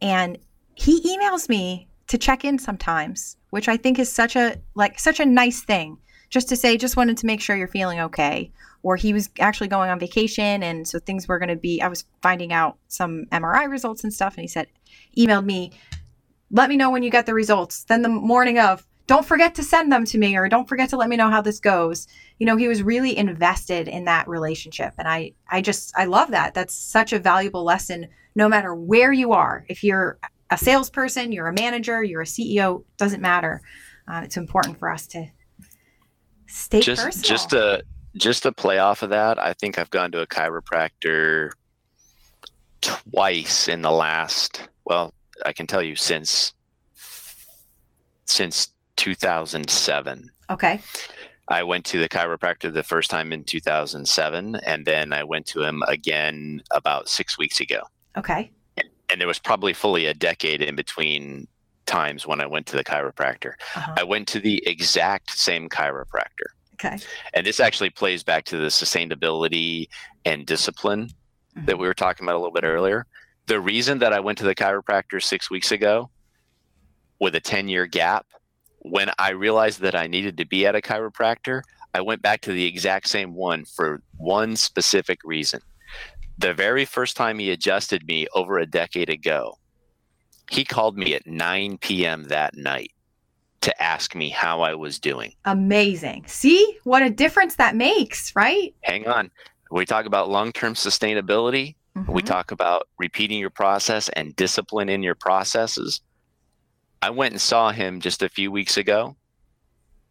And 0.00 0.38
he 0.74 1.00
emails 1.02 1.48
me 1.48 1.88
to 2.06 2.16
check 2.16 2.44
in 2.44 2.58
sometimes 2.58 3.36
which 3.50 3.68
i 3.68 3.76
think 3.76 3.98
is 3.98 4.10
such 4.10 4.36
a 4.36 4.56
like 4.74 4.98
such 4.98 5.20
a 5.20 5.26
nice 5.26 5.62
thing 5.62 5.98
just 6.30 6.48
to 6.48 6.56
say, 6.56 6.76
just 6.76 6.96
wanted 6.96 7.16
to 7.18 7.26
make 7.26 7.40
sure 7.40 7.56
you're 7.56 7.68
feeling 7.68 8.00
okay. 8.00 8.50
Or 8.82 8.96
he 8.96 9.12
was 9.12 9.30
actually 9.40 9.68
going 9.68 9.90
on 9.90 9.98
vacation. 9.98 10.62
And 10.62 10.86
so 10.86 10.98
things 10.98 11.26
were 11.26 11.38
going 11.38 11.48
to 11.48 11.56
be, 11.56 11.80
I 11.80 11.88
was 11.88 12.04
finding 12.22 12.52
out 12.52 12.76
some 12.88 13.26
MRI 13.26 13.68
results 13.68 14.04
and 14.04 14.12
stuff. 14.12 14.34
And 14.34 14.42
he 14.42 14.48
said, 14.48 14.68
emailed 15.16 15.44
me, 15.44 15.72
let 16.50 16.68
me 16.68 16.76
know 16.76 16.90
when 16.90 17.02
you 17.02 17.10
get 17.10 17.26
the 17.26 17.34
results. 17.34 17.84
Then 17.84 18.02
the 18.02 18.08
morning 18.08 18.58
of, 18.58 18.86
don't 19.06 19.26
forget 19.26 19.54
to 19.54 19.62
send 19.62 19.92
them 19.92 20.04
to 20.04 20.18
me 20.18 20.36
or 20.36 20.48
don't 20.48 20.68
forget 20.68 20.88
to 20.90 20.96
let 20.96 21.08
me 21.08 21.16
know 21.16 21.30
how 21.30 21.40
this 21.40 21.60
goes. 21.60 22.08
You 22.38 22.46
know, 22.46 22.56
he 22.56 22.68
was 22.68 22.82
really 22.82 23.16
invested 23.16 23.86
in 23.86 24.04
that 24.04 24.28
relationship. 24.28 24.94
And 24.98 25.06
I, 25.06 25.32
I 25.48 25.62
just, 25.62 25.92
I 25.96 26.06
love 26.06 26.32
that. 26.32 26.54
That's 26.54 26.74
such 26.74 27.12
a 27.12 27.18
valuable 27.18 27.62
lesson, 27.62 28.08
no 28.34 28.48
matter 28.48 28.74
where 28.74 29.12
you 29.12 29.32
are. 29.32 29.64
If 29.68 29.84
you're 29.84 30.18
a 30.50 30.58
salesperson, 30.58 31.32
you're 31.32 31.46
a 31.46 31.54
manager, 31.54 32.02
you're 32.02 32.22
a 32.22 32.26
CEO, 32.26 32.84
doesn't 32.96 33.22
matter. 33.22 33.62
Uh, 34.08 34.22
it's 34.24 34.36
important 34.36 34.78
for 34.78 34.90
us 34.90 35.06
to 35.08 35.26
Stay 36.46 36.80
just 36.80 37.02
personal. 37.02 37.28
just 37.28 37.50
to 37.50 37.82
just 38.16 38.42
to 38.44 38.52
play 38.52 38.78
off 38.78 39.02
of 39.02 39.10
that, 39.10 39.38
I 39.38 39.52
think 39.52 39.78
I've 39.78 39.90
gone 39.90 40.10
to 40.12 40.20
a 40.20 40.26
chiropractor 40.26 41.50
twice 42.80 43.68
in 43.68 43.82
the 43.82 43.90
last 43.90 44.68
well, 44.86 45.12
I 45.44 45.52
can 45.52 45.66
tell 45.66 45.82
you 45.82 45.96
since 45.96 46.54
since 48.24 48.68
2007. 48.96 50.30
Okay. 50.50 50.80
I 51.48 51.62
went 51.62 51.84
to 51.86 52.00
the 52.00 52.08
chiropractor 52.08 52.72
the 52.72 52.82
first 52.82 53.10
time 53.10 53.32
in 53.32 53.44
2007, 53.44 54.56
and 54.56 54.84
then 54.84 55.12
I 55.12 55.22
went 55.22 55.46
to 55.46 55.62
him 55.62 55.82
again 55.86 56.62
about 56.72 57.08
six 57.08 57.38
weeks 57.38 57.60
ago. 57.60 57.82
Okay. 58.16 58.50
And 59.08 59.20
there 59.20 59.28
was 59.28 59.38
probably 59.38 59.72
fully 59.72 60.06
a 60.06 60.14
decade 60.14 60.60
in 60.60 60.74
between 60.74 61.46
times 61.86 62.26
when 62.26 62.40
I 62.40 62.46
went 62.46 62.66
to 62.66 62.76
the 62.76 62.84
chiropractor. 62.84 63.52
Uh-huh. 63.74 63.94
I 63.96 64.02
went 64.04 64.28
to 64.28 64.40
the 64.40 64.62
exact 64.66 65.30
same 65.38 65.68
chiropractor. 65.68 66.48
Okay. 66.74 66.98
And 67.32 67.46
this 67.46 67.58
actually 67.60 67.90
plays 67.90 68.22
back 68.22 68.44
to 68.46 68.56
the 68.58 68.66
sustainability 68.66 69.86
and 70.24 70.44
discipline 70.44 71.10
that 71.54 71.76
Mhm. 71.76 71.78
we 71.80 71.86
were 71.86 71.94
talking 71.94 72.26
about 72.26 72.34
a 72.34 72.38
little 72.38 72.52
bit 72.52 72.64
earlier. 72.64 73.06
The 73.46 73.60
reason 73.60 73.98
that 74.00 74.12
I 74.12 74.20
went 74.20 74.36
to 74.38 74.44
the 74.44 74.54
chiropractor 74.54 75.22
six 75.22 75.50
weeks 75.50 75.72
ago 75.72 76.10
with 77.20 77.34
a 77.34 77.40
10 77.40 77.68
year 77.68 77.86
gap, 77.86 78.26
when 78.80 79.10
I 79.18 79.30
realized 79.30 79.80
that 79.80 79.94
I 79.94 80.06
needed 80.06 80.36
to 80.36 80.44
be 80.44 80.66
at 80.66 80.74
a 80.76 80.80
chiropractor, 80.82 81.62
I 81.94 82.02
went 82.02 82.20
back 82.20 82.42
to 82.42 82.52
the 82.52 82.66
exact 82.66 83.08
same 83.08 83.34
one 83.34 83.64
for 83.64 84.02
one 84.18 84.54
specific 84.56 85.20
reason. 85.24 85.60
The 86.38 86.52
very 86.52 86.84
first 86.84 87.16
time 87.16 87.38
he 87.38 87.50
adjusted 87.50 88.06
me 88.06 88.26
over 88.34 88.58
a 88.58 88.66
decade 88.66 89.08
ago, 89.08 89.58
he 90.50 90.64
called 90.64 90.96
me 90.96 91.14
at 91.14 91.26
9 91.26 91.78
p.m. 91.78 92.24
that 92.24 92.56
night 92.56 92.92
to 93.62 93.82
ask 93.82 94.14
me 94.14 94.28
how 94.30 94.60
I 94.60 94.74
was 94.74 94.98
doing. 94.98 95.32
Amazing. 95.44 96.24
See 96.28 96.78
what 96.84 97.02
a 97.02 97.10
difference 97.10 97.56
that 97.56 97.74
makes, 97.74 98.32
right? 98.36 98.74
Hang 98.82 99.08
on. 99.08 99.30
We 99.70 99.84
talk 99.84 100.06
about 100.06 100.28
long 100.28 100.52
term 100.52 100.74
sustainability. 100.74 101.74
We 102.06 102.22
Mhm. 102.22 102.26
talk 102.26 102.50
about 102.50 102.86
repeating 102.98 103.38
your 103.40 103.50
process 103.50 104.08
and 104.10 104.36
discipline 104.36 104.88
in 104.88 105.02
your 105.02 105.14
processes. 105.16 106.00
I 107.02 107.10
went 107.10 107.32
and 107.32 107.40
saw 107.40 107.72
him 107.72 108.00
just 108.00 108.22
a 108.22 108.28
few 108.28 108.52
weeks 108.52 108.76
ago. 108.76 109.16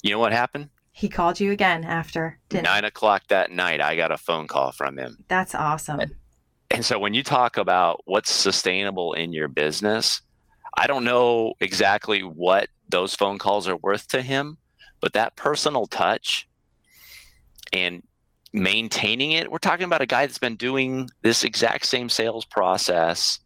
You 0.01 0.11
know 0.11 0.19
what 0.19 0.33
happened? 0.33 0.69
He 0.91 1.09
called 1.09 1.39
you 1.39 1.51
again 1.51 1.83
after. 1.83 2.39
Didn't 2.49 2.63
Nine 2.65 2.85
o'clock 2.85 3.23
that 3.29 3.51
night, 3.51 3.81
I 3.81 3.95
got 3.95 4.11
a 4.11 4.17
phone 4.17 4.47
call 4.47 4.71
from 4.71 4.97
him. 4.97 5.23
That's 5.27 5.53
awesome. 5.55 6.01
And 6.71 6.83
so 6.85 6.97
when 6.99 7.13
you 7.13 7.21
talk 7.23 7.57
about 7.57 8.01
what's 8.05 8.31
sustainable 8.31 9.13
in 9.13 9.31
your 9.33 9.47
business, 9.47 10.21
I 10.77 10.87
don't 10.87 11.03
know 11.03 11.53
exactly 11.59 12.21
what 12.21 12.69
those 12.89 13.15
phone 13.15 13.37
calls 13.37 13.67
are 13.67 13.77
worth 13.77 14.07
to 14.09 14.21
him, 14.21 14.57
but 14.99 15.13
that 15.13 15.35
personal 15.35 15.85
touch 15.87 16.47
and 17.73 18.03
maintaining 18.53 19.31
it, 19.31 19.51
we're 19.51 19.57
talking 19.57 19.85
about 19.85 20.01
a 20.01 20.05
guy 20.05 20.25
that's 20.25 20.37
been 20.37 20.55
doing 20.55 21.09
this 21.21 21.43
exact 21.43 21.85
same 21.85 22.09
sales 22.09 22.45
process 22.45 23.39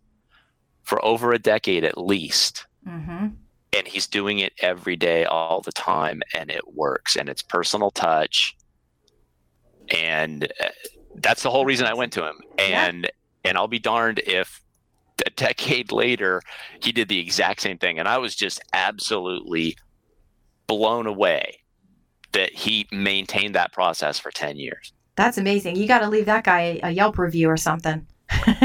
for 0.84 1.04
over 1.04 1.32
a 1.32 1.40
decade 1.40 1.84
at 1.84 1.98
least. 1.98 2.66
Mm-hmm. 2.88 3.28
And 3.72 3.88
he's 3.88 4.08
doing 4.08 4.40
it 4.40 4.54
every 4.60 4.96
day, 4.96 5.26
all 5.26 5.62
the 5.62 5.72
time, 5.72 6.24
and 6.34 6.50
it 6.50 6.74
works. 6.74 7.16
And 7.16 7.30
it's 7.30 7.44
personal 7.44 7.92
touch. 7.92 8.58
And 9.90 10.52
uh, 10.64 10.70
that's 11.16 11.44
the 11.44 11.52
whole 11.52 11.66
reason 11.66 11.86
I 11.86 11.94
went 11.94 12.14
to 12.14 12.28
him. 12.28 12.40
Yeah. 12.58 12.88
And 12.88 13.12
and 13.44 13.58
I'll 13.58 13.68
be 13.68 13.80
darned 13.80 14.20
if 14.26 14.62
a 15.26 15.30
decade 15.32 15.92
later 15.92 16.42
he 16.82 16.92
did 16.92 17.10
the 17.10 17.20
exact 17.20 17.62
same 17.62 17.78
thing. 17.78 18.00
And 18.00 18.08
I 18.08 18.18
was 18.18 18.36
just 18.36 18.62
absolutely 18.74 19.78
blown 20.68 21.08
away 21.08 21.60
that 22.32 22.54
he 22.54 22.88
maintained 22.92 23.56
that 23.56 23.72
process 23.74 24.20
for 24.20 24.32
10 24.32 24.58
years. 24.58 24.94
That's 25.16 25.38
amazing. 25.38 25.76
You 25.76 25.88
got 25.88 26.00
to 26.00 26.08
leave 26.08 26.26
that 26.28 26.44
guy 26.44 26.80
a 26.84 26.92
Yelp 26.92 27.18
review 27.18 27.50
or 27.50 27.58
something. 27.58 28.06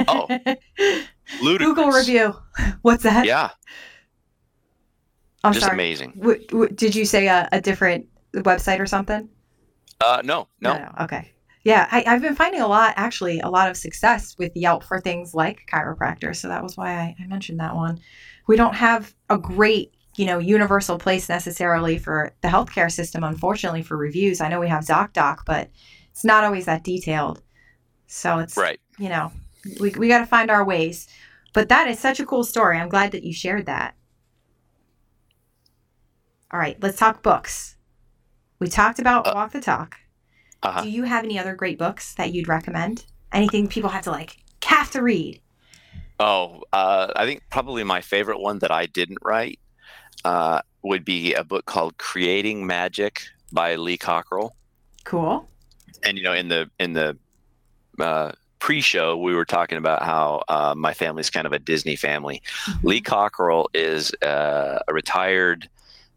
Oh. 0.07 0.27
Ludicrous. 1.43 1.75
Google 1.75 1.91
review. 1.91 2.37
What's 2.83 3.03
that? 3.03 3.25
Yeah, 3.25 3.51
I'm 5.43 5.53
just 5.53 5.67
sorry. 5.67 5.77
amazing. 5.77 6.13
W- 6.19 6.47
w- 6.49 6.73
did 6.75 6.95
you 6.95 7.05
say 7.05 7.29
a, 7.29 7.49
a 7.53 7.61
different 7.61 8.07
website 8.35 8.81
or 8.81 8.87
something? 8.87 9.29
Uh, 10.01 10.23
no, 10.25 10.49
no. 10.61 10.75
no. 10.75 10.93
Okay. 11.03 11.33
Yeah, 11.65 11.89
I, 11.91 12.05
I've 12.07 12.21
been 12.21 12.37
finding 12.37 12.61
a 12.61 12.69
lot, 12.69 12.93
actually, 12.97 13.41
a 13.41 13.49
lot 13.49 13.71
of 13.71 13.77
success 13.79 14.37
with 14.39 14.53
Yelp 14.55 14.85
for 14.85 15.01
things 15.01 15.35
like 15.35 15.67
chiropractors. 15.73 16.37
So 16.37 16.49
that 16.49 16.63
was 16.63 16.77
why 16.77 16.93
I, 16.93 17.17
I 17.19 17.27
mentioned 17.27 17.59
that 17.61 17.75
one. 17.75 18.01
We 18.47 18.57
don't 18.57 18.75
have 18.75 19.15
a 19.31 19.39
great, 19.39 19.95
you 20.17 20.27
know, 20.27 20.39
universal 20.39 20.99
place 20.99 21.27
necessarily 21.27 21.97
for 21.97 22.35
the 22.43 22.49
healthcare 22.49 22.93
system, 22.93 23.25
unfortunately, 23.25 23.83
for 23.83 23.97
reviews. 23.97 24.43
I 24.43 24.49
know 24.49 24.61
we 24.61 24.69
have 24.69 24.85
ZocDoc, 24.85 25.39
but 25.47 25.71
it's 26.11 26.25
not 26.25 26.45
always 26.45 26.67
that 26.67 26.85
detailed. 26.85 27.41
So 28.07 28.41
it's, 28.41 28.59
Right. 28.59 28.79
you 28.99 29.09
know, 29.09 29.33
we, 29.81 29.91
we 29.93 30.09
got 30.09 30.19
to 30.19 30.27
find 30.27 30.51
our 30.51 30.65
ways. 30.67 31.09
But 31.55 31.71
that 31.71 31.89
is 31.89 31.99
such 31.99 32.21
a 32.21 32.27
cool 32.27 32.45
story. 32.45 32.77
I'm 32.79 32.91
glad 32.91 33.13
that 33.13 33.23
you 33.25 33.33
shared 33.33 33.65
that. 33.67 33.95
All 36.53 36.61
right, 36.61 36.77
let's 36.83 36.99
talk 36.99 37.23
books. 37.23 37.77
We 38.59 38.69
talked 38.69 38.99
about 38.99 39.27
Uh, 39.27 39.33
Walk 39.35 39.53
the 39.53 39.61
Talk. 39.63 39.97
Uh-huh. 40.65 40.83
Do 40.83 40.89
you 40.89 41.05
have 41.05 41.25
any 41.25 41.39
other 41.39 41.55
great 41.55 41.79
books 41.79 42.15
that 42.15 42.33
you'd 42.33 42.49
recommend? 42.49 43.05
Anything 43.33 43.69
people 43.69 43.91
have 43.91 44.05
to 44.05 44.11
like 44.11 44.39
have 44.65 44.91
to 44.93 45.03
read? 45.03 45.41
Oh, 46.19 46.63
uh, 46.73 47.13
I 47.15 47.27
think 47.27 47.43
probably 47.51 47.85
my 47.85 48.01
favorite 48.01 48.41
one 48.41 48.61
that 48.61 48.71
I 48.71 48.87
didn't 48.87 49.19
write 49.23 49.59
uh, 50.25 50.63
would 50.83 51.05
be 51.05 51.35
a 51.35 51.45
book 51.45 51.67
called 51.67 51.99
Creating 51.99 52.67
Magic 52.67 53.23
by 53.53 53.75
Lee 53.77 53.99
Cockrell. 53.99 54.57
Cool. 55.05 55.47
And 56.05 56.17
you 56.17 56.25
know, 56.25 56.33
in 56.33 56.49
the 56.49 56.71
in 56.79 56.95
the 56.95 57.17
uh, 57.99 58.33
pre-show, 58.59 59.17
we 59.17 59.35
were 59.35 59.45
talking 59.45 59.77
about 59.77 60.03
how 60.03 60.43
uh, 60.49 60.75
my 60.77 60.95
family's 60.95 61.29
kind 61.29 61.47
of 61.47 61.53
a 61.53 61.59
Disney 61.59 61.97
family. 61.97 62.43
Mhm. 62.65 62.85
Lee 62.85 63.01
Cockrell 63.01 63.69
is 63.75 64.13
uh, 64.23 64.79
a 64.89 64.95
retired 64.95 65.69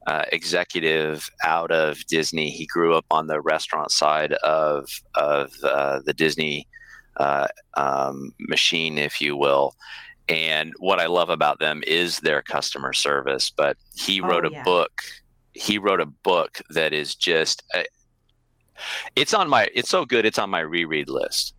uh, 0.07 0.23
executive 0.31 1.29
out 1.43 1.71
of 1.71 2.05
Disney. 2.07 2.49
He 2.49 2.65
grew 2.65 2.95
up 2.95 3.05
on 3.11 3.27
the 3.27 3.39
restaurant 3.41 3.91
side 3.91 4.33
of 4.33 4.89
of 5.15 5.51
uh, 5.63 5.99
the 6.05 6.13
Disney 6.13 6.67
uh, 7.17 7.47
um, 7.75 8.31
machine, 8.39 8.97
if 8.97 9.19
you 9.21 9.35
will. 9.35 9.75
And 10.29 10.73
what 10.79 10.99
I 10.99 11.05
love 11.07 11.29
about 11.29 11.59
them 11.59 11.83
is 11.87 12.19
their 12.19 12.41
customer 12.41 12.93
service. 12.93 13.49
But 13.49 13.77
he 13.95 14.21
Oh, 14.21 14.27
wrote 14.27 14.45
a 14.45 14.49
book. 14.63 15.01
He 15.53 15.77
wrote 15.77 16.01
a 16.01 16.05
book 16.05 16.61
that 16.71 16.93
is 16.93 17.15
just. 17.15 17.63
uh, 17.75 17.83
it's 19.15 19.33
on 19.33 19.49
my. 19.49 19.67
It's 19.73 19.89
so 19.89 20.05
good. 20.05 20.25
It's 20.25 20.37
on 20.39 20.49
my 20.49 20.59
reread 20.59 21.09
list. 21.09 21.53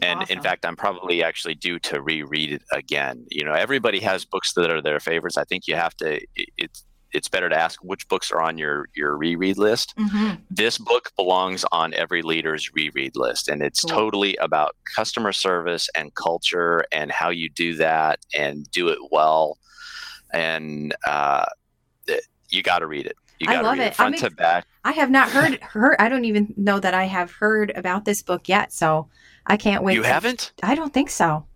And 0.00 0.18
in 0.30 0.38
fact, 0.42 0.66
I'm 0.66 0.74
probably 0.76 1.22
actually 1.22 1.54
due 1.54 1.78
to 1.80 2.02
reread 2.02 2.52
it 2.52 2.62
again. 2.72 3.24
You 3.30 3.44
know, 3.44 3.52
everybody 3.52 4.00
has 4.00 4.24
books 4.24 4.52
that 4.54 4.70
are 4.70 4.82
their 4.82 4.98
favorites. 5.00 5.36
I 5.36 5.44
think 5.44 5.66
you 5.68 5.76
have 5.76 5.94
to. 5.96 6.20
it- 6.34 6.48
It's 6.56 6.84
it's 7.12 7.28
better 7.28 7.48
to 7.48 7.56
ask 7.56 7.78
which 7.82 8.08
books 8.08 8.30
are 8.32 8.40
on 8.40 8.58
your 8.58 8.88
your 8.94 9.16
reread 9.16 9.58
list. 9.58 9.94
Mhm. 9.96 10.40
This 10.50 10.78
book 10.78 11.10
belongs 11.16 11.64
on 11.72 11.92
every 11.94 12.22
leader's 12.22 12.70
reread 12.74 13.16
list, 13.16 13.48
and 13.48 13.62
it's 13.62 13.82
Cool. 13.82 13.90
totally 13.90 14.36
about 14.36 14.76
customer 14.96 15.32
service 15.32 15.88
and 15.96 16.14
culture 16.14 16.84
and 16.92 17.10
how 17.12 17.30
you 17.30 17.48
do 17.50 17.74
that 17.76 18.20
and 18.34 18.70
do 18.70 18.88
it 18.88 18.98
well. 19.10 19.58
And 20.32 20.94
uh, 21.06 21.46
it- 22.06 22.26
you 22.50 22.62
got 22.62 22.80
to 22.80 22.86
read 22.86 23.06
it. 23.06 23.16
You 23.38 23.46
I 23.50 23.54
got 23.54 23.58
to 23.62 23.68
love 23.68 23.78
read 23.78 23.84
it. 23.84 23.86
it 23.88 23.94
front 23.96 24.18
to 24.18 24.30
back. 24.30 24.66
I 24.84 24.92
have 24.92 25.10
not 25.10 25.30
heard 25.30 25.60
heard. 25.62 25.96
I 25.98 26.08
don't 26.08 26.24
even 26.24 26.54
know 26.56 26.78
that 26.80 26.94
I 26.94 27.04
have 27.04 27.30
heard 27.32 27.72
about 27.74 28.04
this 28.04 28.22
book 28.22 28.48
yet. 28.48 28.72
So 28.72 29.08
I 29.46 29.56
can't 29.56 29.82
wait. 29.82 29.94
You 29.94 30.02
to- 30.02 30.08
haven't? 30.08 30.52
I 30.62 30.74
don't 30.74 30.92
think 30.94 31.10
so. 31.10 31.46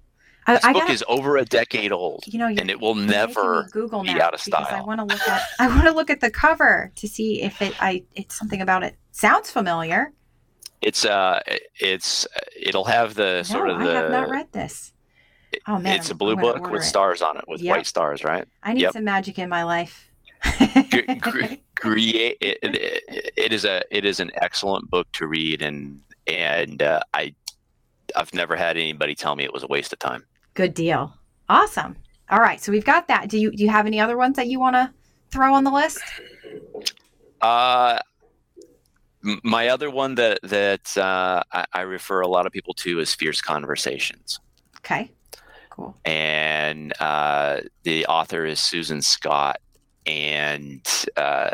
This 0.47 0.65
I 0.65 0.73
book 0.73 0.83
gotta, 0.83 0.93
is 0.93 1.05
over 1.09 1.37
a 1.37 1.45
decade 1.45 1.91
old, 1.93 2.25
you 2.27 2.39
know, 2.39 2.47
and 2.47 2.71
it 2.71 2.81
will 2.81 2.95
never 2.95 3.69
Google 3.73 4.03
be 4.03 4.11
out 4.11 4.33
of 4.35 4.45
because 4.45 4.65
I 4.65 4.69
style. 4.69 4.87
want 4.87 5.01
to 5.01 5.05
look 5.05 5.29
at. 5.29 5.43
I 5.59 5.67
want 5.69 5.85
to 5.85 5.93
look 5.93 6.09
at 6.11 6.21
the 6.21 6.31
cover 6.31 6.93
to 6.95 7.09
see 7.09 7.43
if 7.43 7.61
it. 7.61 7.75
I. 7.83 8.05
It's 8.15 8.37
something 8.39 8.61
about 8.61 8.83
it 8.85 8.97
sounds 9.13 9.51
familiar. 9.51 10.13
it's 10.83 11.05
uh 11.05 11.41
it's 11.81 12.27
it'll 12.61 12.85
have 12.85 13.15
the 13.15 13.43
sort 13.43 13.69
no, 13.69 13.75
of 13.75 13.81
I 13.81 13.93
have 13.95 14.11
not 14.11 14.29
read 14.29 14.53
this. 14.53 14.93
Oh 15.67 15.79
man, 15.79 15.97
it's 15.97 16.09
a 16.09 16.13
I'm- 16.13 16.19
blue 16.19 16.33
I'm 16.33 16.41
gonna 16.41 16.61
book 16.61 16.71
with 16.71 16.83
it. 16.83 16.85
stars 16.85 17.23
on 17.23 17.37
it 17.39 17.45
with 17.49 17.61
Yep. 17.63 17.77
white 17.77 17.87
stars 17.87 18.23
right 18.25 18.47
I 18.63 18.73
need 18.75 18.83
Yep. 18.83 18.93
some 18.93 19.05
magic 19.05 19.39
in 19.39 19.49
my 19.49 19.65
life. 19.65 20.11
Create 21.75 22.37
it, 22.41 22.59
it, 22.63 23.33
it 23.37 23.53
is 23.53 23.65
a 23.65 23.83
it 23.91 24.05
is 24.05 24.21
an 24.21 24.31
excellent 24.37 24.89
book 24.91 25.07
to 25.13 25.27
read 25.27 25.61
and 25.63 26.01
and 26.27 26.83
uh, 26.83 27.01
i 27.15 27.35
i've 28.15 28.33
never 28.33 28.57
had 28.57 28.77
anybody 28.77 29.15
tell 29.15 29.37
me 29.37 29.45
it 29.45 29.53
was 29.53 29.63
a 29.63 29.67
waste 29.67 29.93
of 29.93 29.99
time 29.99 30.25
Good 30.57 30.75
deal. 30.75 31.15
Awesome. 31.49 31.97
All 32.31 32.41
right, 32.41 32.61
so 32.61 32.73
we've 32.73 32.85
got 32.85 33.07
that. 33.07 33.29
Do 33.29 33.39
you 33.39 33.53
do 33.53 33.63
you 33.63 33.71
have 33.71 33.87
any 33.87 34.01
other 34.01 34.17
ones 34.17 34.35
that 34.37 34.49
you 34.49 34.59
want 34.59 34.75
to 34.75 34.93
throw 35.31 35.55
on 35.55 35.63
the 35.63 35.71
list? 35.71 36.03
uh 37.43 37.99
my 39.43 39.69
other 39.69 39.91
one 39.91 40.15
that 40.15 40.39
that 40.43 40.97
uh, 40.97 41.43
I, 41.53 41.65
I 41.73 41.81
refer 41.83 42.21
a 42.23 42.29
lot 42.29 42.47
of 42.47 42.53
people 42.53 42.73
to 42.75 43.01
is 43.01 43.15
fierce 43.15 43.41
conversations 43.41 44.41
Okay. 44.79 45.11
Cool. 45.71 45.95
and 46.05 46.93
uh, 47.01 47.61
the 47.83 48.07
author 48.07 48.47
is 48.47 48.59
Susan 48.61 49.03
Scott, 49.03 49.59
and 50.07 50.81
uh, 51.17 51.51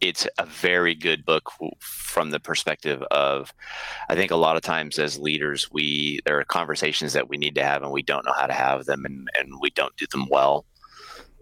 it's 0.00 0.26
a 0.38 0.46
very 0.46 0.94
good 0.94 1.24
book 1.24 1.50
from 1.78 2.30
the 2.30 2.40
perspective 2.40 3.02
of, 3.10 3.52
I 4.08 4.14
think 4.14 4.30
a 4.30 4.36
lot 4.36 4.56
of 4.56 4.62
times 4.62 4.98
as 4.98 5.18
leaders, 5.18 5.70
we 5.70 6.20
there 6.24 6.38
are 6.38 6.44
conversations 6.44 7.12
that 7.12 7.28
we 7.28 7.36
need 7.36 7.54
to 7.56 7.64
have 7.64 7.82
and 7.82 7.92
we 7.92 8.02
don't 8.02 8.24
know 8.24 8.32
how 8.32 8.46
to 8.46 8.52
have 8.52 8.86
them, 8.86 9.04
and, 9.04 9.28
and 9.38 9.60
we 9.60 9.70
don't 9.70 9.96
do 9.96 10.06
them 10.10 10.26
well, 10.30 10.64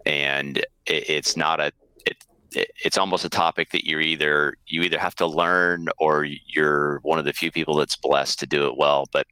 and 0.06 0.58
it, 0.86 1.08
it's 1.08 1.36
not 1.36 1.60
a 1.60 1.72
it, 2.04 2.24
it, 2.52 2.70
it's 2.84 2.98
almost 2.98 3.24
a 3.24 3.28
topic 3.28 3.70
that 3.70 3.86
you're 3.86 4.00
either 4.00 4.56
you 4.66 4.82
either 4.82 4.98
have 4.98 5.14
to 5.16 5.26
learn 5.26 5.88
or 5.98 6.24
you're 6.24 6.98
one 7.02 7.18
of 7.18 7.24
the 7.24 7.32
few 7.32 7.52
people 7.52 7.76
that's 7.76 7.96
blessed 7.96 8.40
to 8.40 8.46
do 8.46 8.66
it 8.66 8.76
well. 8.76 9.06
But 9.12 9.26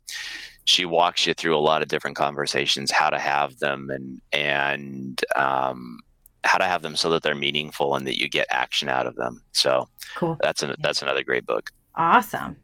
she 0.67 0.85
walks 0.85 1.27
you 1.27 1.35
through 1.35 1.57
a 1.57 1.59
lot 1.59 1.83
of 1.83 1.89
different 1.89 2.17
conversations, 2.17 2.91
how 2.91 3.11
to 3.11 3.19
have 3.19 3.59
them, 3.59 3.91
and 3.91 4.21
and 4.33 5.21
um, 5.35 6.01
how 6.47 6.59
to 6.59 6.65
have 6.65 6.83
them 6.83 6.97
so 6.97 7.11
that 7.11 7.23
they're 7.23 7.35
meaningful 7.35 7.95
and 7.95 8.07
that 8.07 8.21
you 8.21 8.29
get 8.29 8.47
action 8.51 8.89
out 8.89 9.07
of 9.07 9.17
them. 9.17 9.43
So 9.53 9.89
cool. 10.15 10.39
That's 10.41 10.63
an, 10.63 10.75
that's 10.81 11.03
another 11.03 11.23
great 11.23 11.47
book. 11.47 11.71
Awesome. 11.95 12.57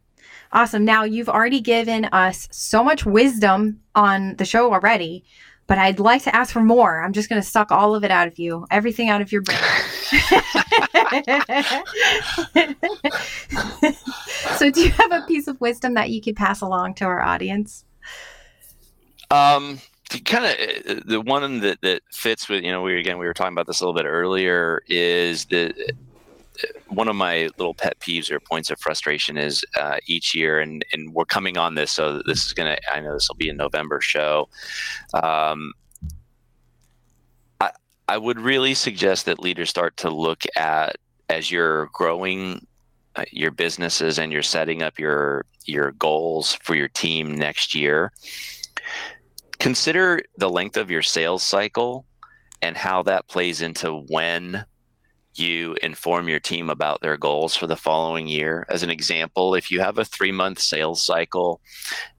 Awesome. 0.52 0.84
Now 0.84 1.04
you've 1.04 1.28
already 1.28 1.60
given 1.60 2.06
us 2.06 2.48
so 2.50 2.84
much 2.84 3.06
wisdom 3.06 3.80
on 3.94 4.36
the 4.36 4.44
show 4.44 4.72
already, 4.72 5.24
but 5.66 5.78
I'd 5.78 5.98
like 5.98 6.22
to 6.24 6.36
ask 6.36 6.52
for 6.52 6.62
more. 6.62 7.02
I'm 7.02 7.12
just 7.12 7.30
going 7.30 7.40
to 7.40 7.48
suck 7.48 7.72
all 7.72 7.94
of 7.94 8.04
it 8.04 8.10
out 8.10 8.28
of 8.28 8.38
you, 8.38 8.66
everything 8.70 9.08
out 9.08 9.22
of 9.22 9.32
your 9.32 9.42
brain. 9.42 9.58
so, 14.56 14.70
do 14.70 14.82
you 14.82 14.90
have 14.90 15.12
a 15.12 15.24
piece 15.26 15.48
of 15.48 15.58
wisdom 15.60 15.94
that 15.94 16.10
you 16.10 16.20
could 16.20 16.36
pass 16.36 16.60
along 16.60 16.94
to 16.96 17.06
our 17.06 17.22
audience? 17.22 17.86
Um, 19.30 19.80
kind 20.20 20.44
of 20.44 21.06
the 21.06 21.20
one 21.20 21.60
that 21.60 21.80
that 21.82 22.02
fits 22.12 22.48
with 22.48 22.62
you 22.64 22.70
know 22.70 22.82
we 22.82 22.98
again 22.98 23.18
we 23.18 23.26
were 23.26 23.34
talking 23.34 23.52
about 23.52 23.66
this 23.66 23.80
a 23.80 23.84
little 23.84 23.98
bit 23.98 24.06
earlier 24.06 24.82
is 24.88 25.46
the 25.46 25.74
one 26.88 27.08
of 27.08 27.16
my 27.16 27.48
little 27.58 27.74
pet 27.74 27.98
peeves 28.00 28.30
or 28.30 28.40
points 28.40 28.70
of 28.70 28.78
frustration 28.78 29.38
is 29.38 29.64
uh, 29.78 29.96
each 30.06 30.34
year, 30.34 30.60
and, 30.60 30.84
and 30.92 31.14
we're 31.14 31.24
coming 31.24 31.56
on 31.56 31.74
this, 31.74 31.90
so 31.92 32.22
this 32.26 32.46
is 32.46 32.52
to, 32.54 32.78
I 32.92 33.00
know 33.00 33.14
this 33.14 33.28
will 33.28 33.36
be 33.36 33.48
a 33.48 33.54
November 33.54 34.00
show. 34.00 34.48
Um, 35.14 35.72
I, 37.60 37.70
I 38.08 38.18
would 38.18 38.38
really 38.38 38.74
suggest 38.74 39.26
that 39.26 39.40
leaders 39.40 39.70
start 39.70 39.96
to 39.98 40.10
look 40.10 40.44
at 40.56 40.96
as 41.28 41.50
you're 41.50 41.86
growing 41.86 42.66
uh, 43.16 43.24
your 43.30 43.50
businesses 43.50 44.18
and 44.18 44.32
you're 44.32 44.42
setting 44.42 44.82
up 44.82 44.98
your 44.98 45.44
your 45.64 45.92
goals 45.92 46.54
for 46.62 46.74
your 46.74 46.88
team 46.88 47.34
next 47.36 47.74
year. 47.74 48.10
Consider 49.62 50.20
the 50.36 50.50
length 50.50 50.76
of 50.76 50.90
your 50.90 51.02
sales 51.02 51.44
cycle 51.44 52.04
and 52.62 52.76
how 52.76 53.04
that 53.04 53.28
plays 53.28 53.62
into 53.62 54.04
when 54.08 54.66
you 55.34 55.76
inform 55.84 56.28
your 56.28 56.40
team 56.40 56.68
about 56.68 57.00
their 57.00 57.16
goals 57.16 57.54
for 57.54 57.68
the 57.68 57.76
following 57.76 58.26
year. 58.26 58.66
As 58.68 58.82
an 58.82 58.90
example, 58.90 59.54
if 59.54 59.70
you 59.70 59.78
have 59.78 59.98
a 59.98 60.04
three 60.04 60.32
month 60.32 60.58
sales 60.58 61.00
cycle 61.00 61.60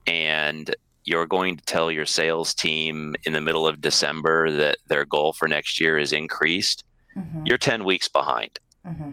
and 0.08 0.74
you're 1.04 1.28
going 1.28 1.58
to 1.58 1.66
tell 1.66 1.92
your 1.92 2.06
sales 2.06 2.54
team 2.54 3.14
in 3.26 3.34
the 3.34 3.42
middle 3.42 3.68
of 3.68 3.82
December 3.82 4.50
that 4.50 4.78
their 4.88 5.04
goal 5.04 5.34
for 5.34 5.50
next 5.50 5.82
year 5.82 5.98
is 5.98 6.14
increased, 6.14 6.86
mm-hmm. 7.14 7.42
you're 7.46 7.58
10 7.58 7.84
weeks 7.84 8.08
behind. 8.08 8.58
Mm-hmm. 8.88 9.12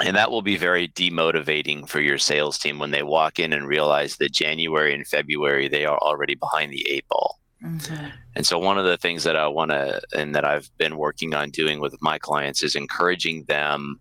And 0.00 0.16
that 0.16 0.30
will 0.30 0.42
be 0.42 0.56
very 0.56 0.88
demotivating 0.88 1.88
for 1.88 2.00
your 2.00 2.18
sales 2.18 2.56
team 2.58 2.78
when 2.78 2.92
they 2.92 3.02
walk 3.02 3.40
in 3.40 3.52
and 3.52 3.66
realize 3.66 4.16
that 4.16 4.32
January 4.32 4.94
and 4.94 5.06
February 5.06 5.66
they 5.66 5.84
are 5.84 5.98
already 5.98 6.36
behind 6.36 6.72
the 6.72 6.88
eight 6.88 7.06
ball. 7.08 7.40
Mm-hmm. 7.62 8.06
And 8.36 8.46
so, 8.46 8.58
one 8.58 8.78
of 8.78 8.84
the 8.84 8.96
things 8.96 9.24
that 9.24 9.34
I 9.34 9.48
want 9.48 9.72
to, 9.72 10.00
and 10.16 10.34
that 10.34 10.44
I've 10.44 10.70
been 10.78 10.96
working 10.96 11.34
on 11.34 11.50
doing 11.50 11.80
with 11.80 11.96
my 12.00 12.18
clients 12.18 12.62
is 12.62 12.76
encouraging 12.76 13.44
them 13.44 13.98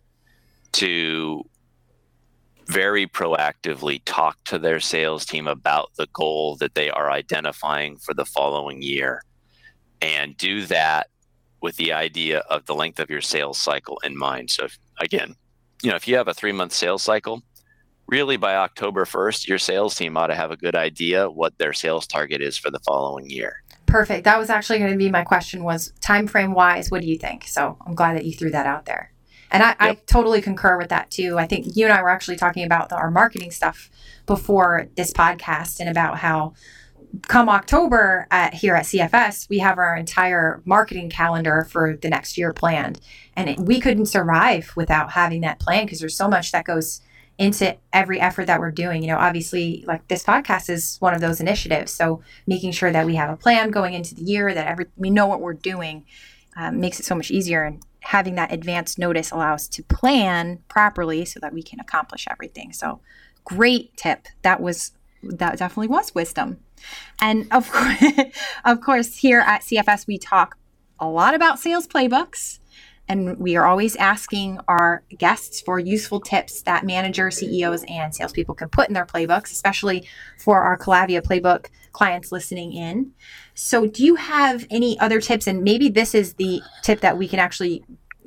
to 0.74 1.43
very 2.68 3.08
proactively 3.08 4.02
talk 4.06 4.38
to 4.43 4.60
their 4.60 4.80
sales 4.80 5.26
team 5.26 5.48
about 5.48 5.89
the 5.98 6.08
goal 6.14 6.58
that 6.58 6.76
they 6.76 6.89
are 6.89 7.10
identifying 7.10 7.98
for 7.98 8.14
the 8.14 8.26
following 8.26 8.82
year 8.82 9.24
and 10.02 10.36
do 10.38 10.66
that 10.66 11.08
with 11.62 11.78
the 11.78 11.93
idea 11.93 12.39
of 12.50 12.66
the 12.66 12.76
length 12.76 13.00
of 13.00 13.10
your 13.10 13.22
sales 13.22 13.58
cycle 13.58 14.00
in 14.04 14.16
mind. 14.16 14.52
So, 14.52 14.66
if, 14.66 14.78
again, 15.00 15.36
you 15.82 15.90
know, 15.90 15.96
if 15.96 16.08
you 16.08 16.16
have 16.18 16.28
a 16.28 16.34
three 16.34 16.52
month 16.52 16.74
sales 16.74 17.04
cycle, 17.04 17.44
really 18.08 18.38
by 18.38 18.56
October 18.56 19.06
1st, 19.06 19.48
your 19.48 19.58
sales 19.58 19.96
team 19.96 20.18
ought 20.18 20.28
to 20.28 20.36
have 20.36 20.52
a 20.52 20.58
good 20.58 20.76
idea 20.76 21.30
what 21.30 21.58
their 21.58 21.74
sales 21.74 22.08
target 22.08 22.42
is 22.42 22.58
for 22.58 22.72
the 22.72 22.80
following 22.80 23.30
year. 23.30 23.64
Perfect. 23.86 24.26
That 24.26 24.40
was 24.40 24.50
actually 24.50 24.80
going 24.80 24.92
to 24.92 24.98
be 24.98 25.10
my 25.10 25.24
question 25.24 25.64
was 25.64 25.94
time 26.02 26.28
frame 26.28 26.54
wise, 26.54 26.92
what 26.92 27.02
do 27.02 27.08
you 27.08 27.18
think? 27.18 27.46
So 27.48 27.78
I'm 27.86 27.96
glad 27.96 28.18
that 28.18 28.26
you 28.26 28.34
threw 28.34 28.52
that 28.52 28.66
out 28.66 28.86
there. 28.86 29.12
And 29.50 29.64
I, 29.64 29.70
yep. 29.70 29.78
I 29.80 29.96
totally 30.08 30.42
concur 30.42 30.78
with 30.78 30.90
that 30.90 31.10
too. 31.10 31.38
I 31.38 31.48
think 31.48 31.76
you 31.76 31.86
and 31.86 31.94
I 31.94 32.02
were 32.02 32.10
actually 32.10 32.36
talking 32.36 32.66
about 32.66 32.90
the, 32.90 32.96
our 32.96 33.10
marketing 33.10 33.52
stuff 33.52 33.90
before 34.26 34.90
this 34.98 35.14
podcast 35.14 35.80
and 35.80 35.90
about 35.90 36.18
how 36.18 36.54
come 37.24 37.49
October 37.49 38.28
at 38.32 38.53
here 38.53 38.76
at 38.76 38.86
CFS, 38.86 39.49
we 39.49 39.59
have 39.59 39.78
our 39.78 39.95
entire 39.95 40.61
marketing 40.65 41.09
calendar 41.09 41.68
for 41.70 41.97
the 42.01 42.09
next 42.09 42.38
year 42.38 42.53
planned. 42.53 42.99
And 43.36 43.49
it, 43.49 43.59
we 43.59 43.80
couldn't 43.80 44.07
survive 44.07 44.72
without 44.76 45.11
having 45.11 45.41
that 45.41 45.59
plan 45.59 45.86
because 45.86 45.99
there's 45.99 46.15
so 46.15 46.28
much 46.28 46.51
that 46.51 46.65
goes 46.65 47.01
into 47.38 47.78
every 47.93 48.20
effort 48.20 48.45
that 48.47 48.59
we're 48.59 48.72
doing. 48.72 49.01
You 49.01 49.09
know, 49.09 49.18
obviously, 49.18 49.84
like 49.88 50.07
this 50.07 50.24
podcast 50.24 50.70
is 50.70 50.97
one 50.99 51.13
of 51.13 51.22
those 51.22 51.39
initiatives. 51.39 51.91
So 51.91 52.22
making 52.47 52.72
sure 52.72 52.91
that 52.91 53.05
we 53.05 53.15
have 53.15 53.30
a 53.30 53.38
plan 53.38 53.70
going 53.70 53.93
into 53.93 54.15
the 54.15 54.24
year, 54.24 54.53
that 54.53 54.68
every 54.68 54.86
we 54.95 55.09
know 55.09 55.28
what 55.28 55.41
we're 55.41 55.53
doing, 55.53 56.05
um, 56.55 56.80
makes 56.80 56.99
it 56.99 57.05
so 57.05 57.15
much 57.15 57.30
easier. 57.30 57.63
And 57.63 57.84
having 57.99 58.36
that 58.36 58.51
advance 58.51 58.97
notice 58.97 59.32
allows 59.32 59.61
us 59.61 59.68
to 59.68 59.84
plan 59.84 60.59
properly 60.68 61.26
so 61.26 61.39
that 61.39 61.53
we 61.53 61.61
can 61.61 61.80
accomplish 61.80 62.26
everything. 62.30 62.74
So 62.74 63.01
great 63.43 63.95
tip. 63.97 64.28
That 64.41 64.61
was 64.61 64.91
that 65.24 65.57
definitely 65.57 65.88
was 65.88 66.15
wisdom. 66.15 66.57
And 67.22 67.48
of 67.52 67.72
course, 67.72 68.04
of 68.66 68.82
course, 68.82 69.18
here 69.18 69.40
at 69.40 69.62
CFS 69.62 70.08
we 70.08 70.18
talk 70.18 70.58
a 71.00 71.08
lot 71.08 71.34
about 71.34 71.60
sales 71.60 71.88
playbooks 71.88 72.60
and 73.10 73.38
we 73.38 73.56
are 73.56 73.66
always 73.66 73.96
asking 73.96 74.60
our 74.68 75.04
guests 75.18 75.62
for 75.62 75.80
useful 75.80 76.20
tips 76.20 76.62
that 76.64 76.86
managers, 76.86 77.38
CEOs, 77.38 77.86
and 77.88 78.14
salespeople 78.14 78.56
can 78.56 78.68
put 78.70 78.90
in 78.90 78.94
their 78.94 79.06
playbooks, 79.06 79.52
especially 79.52 80.08
for 80.38 80.62
our 80.62 80.78
Calavia 80.78 81.22
playbook 81.22 81.68
clients 81.94 82.32
listening 82.32 82.74
in. 82.74 83.12
So, 83.54 83.88
do 83.88 84.04
you 84.04 84.16
have 84.16 84.68
any 84.70 85.00
other 85.00 85.22
tips? 85.22 85.48
And 85.48 85.64
maybe 85.64 85.90
this 85.90 86.14
is 86.14 86.34
the 86.34 86.62
tip 86.84 87.00
that 87.00 87.18
we 87.18 87.28
can 87.28 87.40
actually 87.40 87.84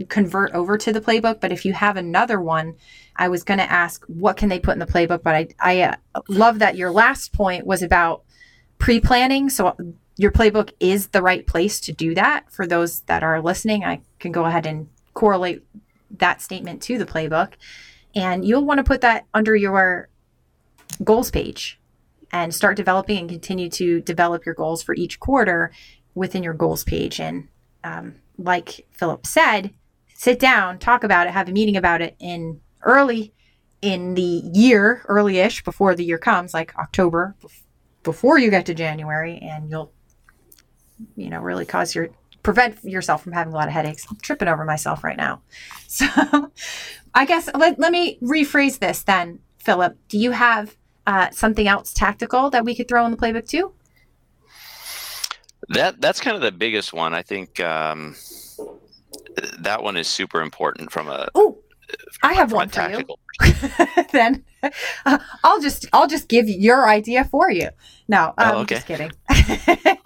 convert 0.08 0.52
over 0.52 0.78
to 0.78 0.92
the 0.92 1.00
playbook. 1.00 1.40
But 1.40 1.52
if 1.52 1.66
you 1.66 1.74
have 1.74 1.98
another 1.98 2.40
one, 2.40 2.74
I 3.16 3.28
was 3.28 3.44
going 3.44 3.58
to 3.58 3.70
ask 3.70 4.02
what 4.06 4.38
can 4.38 4.48
they 4.48 4.58
put 4.58 4.72
in 4.72 4.78
the 4.78 4.86
playbook. 4.86 5.22
But 5.22 5.34
I, 5.34 5.48
I 5.60 5.82
uh, 5.82 6.22
love 6.28 6.58
that 6.60 6.76
your 6.76 6.90
last 6.90 7.34
point 7.34 7.66
was 7.66 7.82
about 7.82 8.24
pre 8.80 8.98
planning. 8.98 9.48
So, 9.48 9.76
your 10.16 10.32
playbook 10.32 10.72
is 10.80 11.08
the 11.08 11.22
right 11.22 11.46
place 11.46 11.80
to 11.80 11.92
do 11.92 12.14
that 12.14 12.50
for 12.50 12.66
those 12.66 13.00
that 13.02 13.22
are 13.22 13.40
listening. 13.40 13.84
I 13.84 14.00
can 14.18 14.32
go 14.32 14.44
ahead 14.44 14.66
and 14.66 14.88
correlate 15.14 15.64
that 16.18 16.42
statement 16.42 16.82
to 16.82 16.98
the 16.98 17.06
playbook. 17.06 17.54
And 18.14 18.44
you'll 18.44 18.64
want 18.64 18.78
to 18.78 18.84
put 18.84 19.00
that 19.02 19.26
under 19.32 19.54
your 19.54 20.08
goals 21.04 21.30
page 21.30 21.78
and 22.32 22.54
start 22.54 22.76
developing 22.76 23.18
and 23.18 23.28
continue 23.28 23.70
to 23.70 24.00
develop 24.00 24.44
your 24.44 24.54
goals 24.54 24.82
for 24.82 24.94
each 24.94 25.20
quarter 25.20 25.72
within 26.14 26.42
your 26.42 26.54
goals 26.54 26.84
page. 26.84 27.20
And 27.20 27.48
um, 27.84 28.16
like 28.36 28.86
Philip 28.90 29.26
said, 29.26 29.72
sit 30.14 30.38
down, 30.38 30.78
talk 30.78 31.04
about 31.04 31.26
it, 31.26 31.32
have 31.32 31.48
a 31.48 31.52
meeting 31.52 31.76
about 31.76 32.02
it 32.02 32.16
in 32.18 32.60
early 32.82 33.32
in 33.80 34.14
the 34.14 34.42
year, 34.52 35.02
early-ish 35.08 35.64
before 35.64 35.94
the 35.94 36.04
year 36.04 36.18
comes, 36.18 36.52
like 36.52 36.76
October, 36.76 37.34
before 38.02 38.38
you 38.38 38.50
get 38.50 38.66
to 38.66 38.74
January, 38.74 39.38
and 39.38 39.70
you'll, 39.70 39.92
you 41.16 41.30
know, 41.30 41.40
really 41.40 41.66
cause 41.66 41.94
your 41.94 42.10
prevent 42.42 42.82
yourself 42.84 43.22
from 43.22 43.32
having 43.32 43.52
a 43.52 43.56
lot 43.56 43.68
of 43.68 43.74
headaches. 43.74 44.06
I'm 44.10 44.16
tripping 44.16 44.48
over 44.48 44.64
myself 44.64 45.04
right 45.04 45.16
now. 45.16 45.42
So 45.88 46.06
I 47.14 47.24
guess 47.24 47.50
let, 47.52 47.80
let 47.80 47.90
me 47.90 48.16
rephrase 48.22 48.78
this 48.78 49.02
then, 49.02 49.40
Philip. 49.58 49.96
Do 50.08 50.16
you 50.16 50.30
have 50.30 50.76
uh, 51.04 51.30
something 51.30 51.66
else 51.66 51.92
tactical 51.92 52.48
that 52.50 52.64
we 52.64 52.76
could 52.76 52.86
throw 52.86 53.04
in 53.04 53.10
the 53.10 53.16
playbook 53.16 53.48
too? 53.48 53.72
That 55.70 56.00
that's 56.00 56.20
kind 56.20 56.36
of 56.36 56.42
the 56.42 56.52
biggest 56.52 56.92
one. 56.92 57.12
I 57.12 57.22
think 57.22 57.58
um, 57.58 58.14
that 59.58 59.82
one 59.82 59.96
is 59.96 60.06
super 60.06 60.42
important 60.42 60.92
from 60.92 61.08
a. 61.08 61.28
Oh, 61.34 61.58
I 62.22 62.34
have 62.34 62.52
one 62.52 62.68
for 62.68 62.88
you. 62.88 63.04
then 64.12 64.44
I'll 65.44 65.60
just 65.60 65.86
I'll 65.92 66.08
just 66.08 66.28
give 66.28 66.48
your 66.48 66.88
idea 66.88 67.24
for 67.24 67.50
you. 67.50 67.70
No, 68.08 68.34
I'm 68.36 68.56
oh, 68.56 68.58
okay. 68.60 68.74
just 68.76 68.86
kidding. 68.86 69.12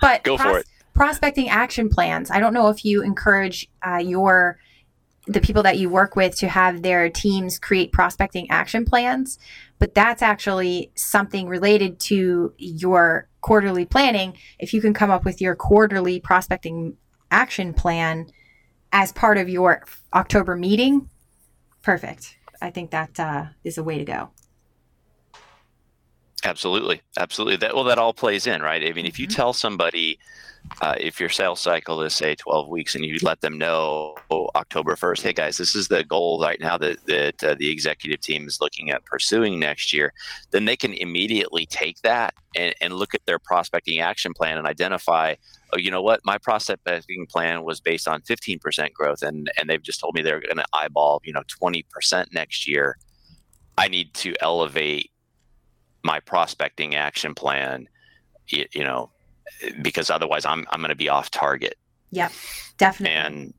but 0.00 0.22
go 0.22 0.36
for 0.36 0.58
it 0.58 0.66
prospecting 0.96 1.50
action 1.50 1.90
plans. 1.90 2.30
I 2.30 2.40
don't 2.40 2.54
know 2.54 2.68
if 2.68 2.84
you 2.84 3.02
encourage 3.02 3.68
uh, 3.86 3.98
your 3.98 4.58
the 5.28 5.40
people 5.40 5.64
that 5.64 5.76
you 5.76 5.90
work 5.90 6.14
with 6.16 6.36
to 6.36 6.48
have 6.48 6.82
their 6.82 7.10
teams 7.10 7.58
create 7.58 7.92
prospecting 7.92 8.48
action 8.48 8.84
plans, 8.84 9.40
but 9.78 9.92
that's 9.92 10.22
actually 10.22 10.92
something 10.94 11.48
related 11.48 11.98
to 11.98 12.54
your 12.58 13.28
quarterly 13.40 13.84
planning. 13.84 14.36
If 14.60 14.72
you 14.72 14.80
can 14.80 14.94
come 14.94 15.10
up 15.10 15.24
with 15.24 15.40
your 15.40 15.56
quarterly 15.56 16.20
prospecting 16.20 16.96
action 17.30 17.74
plan 17.74 18.28
as 18.92 19.10
part 19.10 19.36
of 19.36 19.48
your 19.48 19.84
October 20.14 20.54
meeting, 20.54 21.10
perfect. 21.82 22.35
I 22.60 22.70
think 22.70 22.90
that 22.90 23.18
uh, 23.18 23.46
is 23.64 23.78
a 23.78 23.82
way 23.82 23.98
to 23.98 24.04
go. 24.04 24.30
Absolutely, 26.44 27.02
absolutely. 27.18 27.56
That 27.56 27.74
well, 27.74 27.84
that 27.84 27.98
all 27.98 28.12
plays 28.12 28.46
in, 28.46 28.62
right? 28.62 28.84
I 28.84 28.92
mean, 28.92 29.06
if 29.06 29.18
you 29.18 29.26
mm-hmm. 29.26 29.34
tell 29.34 29.52
somebody 29.52 30.18
uh, 30.80 30.94
if 30.98 31.18
your 31.18 31.28
sales 31.28 31.60
cycle 31.60 32.02
is 32.02 32.14
say 32.14 32.34
12 32.34 32.68
weeks 32.68 32.94
and 32.94 33.04
you 33.04 33.18
let 33.22 33.40
them 33.40 33.56
know 33.58 34.14
oh, 34.30 34.48
october 34.54 34.94
1st 34.94 35.22
hey 35.22 35.32
guys 35.32 35.56
this 35.56 35.74
is 35.74 35.88
the 35.88 36.04
goal 36.04 36.40
right 36.40 36.60
now 36.60 36.76
that, 36.76 37.04
that 37.06 37.44
uh, 37.44 37.54
the 37.58 37.68
executive 37.70 38.20
team 38.20 38.46
is 38.46 38.60
looking 38.60 38.90
at 38.90 39.04
pursuing 39.04 39.58
next 39.58 39.92
year 39.92 40.12
then 40.50 40.64
they 40.64 40.76
can 40.76 40.92
immediately 40.94 41.66
take 41.66 42.00
that 42.02 42.34
and, 42.56 42.74
and 42.80 42.94
look 42.94 43.14
at 43.14 43.24
their 43.26 43.38
prospecting 43.38 44.00
action 44.00 44.32
plan 44.34 44.58
and 44.58 44.66
identify 44.66 45.34
oh 45.72 45.78
you 45.78 45.90
know 45.90 46.02
what? 46.02 46.20
My 46.24 46.38
prospecting 46.38 47.26
plan 47.26 47.64
was 47.64 47.80
based 47.80 48.08
on 48.08 48.22
15% 48.22 48.92
growth 48.92 49.22
and, 49.22 49.50
and 49.58 49.68
they've 49.68 49.82
just 49.82 50.00
told 50.00 50.14
me 50.14 50.22
they're 50.22 50.40
going 50.40 50.56
to 50.56 50.64
eyeball 50.72 51.20
you 51.24 51.32
know 51.32 51.42
20% 51.62 52.32
next 52.32 52.66
year. 52.66 52.96
I 53.78 53.88
need 53.88 54.14
to 54.14 54.34
elevate 54.40 55.10
my 56.02 56.20
prospecting 56.20 56.94
action 56.94 57.34
plan 57.34 57.88
you, 58.48 58.64
you 58.72 58.84
know 58.84 59.10
because 59.82 60.10
otherwise 60.10 60.44
I'm 60.44 60.66
I'm 60.70 60.80
going 60.80 60.90
to 60.90 60.96
be 60.96 61.08
off 61.08 61.30
target. 61.30 61.76
Yep, 62.10 62.32
definitely. 62.78 63.14
And 63.14 63.54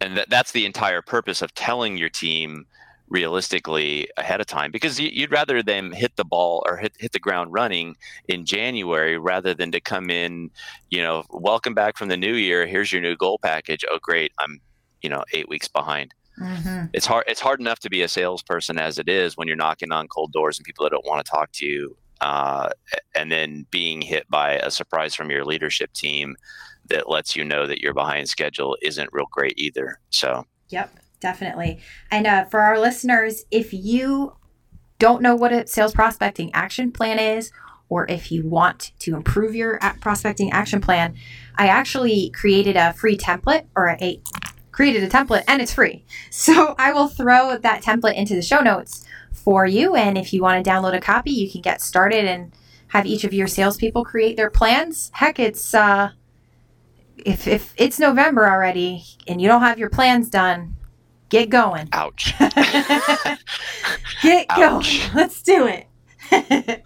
and 0.00 0.16
that, 0.16 0.30
that's 0.30 0.52
the 0.52 0.66
entire 0.66 1.02
purpose 1.02 1.42
of 1.42 1.54
telling 1.54 1.96
your 1.96 2.08
team 2.08 2.66
realistically 3.10 4.08
ahead 4.16 4.40
of 4.40 4.46
time 4.46 4.70
because 4.70 4.98
you'd 4.98 5.32
rather 5.32 5.62
them 5.62 5.90
hit 5.90 6.14
the 6.16 6.24
ball 6.24 6.62
or 6.66 6.76
hit, 6.76 6.94
hit 6.98 7.12
the 7.12 7.18
ground 7.18 7.52
running 7.52 7.96
in 8.28 8.46
January 8.46 9.18
rather 9.18 9.52
than 9.52 9.72
to 9.72 9.80
come 9.80 10.10
in, 10.10 10.48
you 10.90 11.02
know, 11.02 11.24
welcome 11.30 11.74
back 11.74 11.98
from 11.98 12.08
the 12.08 12.16
new 12.16 12.34
year. 12.34 12.66
Here's 12.66 12.92
your 12.92 13.02
new 13.02 13.16
goal 13.16 13.38
package. 13.42 13.84
Oh, 13.90 13.98
great. 14.00 14.32
I'm, 14.38 14.60
you 15.02 15.10
know, 15.10 15.24
eight 15.32 15.48
weeks 15.48 15.66
behind. 15.66 16.14
Mm-hmm. 16.40 16.86
It's 16.94 17.04
hard. 17.04 17.24
It's 17.26 17.40
hard 17.40 17.60
enough 17.60 17.80
to 17.80 17.90
be 17.90 18.02
a 18.02 18.08
salesperson 18.08 18.78
as 18.78 18.98
it 18.98 19.08
is 19.08 19.36
when 19.36 19.48
you're 19.48 19.56
knocking 19.56 19.92
on 19.92 20.08
cold 20.08 20.32
doors 20.32 20.58
and 20.58 20.64
people 20.64 20.84
that 20.84 20.90
don't 20.90 21.04
want 21.04 21.22
to 21.24 21.30
talk 21.30 21.50
to 21.54 21.66
you 21.66 21.96
uh, 22.20 22.70
and 23.14 23.30
then 23.30 23.66
being 23.70 24.02
hit 24.02 24.28
by 24.28 24.52
a 24.52 24.70
surprise 24.70 25.14
from 25.14 25.30
your 25.30 25.44
leadership 25.44 25.92
team 25.92 26.36
that 26.88 27.08
lets 27.08 27.36
you 27.36 27.44
know 27.44 27.66
that 27.66 27.80
you're 27.80 27.94
behind 27.94 28.28
schedule 28.28 28.76
isn't 28.82 29.08
real 29.12 29.28
great 29.30 29.54
either. 29.56 30.00
So, 30.10 30.44
yep, 30.68 30.94
definitely. 31.20 31.80
And 32.10 32.26
uh, 32.26 32.44
for 32.44 32.60
our 32.60 32.78
listeners, 32.78 33.44
if 33.50 33.72
you 33.72 34.36
don't 34.98 35.22
know 35.22 35.34
what 35.34 35.52
a 35.52 35.66
sales 35.66 35.94
prospecting 35.94 36.52
action 36.52 36.92
plan 36.92 37.18
is, 37.18 37.50
or 37.88 38.08
if 38.08 38.30
you 38.30 38.46
want 38.46 38.92
to 39.00 39.16
improve 39.16 39.54
your 39.54 39.78
prospecting 40.00 40.52
action 40.52 40.80
plan, 40.80 41.14
I 41.56 41.66
actually 41.66 42.30
created 42.30 42.76
a 42.76 42.92
free 42.92 43.16
template 43.16 43.66
or 43.74 43.96
a 44.00 44.22
created 44.80 45.04
a 45.04 45.08
template 45.10 45.44
and 45.46 45.60
it's 45.60 45.74
free. 45.74 46.02
So 46.30 46.74
I 46.78 46.92
will 46.94 47.08
throw 47.08 47.58
that 47.58 47.82
template 47.82 48.14
into 48.14 48.34
the 48.34 48.40
show 48.40 48.60
notes 48.60 49.04
for 49.30 49.66
you. 49.66 49.94
And 49.94 50.16
if 50.16 50.32
you 50.32 50.40
want 50.40 50.64
to 50.64 50.70
download 50.70 50.94
a 50.94 51.00
copy, 51.00 51.32
you 51.32 51.50
can 51.50 51.60
get 51.60 51.82
started 51.82 52.24
and 52.24 52.52
have 52.88 53.04
each 53.04 53.24
of 53.24 53.34
your 53.34 53.46
salespeople 53.46 54.06
create 54.06 54.38
their 54.38 54.48
plans. 54.48 55.10
Heck, 55.12 55.38
it's 55.38 55.74
uh, 55.74 56.12
if 57.18 57.46
if 57.46 57.74
it's 57.76 57.98
November 57.98 58.48
already 58.48 59.04
and 59.28 59.42
you 59.42 59.48
don't 59.48 59.60
have 59.60 59.78
your 59.78 59.90
plans 59.90 60.30
done, 60.30 60.76
get 61.28 61.50
going. 61.50 61.90
Ouch. 61.92 62.32
get 64.22 64.46
Ouch. 64.48 64.56
going. 64.56 65.14
Let's 65.14 65.42
do 65.42 65.66
it. 65.66 66.84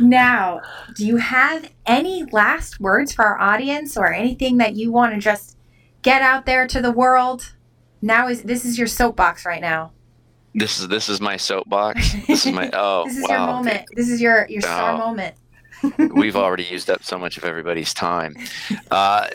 now, 0.00 0.62
do 0.94 1.04
you 1.04 1.18
have 1.18 1.70
any 1.84 2.24
last 2.32 2.80
words 2.80 3.12
for 3.12 3.26
our 3.26 3.38
audience 3.38 3.98
or 3.98 4.10
anything 4.10 4.56
that 4.58 4.76
you 4.76 4.90
want 4.90 5.12
to 5.12 5.20
just 5.20 5.57
get 6.02 6.22
out 6.22 6.46
there 6.46 6.66
to 6.66 6.80
the 6.80 6.92
world? 6.92 7.54
Now 8.00 8.28
is 8.28 8.42
this 8.42 8.64
is 8.64 8.78
your 8.78 8.86
soapbox 8.86 9.44
right 9.44 9.60
now. 9.60 9.92
This 10.54 10.80
is 10.80 10.88
this 10.88 11.08
is 11.08 11.20
my 11.20 11.36
soapbox. 11.36 12.14
This 12.26 12.46
is 12.46 12.52
my 12.52 12.70
oh 12.72 13.04
this 13.04 13.16
is 13.16 13.28
wow. 13.28 13.36
your 13.36 13.46
moment. 13.46 13.84
This 13.94 14.08
is 14.08 14.20
your 14.20 14.46
your 14.48 14.62
star 14.62 14.92
oh, 14.92 14.98
moment. 14.98 15.34
we've 16.14 16.36
already 16.36 16.64
used 16.64 16.90
up 16.90 17.04
so 17.04 17.18
much 17.18 17.36
of 17.36 17.44
everybody's 17.44 17.94
time. 17.94 18.36
Uh, 18.90 19.28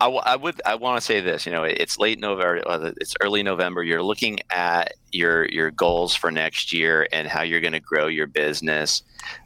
I, 0.00 0.08
I, 0.08 0.32
I, 0.32 0.36
would 0.36 0.60
I 0.66 0.74
want 0.74 0.98
to 0.98 1.04
say 1.04 1.20
this. 1.20 1.46
You 1.46 1.52
know, 1.52 1.64
it's 1.64 1.98
late 1.98 2.18
November. 2.18 2.92
It's 2.98 3.14
early 3.22 3.42
November. 3.42 3.82
You're 3.82 4.02
looking 4.02 4.40
at 4.50 4.92
your 5.12 5.46
your 5.48 5.70
goals 5.70 6.14
for 6.14 6.30
next 6.30 6.72
year 6.72 7.08
and 7.12 7.26
how 7.26 7.42
you're 7.42 7.60
going 7.60 7.72
to 7.72 7.80
grow 7.80 8.06
your 8.06 8.26
business. 8.26 9.02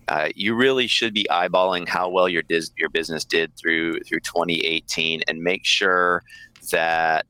Uh, 0.09 0.29
you 0.35 0.55
really 0.55 0.87
should 0.87 1.15
be 1.15 1.27
eyeballing 1.31 1.89
how 1.89 2.09
well 2.09 2.29
your 2.29 2.43
dis- 2.43 2.73
your 2.77 2.89
business 2.89 3.25
did 3.25 3.57
through 3.57 4.01
through 4.01 4.21
2018 4.21 5.23
and 5.29 5.41
make 5.41 5.65
sure 5.65 6.23
that 6.73 7.27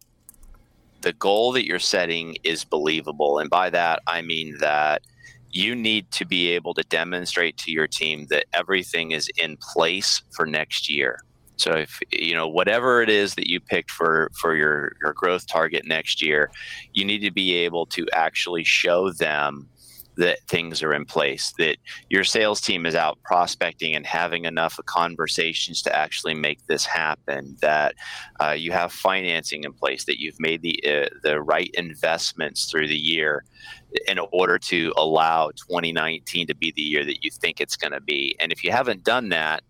the 1.02 1.12
goal 1.14 1.52
that 1.52 1.66
you're 1.66 1.78
setting 1.78 2.36
is 2.42 2.64
believable. 2.64 3.38
And 3.38 3.50
by 3.50 3.70
that, 3.70 4.00
I 4.06 4.22
mean 4.22 4.56
that 4.58 5.02
you 5.50 5.74
need 5.74 6.10
to 6.12 6.24
be 6.24 6.48
able 6.50 6.74
to 6.74 6.82
demonstrate 6.84 7.56
to 7.58 7.72
your 7.72 7.86
team 7.86 8.26
that 8.30 8.44
everything 8.52 9.10
is 9.10 9.28
in 9.36 9.56
place 9.56 10.22
for 10.30 10.46
next 10.46 10.88
year. 10.88 11.20
So 11.60 11.72
if 11.72 12.00
you 12.10 12.34
know 12.34 12.48
whatever 12.48 13.02
it 13.02 13.10
is 13.10 13.34
that 13.34 13.48
you 13.48 13.60
picked 13.60 13.90
for 13.90 14.30
for 14.34 14.54
your 14.54 14.92
your 15.02 15.12
growth 15.12 15.46
target 15.46 15.86
next 15.86 16.22
year, 16.22 16.50
you 16.92 17.04
need 17.04 17.20
to 17.20 17.30
be 17.30 17.54
able 17.54 17.86
to 17.86 18.06
actually 18.12 18.64
show 18.64 19.10
them 19.12 19.68
that 20.16 20.38
things 20.48 20.82
are 20.82 20.92
in 20.92 21.04
place, 21.04 21.52
that 21.58 21.76
your 22.10 22.24
sales 22.24 22.60
team 22.60 22.84
is 22.84 22.94
out 22.94 23.18
prospecting 23.22 23.94
and 23.94 24.06
having 24.06 24.44
enough 24.44 24.78
conversations 24.84 25.82
to 25.82 25.96
actually 25.96 26.34
make 26.34 26.64
this 26.66 26.84
happen, 26.84 27.56
that 27.62 27.94
uh, 28.40 28.50
you 28.50 28.70
have 28.70 28.92
financing 28.92 29.64
in 29.64 29.72
place, 29.72 30.04
that 30.04 30.20
you've 30.20 30.38
made 30.38 30.60
the, 30.62 30.78
uh, 30.86 31.08
the 31.22 31.40
right 31.40 31.70
investments 31.74 32.70
through 32.70 32.86
the 32.86 32.98
year 32.98 33.44
in 34.06 34.18
order 34.32 34.58
to 34.58 34.92
allow 34.96 35.50
2019 35.50 36.46
to 36.46 36.54
be 36.54 36.72
the 36.76 36.82
year 36.82 37.04
that 37.04 37.24
you 37.24 37.30
think 37.30 37.60
it's 37.60 37.76
going 37.76 37.92
to 37.92 38.00
be. 38.00 38.36
And 38.40 38.52
if 38.52 38.62
you 38.62 38.72
haven't 38.72 39.04
done 39.04 39.30
that, 39.30 39.62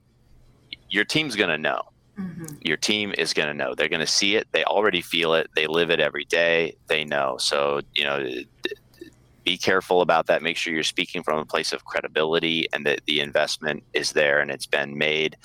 your 0.90 1.04
team's 1.04 1.36
going 1.36 1.50
to 1.50 1.58
know. 1.58 1.82
Mm-hmm. 2.18 2.56
Your 2.62 2.76
team 2.76 3.14
is 3.16 3.32
going 3.32 3.48
to 3.48 3.54
know. 3.54 3.74
They're 3.74 3.88
going 3.88 4.00
to 4.00 4.06
see 4.06 4.36
it. 4.36 4.46
They 4.52 4.64
already 4.64 5.00
feel 5.00 5.34
it. 5.34 5.48
They 5.54 5.66
live 5.66 5.90
it 5.90 6.00
every 6.00 6.24
day. 6.24 6.76
They 6.86 7.04
know. 7.04 7.36
So, 7.38 7.80
you 7.94 8.04
know, 8.04 8.28
be 9.44 9.56
careful 9.56 10.02
about 10.02 10.26
that. 10.26 10.42
Make 10.42 10.56
sure 10.56 10.72
you're 10.72 10.82
speaking 10.82 11.22
from 11.22 11.38
a 11.38 11.44
place 11.44 11.72
of 11.72 11.84
credibility 11.84 12.66
and 12.72 12.84
that 12.86 13.00
the 13.06 13.20
investment 13.20 13.82
is 13.94 14.12
there 14.12 14.40
and 14.40 14.50
it's 14.50 14.66
been 14.66 14.98
made. 14.98 15.36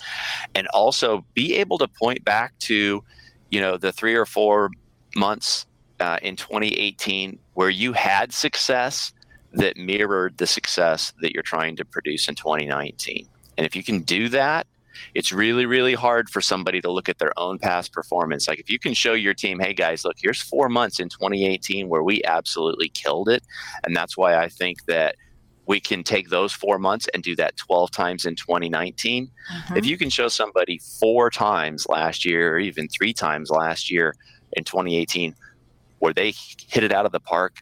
And 0.53 0.67
also 0.67 1.25
be 1.33 1.55
able 1.55 1.77
to 1.77 1.87
point 1.87 2.25
back 2.25 2.57
to, 2.59 3.03
you 3.51 3.61
know, 3.61 3.77
the 3.77 3.91
three 3.91 4.15
or 4.15 4.25
four 4.25 4.71
months 5.15 5.65
uh, 5.99 6.17
in 6.21 6.35
2018 6.35 7.39
where 7.53 7.69
you 7.69 7.93
had 7.93 8.33
success 8.33 9.13
that 9.53 9.77
mirrored 9.77 10.37
the 10.37 10.47
success 10.47 11.13
that 11.21 11.33
you're 11.33 11.43
trying 11.43 11.77
to 11.77 11.85
produce 11.85 12.27
in 12.27 12.35
2019. 12.35 13.27
And 13.57 13.65
if 13.65 13.75
you 13.75 13.83
can 13.83 14.01
do 14.01 14.27
that, 14.29 14.67
it's 15.13 15.31
really 15.31 15.65
really 15.65 15.93
hard 15.93 16.29
for 16.29 16.41
somebody 16.41 16.81
to 16.81 16.91
look 16.91 17.09
at 17.09 17.17
their 17.19 17.37
own 17.37 17.57
past 17.57 17.91
performance 17.91 18.47
like 18.47 18.59
if 18.59 18.69
you 18.69 18.79
can 18.79 18.93
show 18.93 19.13
your 19.13 19.33
team 19.33 19.59
hey 19.59 19.73
guys 19.73 20.05
look 20.05 20.15
here's 20.19 20.41
four 20.41 20.69
months 20.69 20.99
in 20.99 21.09
2018 21.09 21.89
where 21.89 22.03
we 22.03 22.23
absolutely 22.23 22.89
killed 22.89 23.29
it 23.29 23.43
and 23.83 23.95
that's 23.95 24.17
why 24.17 24.35
i 24.35 24.47
think 24.47 24.83
that 24.85 25.15
we 25.67 25.79
can 25.79 26.03
take 26.03 26.29
those 26.29 26.53
four 26.53 26.77
months 26.77 27.07
and 27.13 27.23
do 27.23 27.35
that 27.35 27.57
12 27.57 27.91
times 27.91 28.25
in 28.25 28.35
2019 28.35 29.25
mm-hmm. 29.27 29.77
if 29.77 29.85
you 29.85 29.97
can 29.97 30.09
show 30.09 30.27
somebody 30.27 30.79
four 30.99 31.29
times 31.29 31.87
last 31.89 32.25
year 32.25 32.55
or 32.55 32.59
even 32.59 32.87
three 32.87 33.13
times 33.13 33.49
last 33.49 33.91
year 33.91 34.13
in 34.53 34.63
2018 34.63 35.35
where 35.99 36.13
they 36.13 36.33
hit 36.69 36.83
it 36.83 36.91
out 36.91 37.05
of 37.05 37.11
the 37.11 37.19
park 37.19 37.61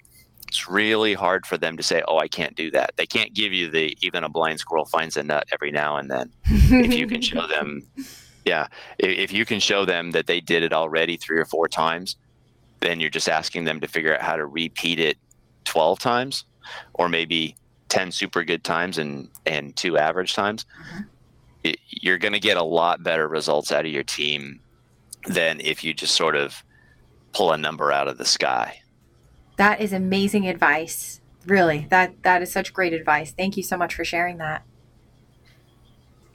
it's 0.53 0.69
really 0.69 1.15
hard 1.15 1.47
for 1.47 1.57
them 1.57 1.77
to 1.77 1.81
say, 1.81 2.03
"Oh, 2.07 2.19
I 2.19 2.27
can't 2.27 2.55
do 2.55 2.69
that." 2.71 2.91
They 2.95 3.07
can't 3.07 3.33
give 3.33 3.53
you 3.53 3.71
the 3.71 3.97
even 4.01 4.23
a 4.23 4.29
blind 4.29 4.59
squirrel 4.59 4.85
finds 4.85 5.17
a 5.17 5.23
nut 5.23 5.47
every 5.51 5.71
now 5.71 5.97
and 5.97 6.11
then. 6.11 6.31
if 6.45 6.93
you 6.93 7.07
can 7.07 7.23
show 7.23 7.47
them, 7.47 7.81
yeah, 8.45 8.67
if 8.99 9.33
you 9.33 9.45
can 9.45 9.59
show 9.59 9.83
them 9.83 10.11
that 10.11 10.27
they 10.27 10.39
did 10.39 10.61
it 10.61 10.71
already 10.71 11.17
three 11.17 11.39
or 11.39 11.45
four 11.45 11.67
times, 11.67 12.17
then 12.81 12.99
you're 12.99 13.09
just 13.09 13.27
asking 13.27 13.63
them 13.63 13.79
to 13.79 13.87
figure 13.87 14.13
out 14.13 14.21
how 14.21 14.35
to 14.35 14.45
repeat 14.45 14.99
it 14.99 15.17
12 15.63 15.97
times 15.97 16.45
or 16.93 17.09
maybe 17.09 17.55
10 17.89 18.11
super 18.11 18.43
good 18.43 18.63
times 18.63 18.99
and 18.99 19.29
and 19.47 19.75
two 19.75 19.97
average 19.97 20.35
times. 20.35 20.67
Mm-hmm. 20.79 21.01
It, 21.63 21.79
you're 21.89 22.19
going 22.19 22.33
to 22.33 22.39
get 22.39 22.57
a 22.57 22.63
lot 22.63 23.01
better 23.01 23.27
results 23.27 23.71
out 23.71 23.85
of 23.85 23.91
your 23.91 24.03
team 24.03 24.59
than 25.25 25.61
if 25.61 25.83
you 25.83 25.95
just 25.95 26.13
sort 26.13 26.35
of 26.35 26.63
pull 27.31 27.53
a 27.53 27.57
number 27.57 27.91
out 27.91 28.07
of 28.07 28.19
the 28.19 28.25
sky. 28.25 28.82
That 29.57 29.81
is 29.81 29.93
amazing 29.93 30.47
advice. 30.47 31.21
Really, 31.45 31.87
that 31.89 32.21
that 32.23 32.41
is 32.41 32.51
such 32.51 32.73
great 32.73 32.93
advice. 32.93 33.31
Thank 33.31 33.57
you 33.57 33.63
so 33.63 33.77
much 33.77 33.93
for 33.93 34.05
sharing 34.05 34.37
that. 34.37 34.63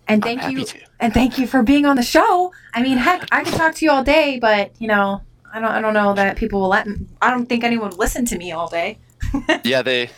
And 0.07 0.23
thank 0.23 0.43
you 0.51 0.65
to. 0.65 0.79
and 1.01 1.13
thank 1.13 1.39
you 1.39 1.47
for 1.47 1.63
being 1.63 1.85
on 1.85 1.97
the 1.97 2.03
show. 2.03 2.53
I 2.75 2.83
mean, 2.83 2.97
heck, 2.97 3.29
I 3.31 3.45
could 3.45 3.55
talk 3.55 3.75
to 3.77 3.85
you 3.85 3.91
all 3.91 4.05
day, 4.05 4.39
but 4.41 4.73
you 4.79 4.89
know, 4.89 5.23
I 5.53 5.61
don't 5.61 5.71
I 5.71 5.81
don't 5.81 5.95
know 5.95 6.15
that 6.15 6.37
people 6.37 6.61
will 6.61 6.69
let 6.69 6.87
me, 6.87 7.07
I 7.21 7.31
don't 7.31 7.47
think 7.47 7.65
anyone 7.65 7.91
would 7.91 7.99
listen 7.99 8.25
to 8.27 8.39
me 8.39 8.53
all 8.53 8.69
day. 8.69 8.99
yeah, 9.65 9.83
they 9.83 10.11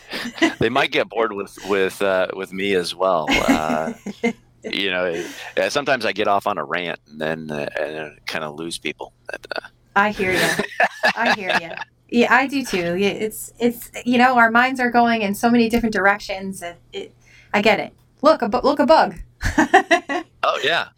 they 0.59 0.69
might 0.69 0.91
get 0.91 1.09
bored 1.09 1.33
with 1.33 1.57
with 1.67 2.01
uh, 2.01 2.27
with 2.33 2.53
me 2.53 2.73
as 2.75 2.95
well. 2.95 3.27
Uh, 3.29 3.93
you 4.63 4.91
know, 4.91 5.25
sometimes 5.69 6.05
I 6.05 6.11
get 6.11 6.27
off 6.27 6.47
on 6.47 6.57
a 6.57 6.63
rant 6.63 6.99
and 7.07 7.19
then 7.19 7.51
uh, 7.51 7.67
and 7.79 8.25
kind 8.25 8.43
of 8.43 8.55
lose 8.55 8.77
people. 8.77 9.13
But, 9.29 9.45
uh, 9.55 9.67
I 9.95 10.11
hear 10.11 10.31
you. 10.31 10.63
I 11.15 11.33
hear 11.33 11.57
you. 11.61 11.71
Yeah, 12.11 12.33
I 12.33 12.45
do 12.45 12.63
too. 12.63 12.97
It's 12.99 13.53
it's 13.57 13.89
you 14.05 14.17
know 14.17 14.37
our 14.37 14.51
minds 14.51 14.79
are 14.79 14.91
going 14.91 15.21
in 15.21 15.33
so 15.33 15.49
many 15.49 15.69
different 15.69 15.93
directions. 15.93 16.61
It, 16.61 16.77
it 16.91 17.15
I 17.53 17.61
get 17.61 17.79
it. 17.79 17.93
Look, 18.21 18.41
a 18.41 18.47
look 18.47 18.79
a 18.79 18.85
bug. 18.85 19.15
oh 20.43 20.59
yeah, 20.61 20.89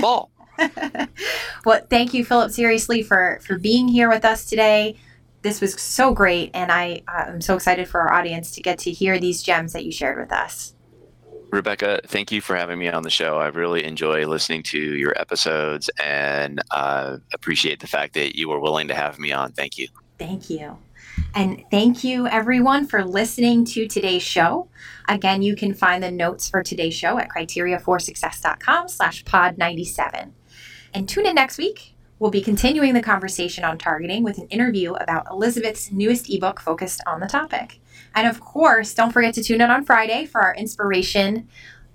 ball. 0.00 0.30
well, 1.64 1.80
thank 1.90 2.14
you, 2.14 2.24
Philip, 2.24 2.52
seriously, 2.52 3.02
for, 3.02 3.40
for 3.44 3.58
being 3.58 3.88
here 3.88 4.08
with 4.08 4.24
us 4.24 4.44
today. 4.44 4.96
This 5.42 5.60
was 5.60 5.80
so 5.80 6.14
great, 6.14 6.50
and 6.54 6.72
I, 6.72 7.02
I'm 7.06 7.40
so 7.40 7.54
excited 7.54 7.88
for 7.88 8.00
our 8.00 8.12
audience 8.12 8.52
to 8.52 8.62
get 8.62 8.78
to 8.80 8.90
hear 8.90 9.18
these 9.18 9.42
gems 9.42 9.72
that 9.74 9.84
you 9.84 9.92
shared 9.92 10.18
with 10.18 10.32
us. 10.32 10.74
Rebecca, 11.50 12.00
thank 12.06 12.32
you 12.32 12.40
for 12.40 12.56
having 12.56 12.78
me 12.78 12.88
on 12.88 13.02
the 13.02 13.10
show. 13.10 13.38
I 13.38 13.48
really 13.48 13.84
enjoy 13.84 14.26
listening 14.26 14.62
to 14.64 14.78
your 14.78 15.12
episodes 15.20 15.90
and 16.02 16.62
uh, 16.70 17.18
appreciate 17.32 17.80
the 17.80 17.86
fact 17.86 18.14
that 18.14 18.36
you 18.36 18.48
were 18.48 18.58
willing 18.58 18.88
to 18.88 18.94
have 18.94 19.18
me 19.18 19.32
on. 19.32 19.52
Thank 19.52 19.76
you. 19.76 19.88
Thank 20.18 20.48
you. 20.48 20.78
And 21.34 21.64
thank 21.70 22.04
you 22.04 22.26
everyone 22.26 22.86
for 22.86 23.04
listening 23.04 23.64
to 23.66 23.86
today's 23.86 24.22
show. 24.22 24.68
Again, 25.08 25.42
you 25.42 25.56
can 25.56 25.74
find 25.74 26.02
the 26.02 26.10
notes 26.10 26.48
for 26.48 26.62
today's 26.62 26.94
show 26.94 27.18
at 27.18 27.28
criteriaforsuccess.com 27.28 28.88
slash 28.88 29.24
pod 29.24 29.58
97. 29.58 30.32
And 30.92 31.08
tune 31.08 31.26
in 31.26 31.34
next 31.34 31.58
week. 31.58 31.94
We'll 32.20 32.30
be 32.30 32.42
continuing 32.42 32.94
the 32.94 33.02
conversation 33.02 33.64
on 33.64 33.76
targeting 33.76 34.22
with 34.22 34.38
an 34.38 34.46
interview 34.48 34.94
about 34.94 35.26
Elizabeth's 35.30 35.90
newest 35.90 36.30
ebook 36.30 36.60
focused 36.60 37.02
on 37.06 37.20
the 37.20 37.26
topic. 37.26 37.80
And 38.14 38.28
of 38.28 38.40
course, 38.40 38.94
don't 38.94 39.10
forget 39.10 39.34
to 39.34 39.42
tune 39.42 39.60
in 39.60 39.70
on 39.70 39.84
Friday 39.84 40.24
for 40.24 40.40
our 40.40 40.54
inspiration 40.54 41.48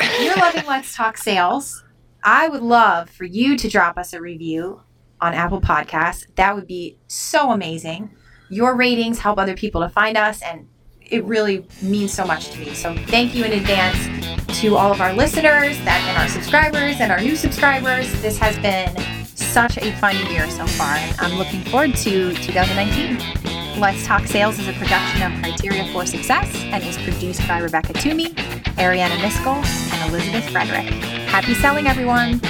If 0.00 0.24
you're 0.24 0.34
loving 0.44 0.66
Let's 0.66 0.96
Talk 0.96 1.16
Sales, 1.16 1.84
I 2.24 2.48
would 2.48 2.62
love 2.62 3.08
for 3.08 3.22
you 3.24 3.56
to 3.56 3.68
drop 3.68 3.96
us 3.96 4.12
a 4.12 4.20
review 4.20 4.80
on 5.20 5.34
Apple 5.34 5.60
Podcasts. 5.60 6.26
That 6.34 6.56
would 6.56 6.66
be 6.66 6.98
so 7.06 7.52
amazing. 7.52 8.10
Your 8.48 8.74
ratings 8.74 9.20
help 9.20 9.38
other 9.38 9.54
people 9.54 9.82
to 9.82 9.88
find 9.88 10.16
us, 10.16 10.42
and 10.42 10.66
it 11.08 11.24
really 11.24 11.64
means 11.82 12.12
so 12.12 12.24
much 12.24 12.50
to 12.50 12.58
me. 12.58 12.74
So 12.74 12.94
thank 13.06 13.34
you 13.34 13.44
in 13.44 13.52
advance 13.52 14.60
to 14.60 14.76
all 14.76 14.92
of 14.92 15.00
our 15.00 15.12
listeners 15.12 15.78
that 15.84 16.04
and 16.08 16.18
our 16.18 16.28
subscribers 16.28 17.00
and 17.00 17.12
our 17.12 17.20
new 17.20 17.36
subscribers. 17.36 18.10
This 18.22 18.38
has 18.38 18.58
been 18.58 18.94
such 19.36 19.78
a 19.78 19.92
fun 19.96 20.16
year 20.30 20.48
so 20.50 20.66
far, 20.66 20.96
and 20.96 21.20
I'm 21.20 21.38
looking 21.38 21.62
forward 21.64 21.94
to 21.96 22.34
2019. 22.34 23.80
Let's 23.80 24.04
Talk 24.04 24.26
Sales 24.26 24.58
is 24.58 24.68
a 24.68 24.72
production 24.72 25.22
of 25.22 25.40
Criteria 25.40 25.90
for 25.92 26.04
Success 26.04 26.52
and 26.54 26.82
is 26.82 26.96
produced 26.98 27.46
by 27.46 27.58
Rebecca 27.58 27.92
Toomey, 27.92 28.30
Ariana 28.76 29.16
Miskell, 29.18 29.64
and 29.92 30.10
Elizabeth 30.10 30.48
Frederick. 30.50 30.92
Happy 31.28 31.54
selling, 31.54 31.86
everyone! 31.86 32.40